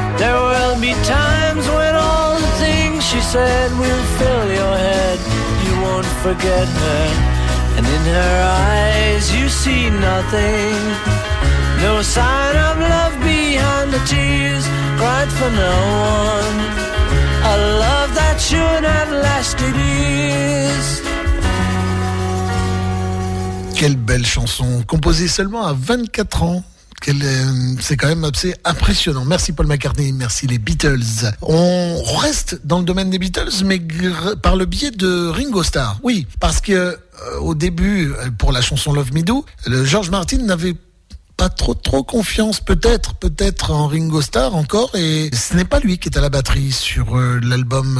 There 0.17 0.39
will 0.51 0.79
be 0.79 0.93
times 1.03 1.65
when 1.77 1.95
all 1.95 2.35
the 2.39 2.51
things 2.63 3.05
she 3.05 3.21
said 3.21 3.71
will 3.71 4.03
fill 4.17 4.47
your 4.59 4.75
head. 4.77 5.19
You 5.65 5.73
won't 5.81 6.11
forget 6.25 6.67
her, 6.67 7.05
and 7.77 7.85
in 7.85 8.03
her 8.17 8.37
eyes 8.69 9.33
you 9.35 9.49
see 9.49 9.89
nothing. 9.89 10.75
No 11.81 12.01
sign 12.01 12.55
of 12.55 12.77
love 12.79 13.15
behind 13.23 13.91
the 13.91 14.01
tears 14.05 14.65
cried 14.97 15.31
for 15.39 15.49
no 15.49 15.75
one. 16.37 16.57
A 17.43 17.57
love 17.85 18.09
that 18.13 18.37
should 18.39 18.83
have 18.95 19.11
lasted 19.11 19.75
years. 19.75 21.01
Quelle 23.75 23.95
belle 23.95 24.25
chanson, 24.25 24.83
composée 24.85 25.27
seulement 25.27 25.65
à 25.65 25.73
24 25.73 26.43
ans. 26.43 26.63
Euh, 27.07 27.75
C'est 27.79 27.97
quand 27.97 28.07
même 28.07 28.23
assez 28.23 28.55
impressionnant. 28.63 29.25
Merci 29.25 29.53
Paul 29.53 29.67
McCartney, 29.67 30.11
merci 30.11 30.47
les 30.47 30.59
Beatles. 30.59 31.31
On 31.41 32.01
reste 32.19 32.59
dans 32.63 32.79
le 32.79 32.85
domaine 32.85 33.09
des 33.09 33.19
Beatles, 33.19 33.63
mais 33.65 33.81
par 34.41 34.55
le 34.55 34.65
biais 34.65 34.91
de 34.91 35.27
Ringo 35.27 35.63
Starr. 35.63 35.99
Oui, 36.03 36.27
parce 36.39 36.61
que 36.61 36.71
euh, 36.73 36.97
au 37.39 37.55
début, 37.55 38.11
euh, 38.11 38.29
pour 38.37 38.51
la 38.51 38.61
chanson 38.61 38.93
Love 38.93 39.13
Me 39.13 39.23
Do, 39.23 39.45
George 39.83 40.09
Martin 40.11 40.37
n'avait 40.39 40.75
pas 41.37 41.49
trop 41.49 41.73
trop 41.73 42.03
confiance 42.03 42.59
peut-être 42.59 43.15
peut-être 43.15 43.71
en 43.71 43.87
Ringo 43.87 44.21
Starr 44.21 44.55
encore 44.55 44.91
et 44.93 45.31
ce 45.33 45.55
n'est 45.55 45.65
pas 45.65 45.79
lui 45.79 45.97
qui 45.97 46.09
est 46.09 46.15
à 46.15 46.21
la 46.21 46.29
batterie 46.29 46.71
sur 46.71 47.17
l'album 47.17 47.99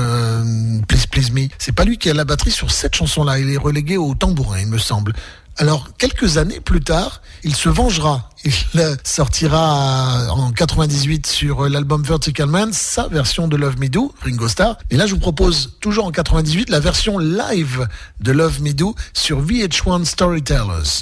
Please 0.88 1.07
Please 1.10 1.32
Me 1.32 1.48
c'est 1.57 1.72
pas 1.72 1.84
lui 1.84 1.98
qui 1.98 2.10
est 2.10 2.11
à 2.11 2.14
la 2.14 2.26
batterie 2.26 2.52
sur 2.52 2.69
cette 2.69 2.94
chanson 2.94 3.23
là 3.23 3.40
il 3.40 3.49
est 3.49 3.57
relégué 3.57 3.98
au 3.98 4.14
tambourin 4.14 4.60
il 4.60 4.68
me 4.68 4.78
semble 4.78 5.14
alors 5.57 5.90
quelques 5.98 6.38
années 6.38 6.60
plus 6.60 6.82
tard 6.82 7.22
il 7.44 7.56
se 7.56 7.69
vengera. 7.69 8.30
Il 8.44 8.53
sortira 9.03 10.28
en 10.32 10.52
98 10.52 11.28
sur 11.28 11.69
l'album 11.69 12.03
Vertical 12.03 12.48
Man 12.48 12.73
sa 12.73 13.07
version 13.07 13.48
de 13.48 13.56
Love 13.56 13.80
Me 13.80 13.88
Do 13.88 14.14
Ringo 14.23 14.48
Starr. 14.48 14.78
Et 14.90 14.98
là 14.98 15.06
je 15.06 15.14
vous 15.14 15.19
propose 15.19 15.78
toujours 15.80 16.06
en 16.06 16.11
98 16.11 16.69
la 16.69 16.80
version 16.80 17.18
live 17.19 17.88
de 18.19 18.32
Love 18.32 18.61
Me 18.61 18.73
Do 18.73 18.95
sur 19.14 19.41
VH1 19.44 20.06
Storytellers 20.06 20.99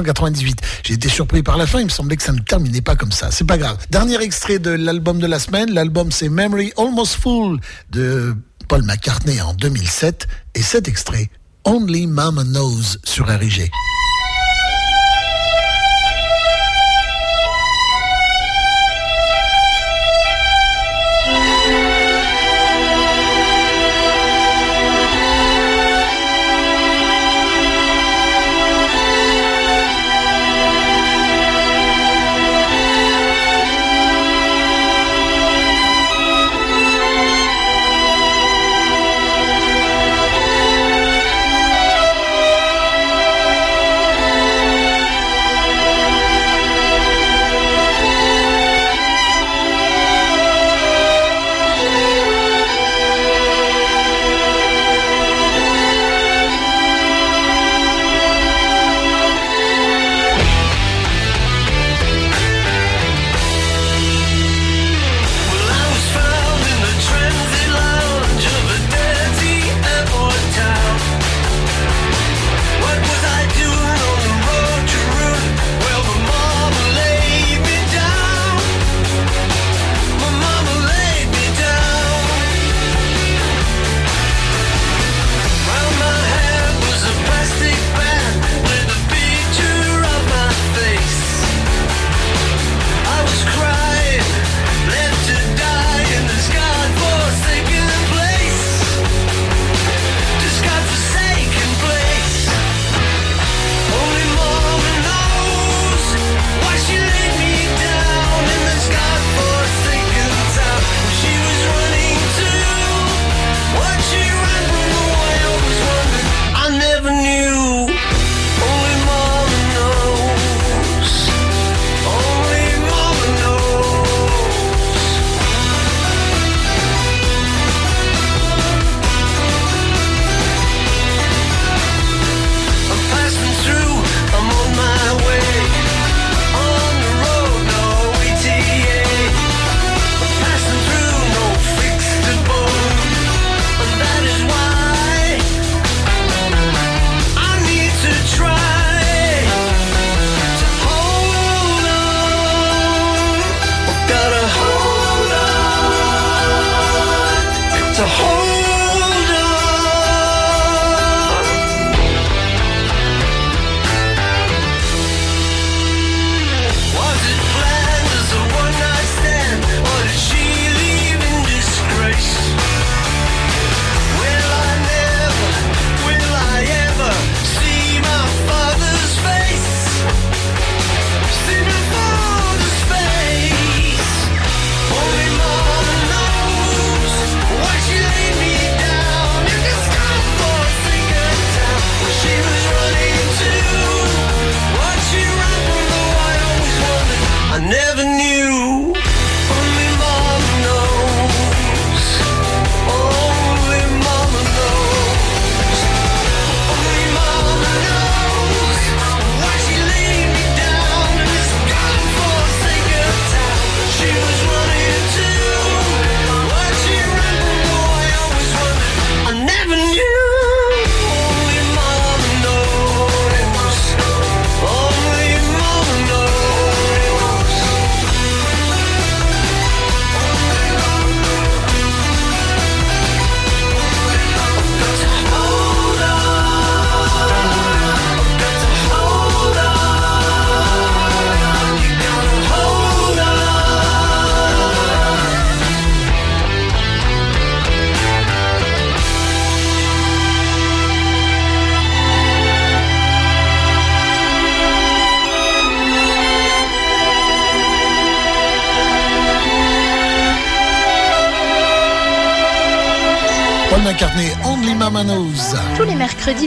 1998. 0.00 0.60
J'ai 0.84 0.94
été 0.94 1.08
surpris 1.08 1.42
par 1.42 1.56
la 1.56 1.66
fin, 1.66 1.80
il 1.80 1.84
me 1.84 1.90
semblait 1.90 2.16
que 2.16 2.22
ça 2.22 2.32
ne 2.32 2.40
terminait 2.40 2.80
pas 2.82 2.96
comme 2.96 3.12
ça. 3.12 3.30
C'est 3.30 3.46
pas 3.46 3.58
grave. 3.58 3.78
Dernier 3.90 4.20
extrait 4.22 4.58
de 4.58 4.70
l'album 4.70 5.18
de 5.18 5.26
la 5.26 5.38
semaine, 5.38 5.72
l'album 5.72 6.10
c'est 6.10 6.28
Memory 6.28 6.72
Almost 6.76 7.16
Full 7.16 7.60
de 7.90 8.34
Paul 8.68 8.82
McCartney 8.82 9.40
en 9.40 9.54
2007 9.54 10.26
et 10.54 10.62
cet 10.62 10.88
extrait 10.88 11.30
Only 11.64 12.06
Mama 12.06 12.44
Knows 12.44 12.98
sur 13.04 13.26
RIG. 13.26 13.70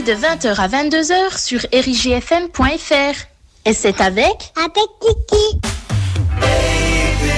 De 0.02 0.12
20h 0.12 0.54
à 0.54 0.68
22h 0.68 1.38
sur 1.38 1.60
erigfm.fr. 1.72 3.16
Et 3.64 3.72
c'est 3.72 4.00
avec 4.00 4.52
Avec 4.56 4.88
Kiki. 5.00 5.58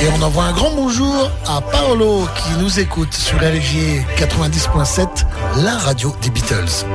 Et 0.02 0.08
on 0.18 0.22
envoie 0.22 0.44
un 0.44 0.52
grand 0.52 0.70
bonjour 0.72 1.30
à 1.46 1.60
Paolo 1.60 2.26
qui 2.36 2.62
nous 2.62 2.80
écoute 2.80 3.14
sur 3.14 3.38
RG 3.38 4.04
90.7, 4.16 5.26
la 5.62 5.76
radio 5.78 6.14
des 6.22 6.30
Beatles. 6.30 6.86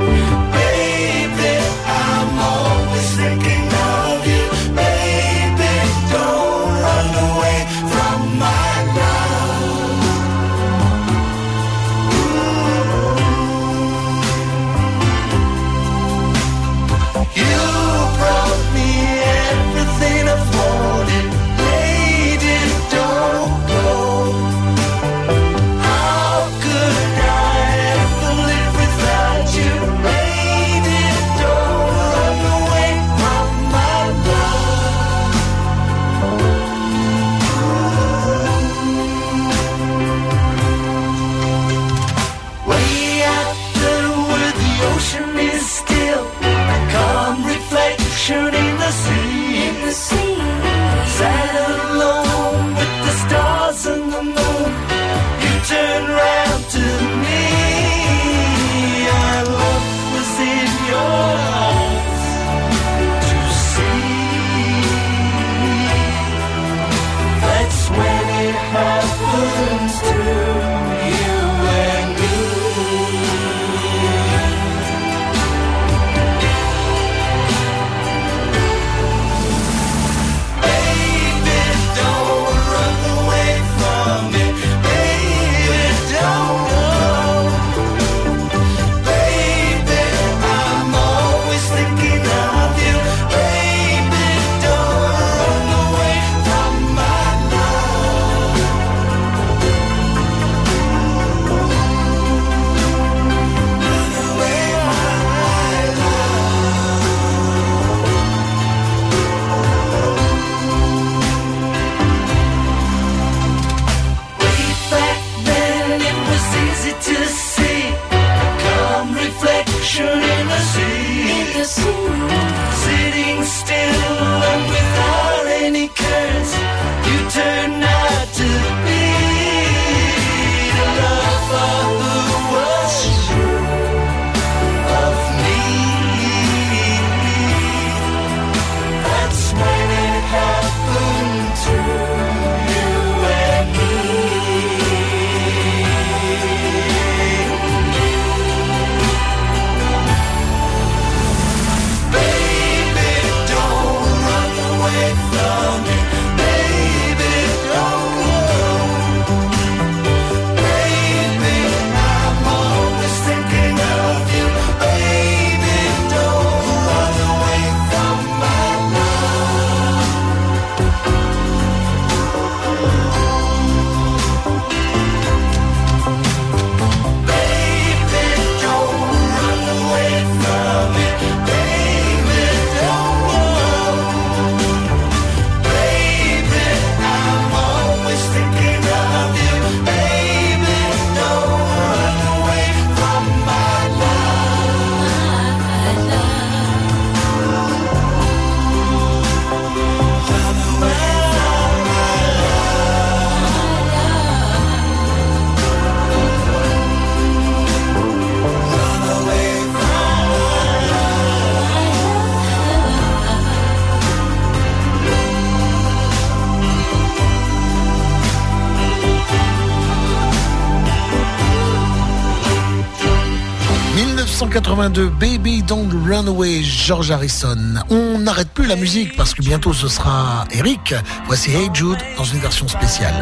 82, 224.85 225.09
Baby 225.19 225.63
Don't 225.63 225.89
Run 226.07 226.27
Away, 226.27 226.61
George 226.61 227.09
Harrison. 227.09 227.57
On 227.89 228.19
n'arrête 228.19 228.49
plus 228.53 228.67
la 228.67 228.75
musique 228.75 229.17
parce 229.17 229.33
que 229.33 229.41
bientôt 229.41 229.73
ce 229.73 229.87
sera 229.87 230.45
Eric. 230.51 230.93
Voici 231.25 231.49
Hey 231.49 231.69
Jude 231.73 231.97
dans 232.17 232.23
une 232.23 232.37
version 232.37 232.67
spéciale. 232.67 233.15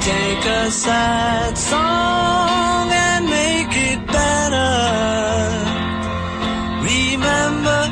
Take 0.00 0.48
a 0.48 0.68
sad 0.68 1.56
song 1.56 2.90
and 2.90 3.26
make 3.26 3.72
it 3.76 4.04
better. 4.08 4.68
Remember 6.82 7.88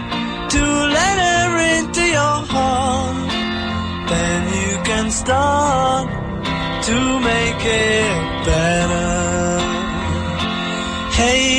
to 0.49 0.65
let 0.89 1.19
her 1.21 1.79
into 1.79 2.03
your 2.03 2.43
heart. 2.51 3.31
Then 4.09 4.43
you 4.49 4.77
can 4.83 5.09
start 5.13 6.09
to 6.83 7.21
make 7.21 7.65
it 7.65 8.45
better. 8.45 9.07
Hey 11.13 11.56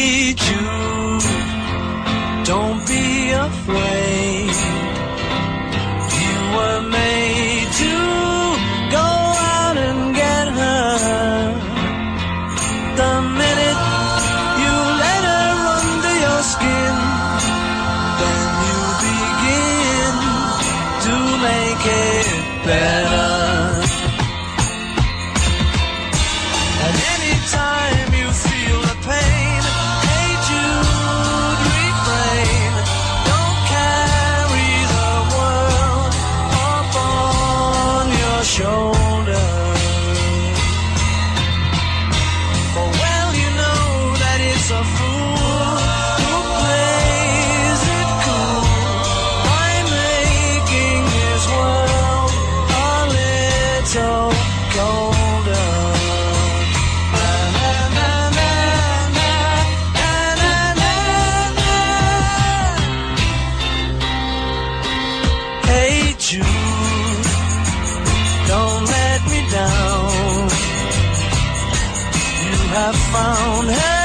have 72.78 72.96
found 72.96 73.72
her. 73.72 73.97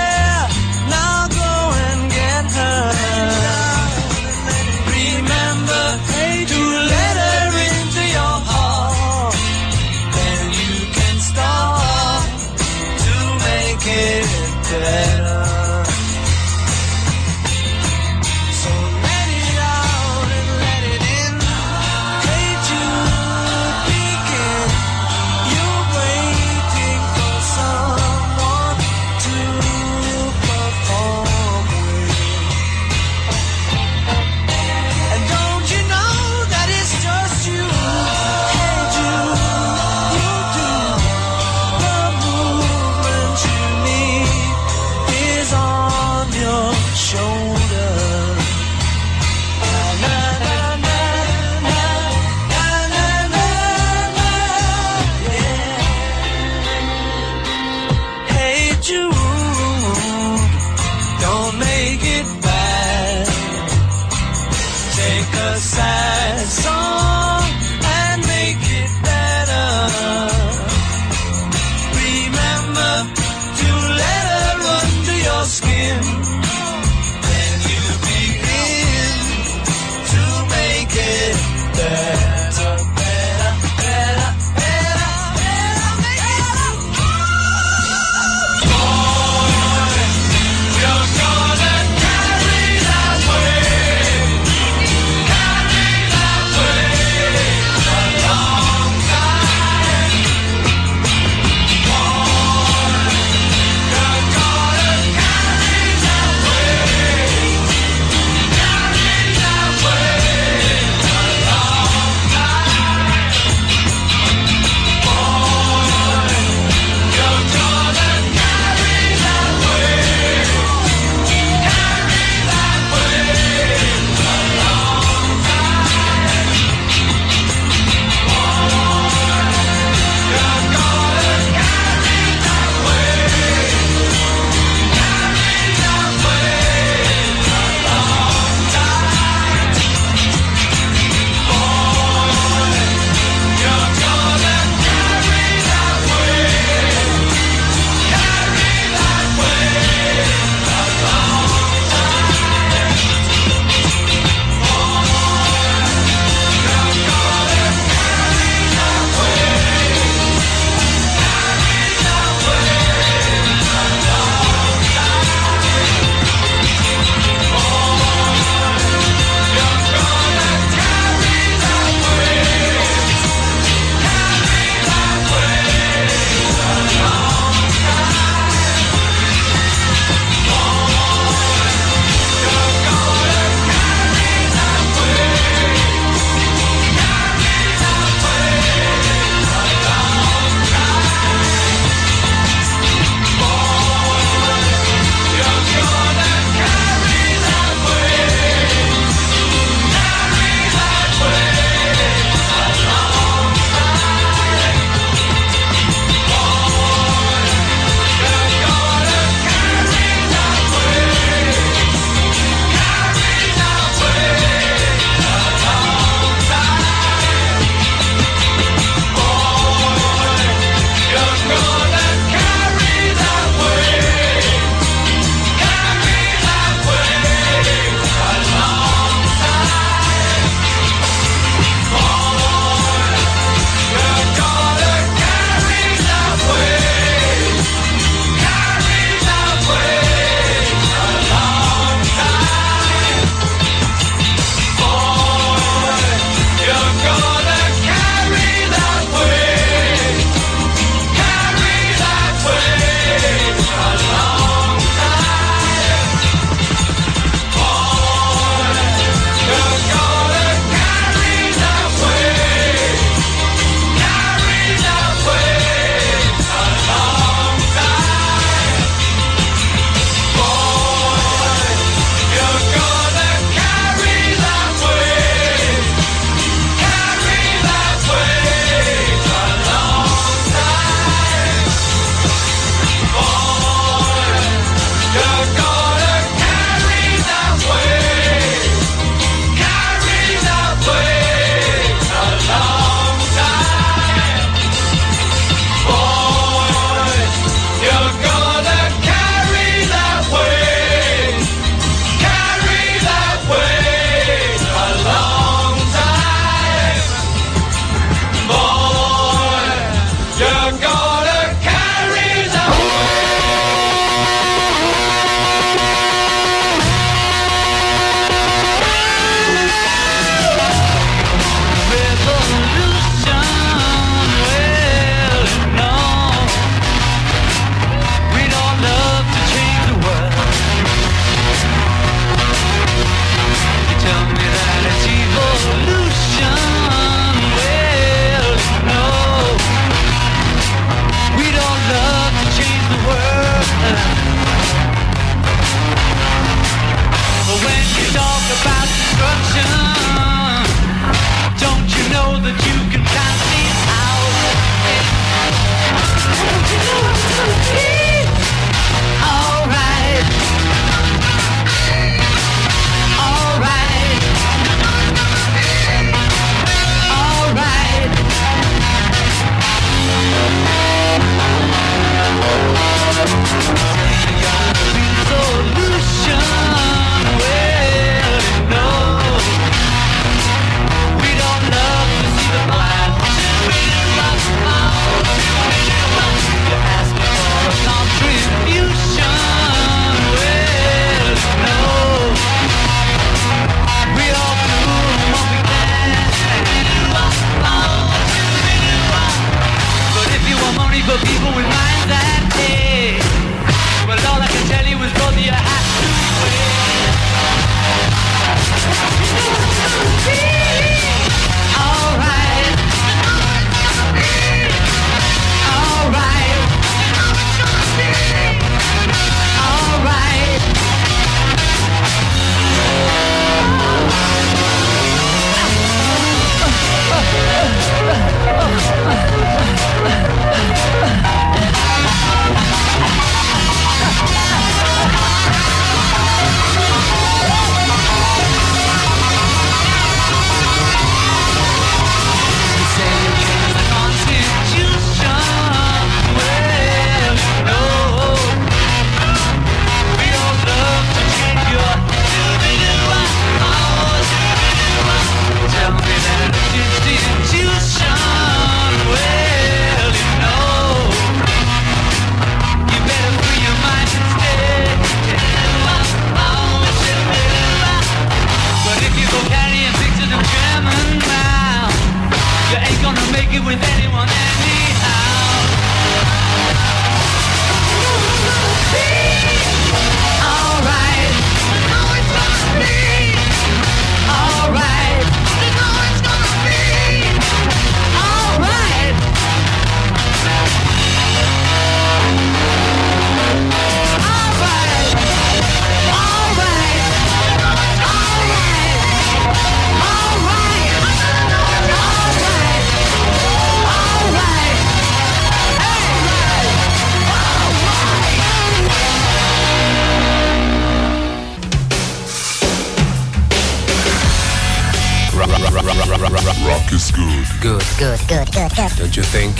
Don't 519.12 519.28
you 519.28 519.28
think? 519.28 519.56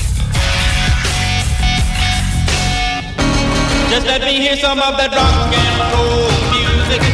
Just 3.93 4.07
let 4.09 4.25
me 4.25 4.41
hear 4.41 4.57
some 4.57 4.81
of 4.81 4.97
that 4.97 5.13
rock 5.13 5.53
and 5.53 5.77
roll 5.93 6.33
music. 6.57 7.05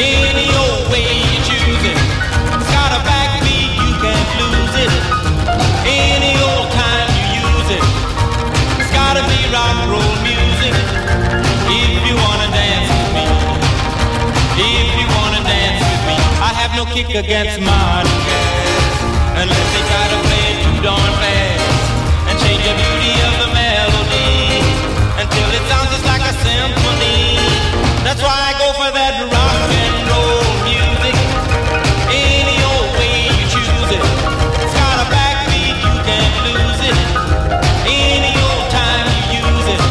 Any 0.00 0.48
old 0.48 0.88
way 0.88 1.04
you 1.04 1.36
choose 1.44 1.84
it. 1.92 1.98
It's 2.56 2.72
got 2.72 2.96
a 2.96 3.04
backbeat, 3.04 3.68
you 3.68 3.92
can't 4.00 4.32
lose 4.40 4.76
it. 4.80 4.92
Any 5.84 6.40
old 6.40 6.72
time 6.72 7.12
you 7.20 7.44
use 7.44 7.68
it. 7.76 7.84
It's 8.80 8.88
gotta 8.88 9.20
be 9.28 9.36
rock 9.52 9.76
and 9.76 9.92
roll 9.92 10.14
music. 10.24 10.72
If 11.68 12.00
you 12.08 12.16
wanna 12.16 12.48
dance 12.48 12.88
with 12.96 13.12
me. 13.12 13.28
If 14.56 14.88
you 14.96 15.06
wanna 15.20 15.44
dance 15.44 15.84
with 15.84 16.02
me. 16.08 16.16
I 16.16 16.56
have 16.56 16.72
no 16.80 16.88
kick 16.88 17.12
against 17.12 17.60
modern 17.60 18.08
jazz. 18.24 18.72
Unless 19.36 19.68
they 19.76 19.84
try 19.84 20.00
to 20.00 20.01
symphony. 26.42 27.38
That's 28.06 28.22
why 28.22 28.34
I 28.34 28.52
go 28.58 28.68
for 28.74 28.90
that 28.90 29.14
rock 29.30 29.70
and 29.82 29.96
roll 30.10 30.42
music. 30.66 31.16
Any 32.10 32.58
old 32.66 32.90
way 32.98 33.30
you 33.30 33.46
choose 33.46 33.90
it. 33.96 34.02
It's 34.62 34.74
got 34.74 34.96
a 35.02 35.06
backbeat, 35.08 35.76
you 35.86 35.94
can't 36.02 36.36
lose 36.46 36.80
it. 36.90 36.96
Any 37.86 38.32
old 38.36 38.66
time 38.74 39.06
you 39.32 39.40
use 39.42 39.68
it. 39.74 39.82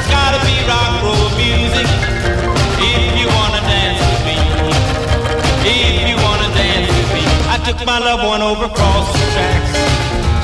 It's 0.00 0.08
gotta 0.08 0.40
be 0.48 0.56
rock 0.64 0.90
and 0.96 1.02
roll 1.04 1.28
music. 1.36 1.88
If 2.80 3.12
you 3.20 3.28
wanna 3.36 3.60
dance 3.68 4.00
with 4.00 4.22
me. 4.28 4.38
If 5.64 6.08
you 6.08 6.16
wanna 6.24 6.48
dance 6.56 6.88
with 6.88 7.10
me. 7.16 7.24
I 7.52 7.56
took 7.68 7.78
my 7.84 8.00
loved 8.00 8.24
one 8.24 8.42
over 8.42 8.64
across 8.64 9.12
the 9.12 9.26
tracks. 9.36 9.72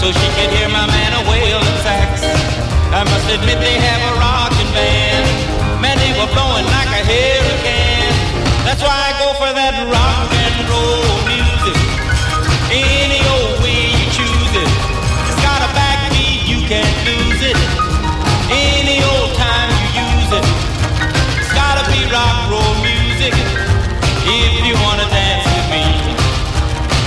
So 0.01 0.13
she 0.13 0.29
could 0.37 0.51
hear 0.55 0.69
my 0.69 0.87
man 0.87 1.11
a 1.19 1.23
wailing 1.29 1.79
sax. 1.83 2.23
I 2.93 3.03
must 3.05 3.27
admit 3.29 3.59
they 3.61 3.77
have 3.77 4.03
a 4.09 4.13
rockin' 4.21 4.56
That's 8.77 8.93
why 8.93 9.09
I 9.09 9.13
go 9.17 9.33
for 9.41 9.49
that 9.57 9.73
rock 9.89 10.29
and 10.37 10.57
roll 10.69 11.17
music. 11.25 11.81
Any 12.69 13.25
old 13.25 13.57
way 13.65 13.89
you 13.89 14.05
choose 14.13 14.53
it. 14.53 14.69
It's 14.69 15.41
got 15.41 15.65
a 15.65 15.71
backbeat, 15.73 16.45
you 16.45 16.61
can't 16.69 16.85
lose 17.09 17.41
it. 17.41 17.57
Any 18.53 19.01
old 19.01 19.33
time 19.33 19.73
you 19.81 20.05
use 20.21 20.29
it. 20.29 20.45
It's 21.41 21.57
gotta 21.57 21.89
be 21.89 22.05
rock 22.13 22.37
and 22.37 22.53
roll 22.53 22.77
music. 22.85 23.33
If 24.29 24.61
you 24.69 24.77
wanna 24.85 25.09
dance 25.09 25.49
with 25.49 25.69
me. 25.73 25.85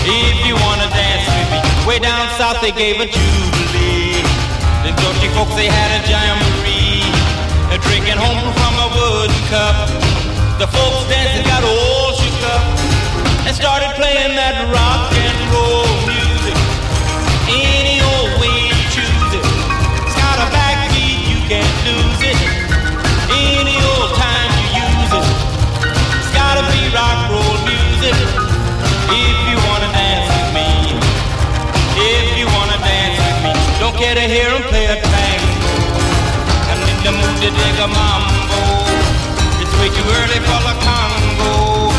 If 0.10 0.50
you 0.50 0.58
wanna 0.58 0.90
dance 0.90 1.30
with 1.30 1.50
me. 1.54 1.62
Way 1.86 2.02
down 2.02 2.34
south 2.42 2.66
they 2.66 2.74
gave 2.74 2.98
a 2.98 3.06
jubilee. 3.06 4.26
The 4.82 4.98
dirty 4.98 5.30
folks, 5.38 5.54
they 5.54 5.70
had 5.70 5.90
a 5.94 6.10
jamboree. 6.10 7.06
Drinking 7.86 8.18
home 8.18 8.54
from 8.58 8.74
a 8.74 8.88
wooden 8.98 9.38
cup. 9.54 10.09
The 10.60 10.68
folks 10.68 11.08
dancing 11.08 11.48
got 11.48 11.64
all 11.64 12.12
shook 12.20 12.44
up 12.52 12.60
and 13.48 13.56
started 13.56 13.96
playing 13.96 14.36
that 14.36 14.60
rock 14.76 15.08
and 15.16 15.40
roll 15.56 15.88
music. 16.04 16.58
Any 17.48 18.04
old 18.04 18.44
way 18.44 18.68
you 18.68 18.76
choose 18.92 19.40
it. 19.40 19.46
It's 20.04 20.20
got 20.20 20.36
a 20.36 20.52
backbeat, 20.52 21.32
you 21.32 21.40
can't 21.48 21.78
lose 21.88 22.22
it. 22.28 22.36
Any 23.32 23.80
old 23.88 24.12
time 24.20 24.52
you 24.76 24.84
use 24.84 25.14
it. 25.16 25.28
It's 26.28 26.32
gotta 26.36 26.68
be 26.68 26.92
rock 26.92 27.08
and 27.08 27.40
roll 27.40 27.56
music. 27.64 28.20
If 29.16 29.38
you 29.48 29.56
wanna 29.64 29.88
dance 29.96 30.28
with 30.28 30.52
me. 30.60 30.68
If 32.04 32.36
you 32.36 32.52
wanna 32.52 32.76
dance 32.84 33.16
with 33.16 33.40
me. 33.48 33.54
Don't 33.80 33.96
care 33.96 34.12
to 34.12 34.26
hear 34.28 34.52
play 34.68 34.92
a 34.92 35.00
tango. 35.08 35.56
I'm 36.68 36.84
in 36.84 36.98
the 37.08 37.14
mood 37.16 37.36
to 37.48 37.48
dig 37.48 37.80
a 37.80 37.88
mambo. 37.88 38.39
Too 40.00 40.06
early 40.16 40.40
for 40.48 40.60
the 40.64 40.76
Congo. 40.80 41.92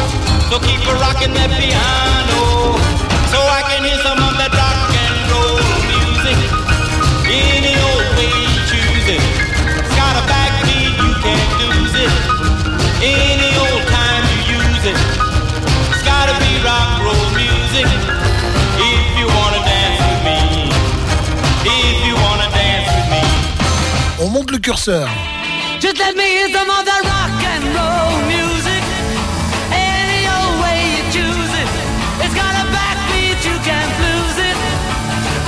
So 0.48 0.56
keep 0.64 0.80
a 0.88 0.94
rocking 1.04 1.36
that 1.36 1.52
piano. 1.52 2.40
So 3.28 3.36
I 3.36 3.60
can 3.68 3.84
hear 3.84 4.00
some 4.00 4.16
of 4.24 4.40
that 4.40 4.56
rock 4.56 4.88
and 5.04 5.16
roll 5.28 5.60
music. 5.84 6.38
Any 7.28 7.76
old 7.76 8.08
way 8.16 8.32
you 8.40 8.56
choose 8.72 9.04
it. 9.04 9.20
It's 9.20 9.92
got 10.00 10.16
a 10.16 10.24
backbeat, 10.32 10.96
you 10.96 11.12
can't 11.20 11.52
lose 11.60 11.92
it. 12.00 12.12
Any 13.04 13.52
old 13.68 13.84
time 13.92 14.24
you 14.32 14.64
use 14.64 14.84
it. 14.88 14.98
It's 15.92 16.00
gotta 16.00 16.32
be 16.40 16.56
rock 16.64 17.04
roll 17.04 17.28
music. 17.36 17.84
If 18.80 19.04
you 19.20 19.28
wanna 19.28 19.60
dance 19.60 20.00
with 20.08 20.22
me. 20.24 20.72
If 21.68 21.96
you 22.08 22.16
wanna 22.16 22.48
dance 22.48 22.88
with 22.96 23.08
me. 23.12 23.22
On 24.24 24.32
monte 24.32 24.52
le 24.52 24.58
curseur. 24.58 25.04
Just 25.80 25.98
let 25.98 26.14
me 26.14 26.24
hear 26.24 26.52
some 26.52 26.68
of 26.68 26.84
that 26.84 27.00
rock 27.08 27.40
and 27.40 27.64
roll 27.72 28.12
music. 28.28 28.84
Any 29.72 30.28
old 30.28 30.60
way 30.60 30.76
you 30.92 31.04
choose 31.08 31.52
it. 31.56 31.68
It's 32.20 32.36
got 32.36 32.52
a 32.52 32.68
backbeat, 32.68 33.40
you 33.40 33.56
can't 33.64 33.88
lose 34.04 34.38
it. 34.44 34.58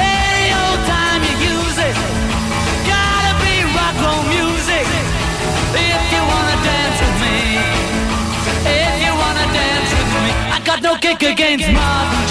Any 0.01 0.49
old 0.57 0.81
time 0.89 1.21
you 1.21 1.37
use 1.53 1.77
it. 1.77 1.97
Gotta 2.89 3.33
be 3.45 3.61
rock 3.77 3.93
roll 4.01 4.25
music. 4.33 4.89
If 5.77 6.01
you 6.17 6.23
wanna 6.25 6.57
dance 6.65 6.97
with 6.97 7.17
me. 7.21 7.39
If 8.73 8.95
you 9.05 9.13
wanna 9.13 9.47
dance 9.53 9.91
with 9.93 10.13
me. 10.17 10.33
I 10.49 10.59
got 10.65 10.81
no 10.81 10.97
kick 10.97 11.21
against 11.29 11.69
modern 11.77 12.22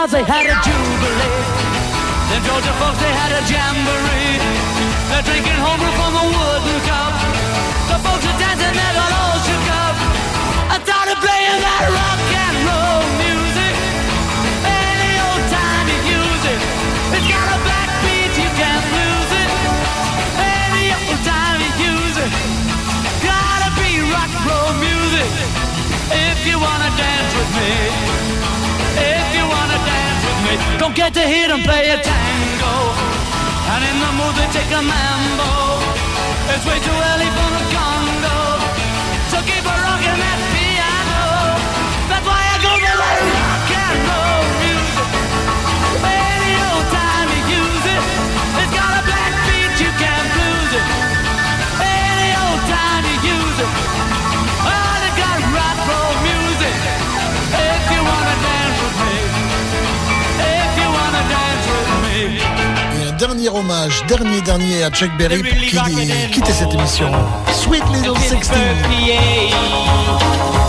South 0.00 0.12
they 0.12 0.24
had 0.24 0.48
a 0.48 0.56
jubilee. 0.64 1.44
The 2.32 2.38
Georgia 2.48 2.72
folks 2.80 2.96
they 3.04 3.12
had 3.20 3.36
a 3.36 3.42
jamboree. 3.44 4.40
They're 5.12 5.26
drinking 5.28 5.60
homebrew 5.60 5.92
from 5.92 6.12
a 6.16 6.24
wooden 6.24 6.78
cup. 6.88 7.12
The 7.92 7.98
folks 8.00 8.24
are 8.24 8.38
dancing, 8.40 8.72
got 8.80 9.12
all 9.12 9.36
shook 9.44 9.66
up. 9.84 9.96
I 10.72 10.76
started 10.88 11.20
playing 11.20 11.60
that 11.60 11.84
rock 11.92 12.20
and 12.32 12.56
roll 12.64 13.04
music. 13.20 13.74
Any 14.64 15.12
old 15.20 15.44
time 15.52 15.84
you 15.92 16.00
use 16.16 16.44
it. 16.48 16.60
It's 17.20 17.28
got 17.28 17.46
a 17.52 17.58
backbeat, 17.60 18.32
you 18.40 18.50
can't 18.56 18.86
lose 18.96 19.32
it. 19.36 19.50
Any 20.40 20.96
old 20.96 21.20
time 21.28 21.60
you 21.60 21.72
use 21.92 22.16
it. 22.24 22.32
Gotta 23.20 23.68
be 23.76 24.00
rock 24.08 24.32
and 24.32 24.44
roll 24.48 24.72
music. 24.80 25.28
If 26.08 26.48
you 26.48 26.56
wanna 26.56 26.88
dance 26.96 27.32
with 27.36 27.52
me. 27.52 28.19
Don't 30.78 30.94
get 30.94 31.14
to 31.14 31.20
hear 31.20 31.48
them 31.48 31.62
play 31.62 31.90
a 31.90 31.98
tango. 31.98 32.74
And 33.72 33.82
in 33.90 33.96
the 34.04 34.12
mood 34.18 34.34
they 34.38 34.48
take 34.52 34.72
a 34.72 34.82
mambo. 34.82 35.52
It's 36.52 36.64
way 36.66 36.78
too 36.86 36.98
early 37.10 37.28
for 37.36 37.48
the 37.56 37.64
Congo. 37.76 38.38
So 39.30 39.36
keep 39.48 39.64
a 39.64 39.74
rocking 39.86 40.18
that 40.24 40.59
dernier 63.40 63.58
hommage, 63.58 64.04
dernier 64.06 64.42
dernier 64.42 64.84
à 64.84 64.90
Chuck 64.90 65.10
Berry 65.16 65.42
pour 65.42 65.52
ait 65.52 66.30
quitté 66.30 66.52
cette 66.52 66.74
émission. 66.74 67.10
Sweet 67.52 67.82
Little 67.92 68.18
Sixteen. 68.18 68.76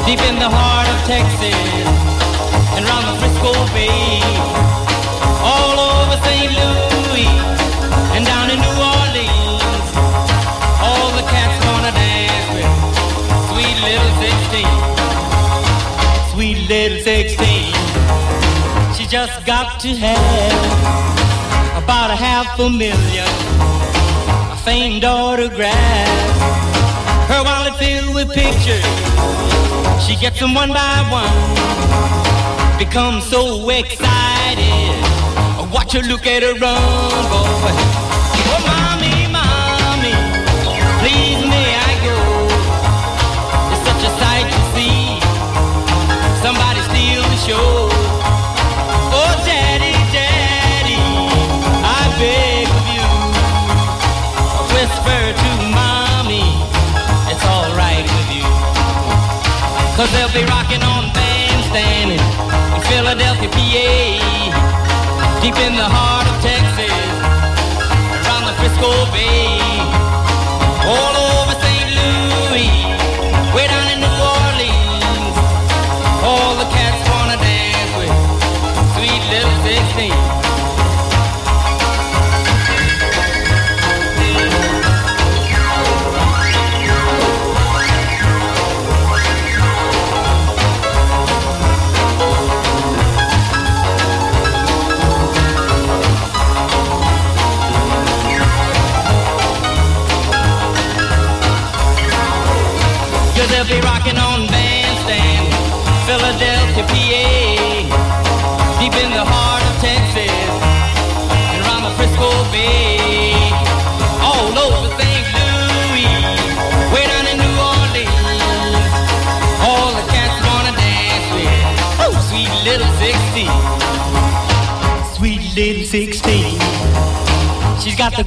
deep 0.05 0.19
in 0.21 0.39
the 0.39 0.49
heart 0.49 0.87
of 0.87 1.05
Texas 1.05 1.53
and 2.77 2.85
round 2.85 3.07
the 3.07 3.15
Frisco 3.19 3.51
Bay, 3.73 4.21
all 5.43 5.79
over 5.79 6.17
St. 6.23 6.51
Louis 6.59 7.27
and 8.15 8.25
down 8.25 8.49
in 8.49 8.59
New 8.59 8.77
Orleans. 8.79 9.91
All 10.81 11.11
the 11.17 11.23
cats 11.27 11.57
gonna 11.65 11.91
dance 11.91 12.47
with 12.55 12.71
sweet 13.51 13.77
little 13.83 14.13
16. 14.21 14.65
Sweet 16.31 16.57
little 16.69 16.99
16. 17.03 17.80
Just 19.11 19.45
got 19.45 19.81
to 19.81 19.89
have 19.89 21.83
about 21.83 22.11
a 22.11 22.15
half 22.15 22.57
a 22.57 22.69
million 22.69 23.27
famed 24.63 25.03
autographs. 25.03 26.39
Her 27.27 27.43
wallet 27.43 27.75
filled 27.75 28.15
with 28.15 28.31
pictures. 28.31 28.87
She 29.99 30.15
gets 30.15 30.39
them 30.39 30.53
one 30.53 30.69
by 30.71 31.03
one. 31.11 32.79
Becomes 32.79 33.25
so 33.25 33.69
excited. 33.69 34.95
I 35.59 35.69
watch 35.73 35.91
her 35.91 36.03
look 36.03 36.25
at 36.25 36.41
her 36.43 36.53
run, 36.53 37.11
boy. 37.27 37.75
Oh, 38.47 38.63
mommy, 38.63 39.00
Cause 60.01 60.11
they'll 60.13 60.33
be 60.33 60.43
rocking 60.49 60.81
on 60.81 61.13
bandstand 61.13 62.09
in 62.09 62.81
Philadelphia, 62.89 63.49
PA. 63.49 65.39
Deep 65.43 65.55
in 65.57 65.75
the 65.75 65.85
heart 65.85 66.25
of 66.25 66.41
Texas, 66.41 66.89
around 68.25 68.47
the 68.47 68.53
Frisco 68.57 68.89
Bay. 69.13 69.50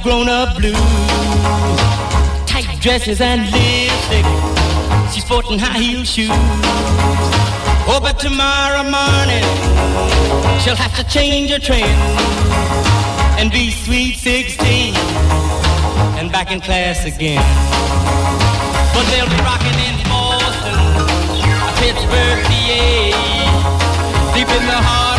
Grown-up 0.05 0.55
blues, 0.57 0.77
tight 2.45 2.77
dresses 2.79 3.21
and 3.21 3.41
lipstick. 3.49 4.23
She's 5.11 5.25
sporting 5.25 5.57
high 5.57 5.79
heel 5.79 6.03
shoes. 6.03 6.29
Oh, 7.89 7.97
but 7.99 8.19
tomorrow 8.19 8.83
morning 8.83 9.41
she'll 10.61 10.77
have 10.77 10.95
to 11.01 11.03
change 11.11 11.49
her 11.49 11.57
trend 11.57 11.99
and 13.39 13.51
be 13.51 13.71
sweet 13.71 14.17
16 14.17 14.93
and 16.21 16.31
back 16.31 16.51
in 16.51 16.61
class 16.61 17.03
again. 17.05 17.41
But 18.93 19.09
they'll 19.09 19.25
be 19.25 19.41
rocking 19.41 19.79
in 19.89 19.95
Boston, 20.05 20.77
Pittsburgh, 21.81 22.45
PA, 22.45 22.83
deep 24.35 24.49
in 24.49 24.65
the 24.69 24.79
heart 24.85 25.14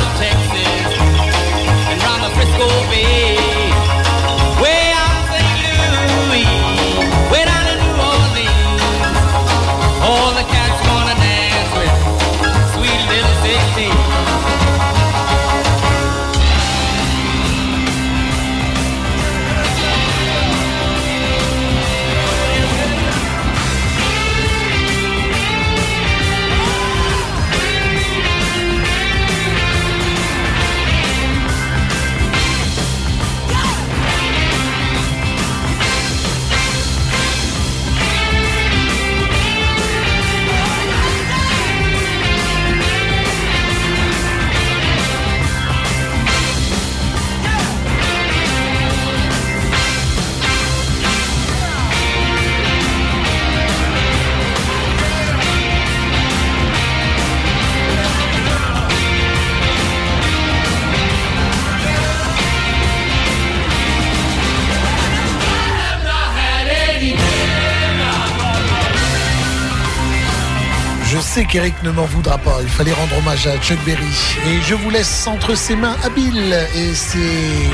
sais 71.51 71.82
ne 71.82 71.90
m'en 71.90 72.05
voudra 72.05 72.39
pas. 72.39 72.59
Il 72.62 72.68
fallait 72.68 72.93
rendre 72.93 73.16
hommage 73.18 73.47
à 73.47 73.56
Chuck 73.59 73.78
Berry. 73.85 74.05
Et 74.48 74.60
je 74.66 74.74
vous 74.74 74.90
laisse 74.90 75.27
entre 75.27 75.55
ses 75.55 75.77
mains 75.77 75.97
habiles 76.05 76.56
et 76.74 76.94
ses 76.94 77.68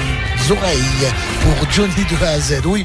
oreilles 0.50 1.12
pour 1.42 1.70
Johnny 1.70 2.04
de 2.10 2.24
A 2.24 2.30
à 2.30 2.40
Z. 2.40 2.62
Oui, 2.64 2.84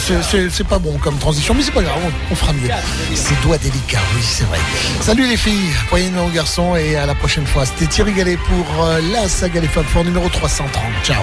c'est- 0.00 0.64
pas 0.64 0.78
bon 0.78 0.98
comme 0.98 1.16
transition, 1.18 1.54
mais 1.54 1.62
c'est 1.62 1.72
pas 1.72 1.82
grave, 1.82 1.96
on, 2.30 2.34
fera 2.34 2.52
mieux. 2.52 2.68
Ses 3.14 3.34
doigts 3.42 3.58
délicats, 3.58 4.00
oui, 4.14 4.22
c'est 4.22 4.44
vrai. 4.44 4.58
Salut 5.00 5.26
les 5.26 5.36
filles, 5.36 5.70
voyez 5.88 6.10
nos 6.10 6.28
garçons 6.28 6.76
et 6.76 6.96
à 6.96 7.06
la 7.06 7.14
prochaine 7.14 7.46
fois. 7.46 7.64
C'était 7.64 7.86
Thierry 7.86 8.12
Gallet 8.12 8.36
pour 8.36 8.84
euh, 8.84 9.00
la 9.12 9.28
saga 9.28 9.60
Les 9.60 9.68
Femmes 9.68 9.84
Forts 9.84 10.04
numéro 10.04 10.28
330. 10.28 10.82
Ciao. 11.04 11.22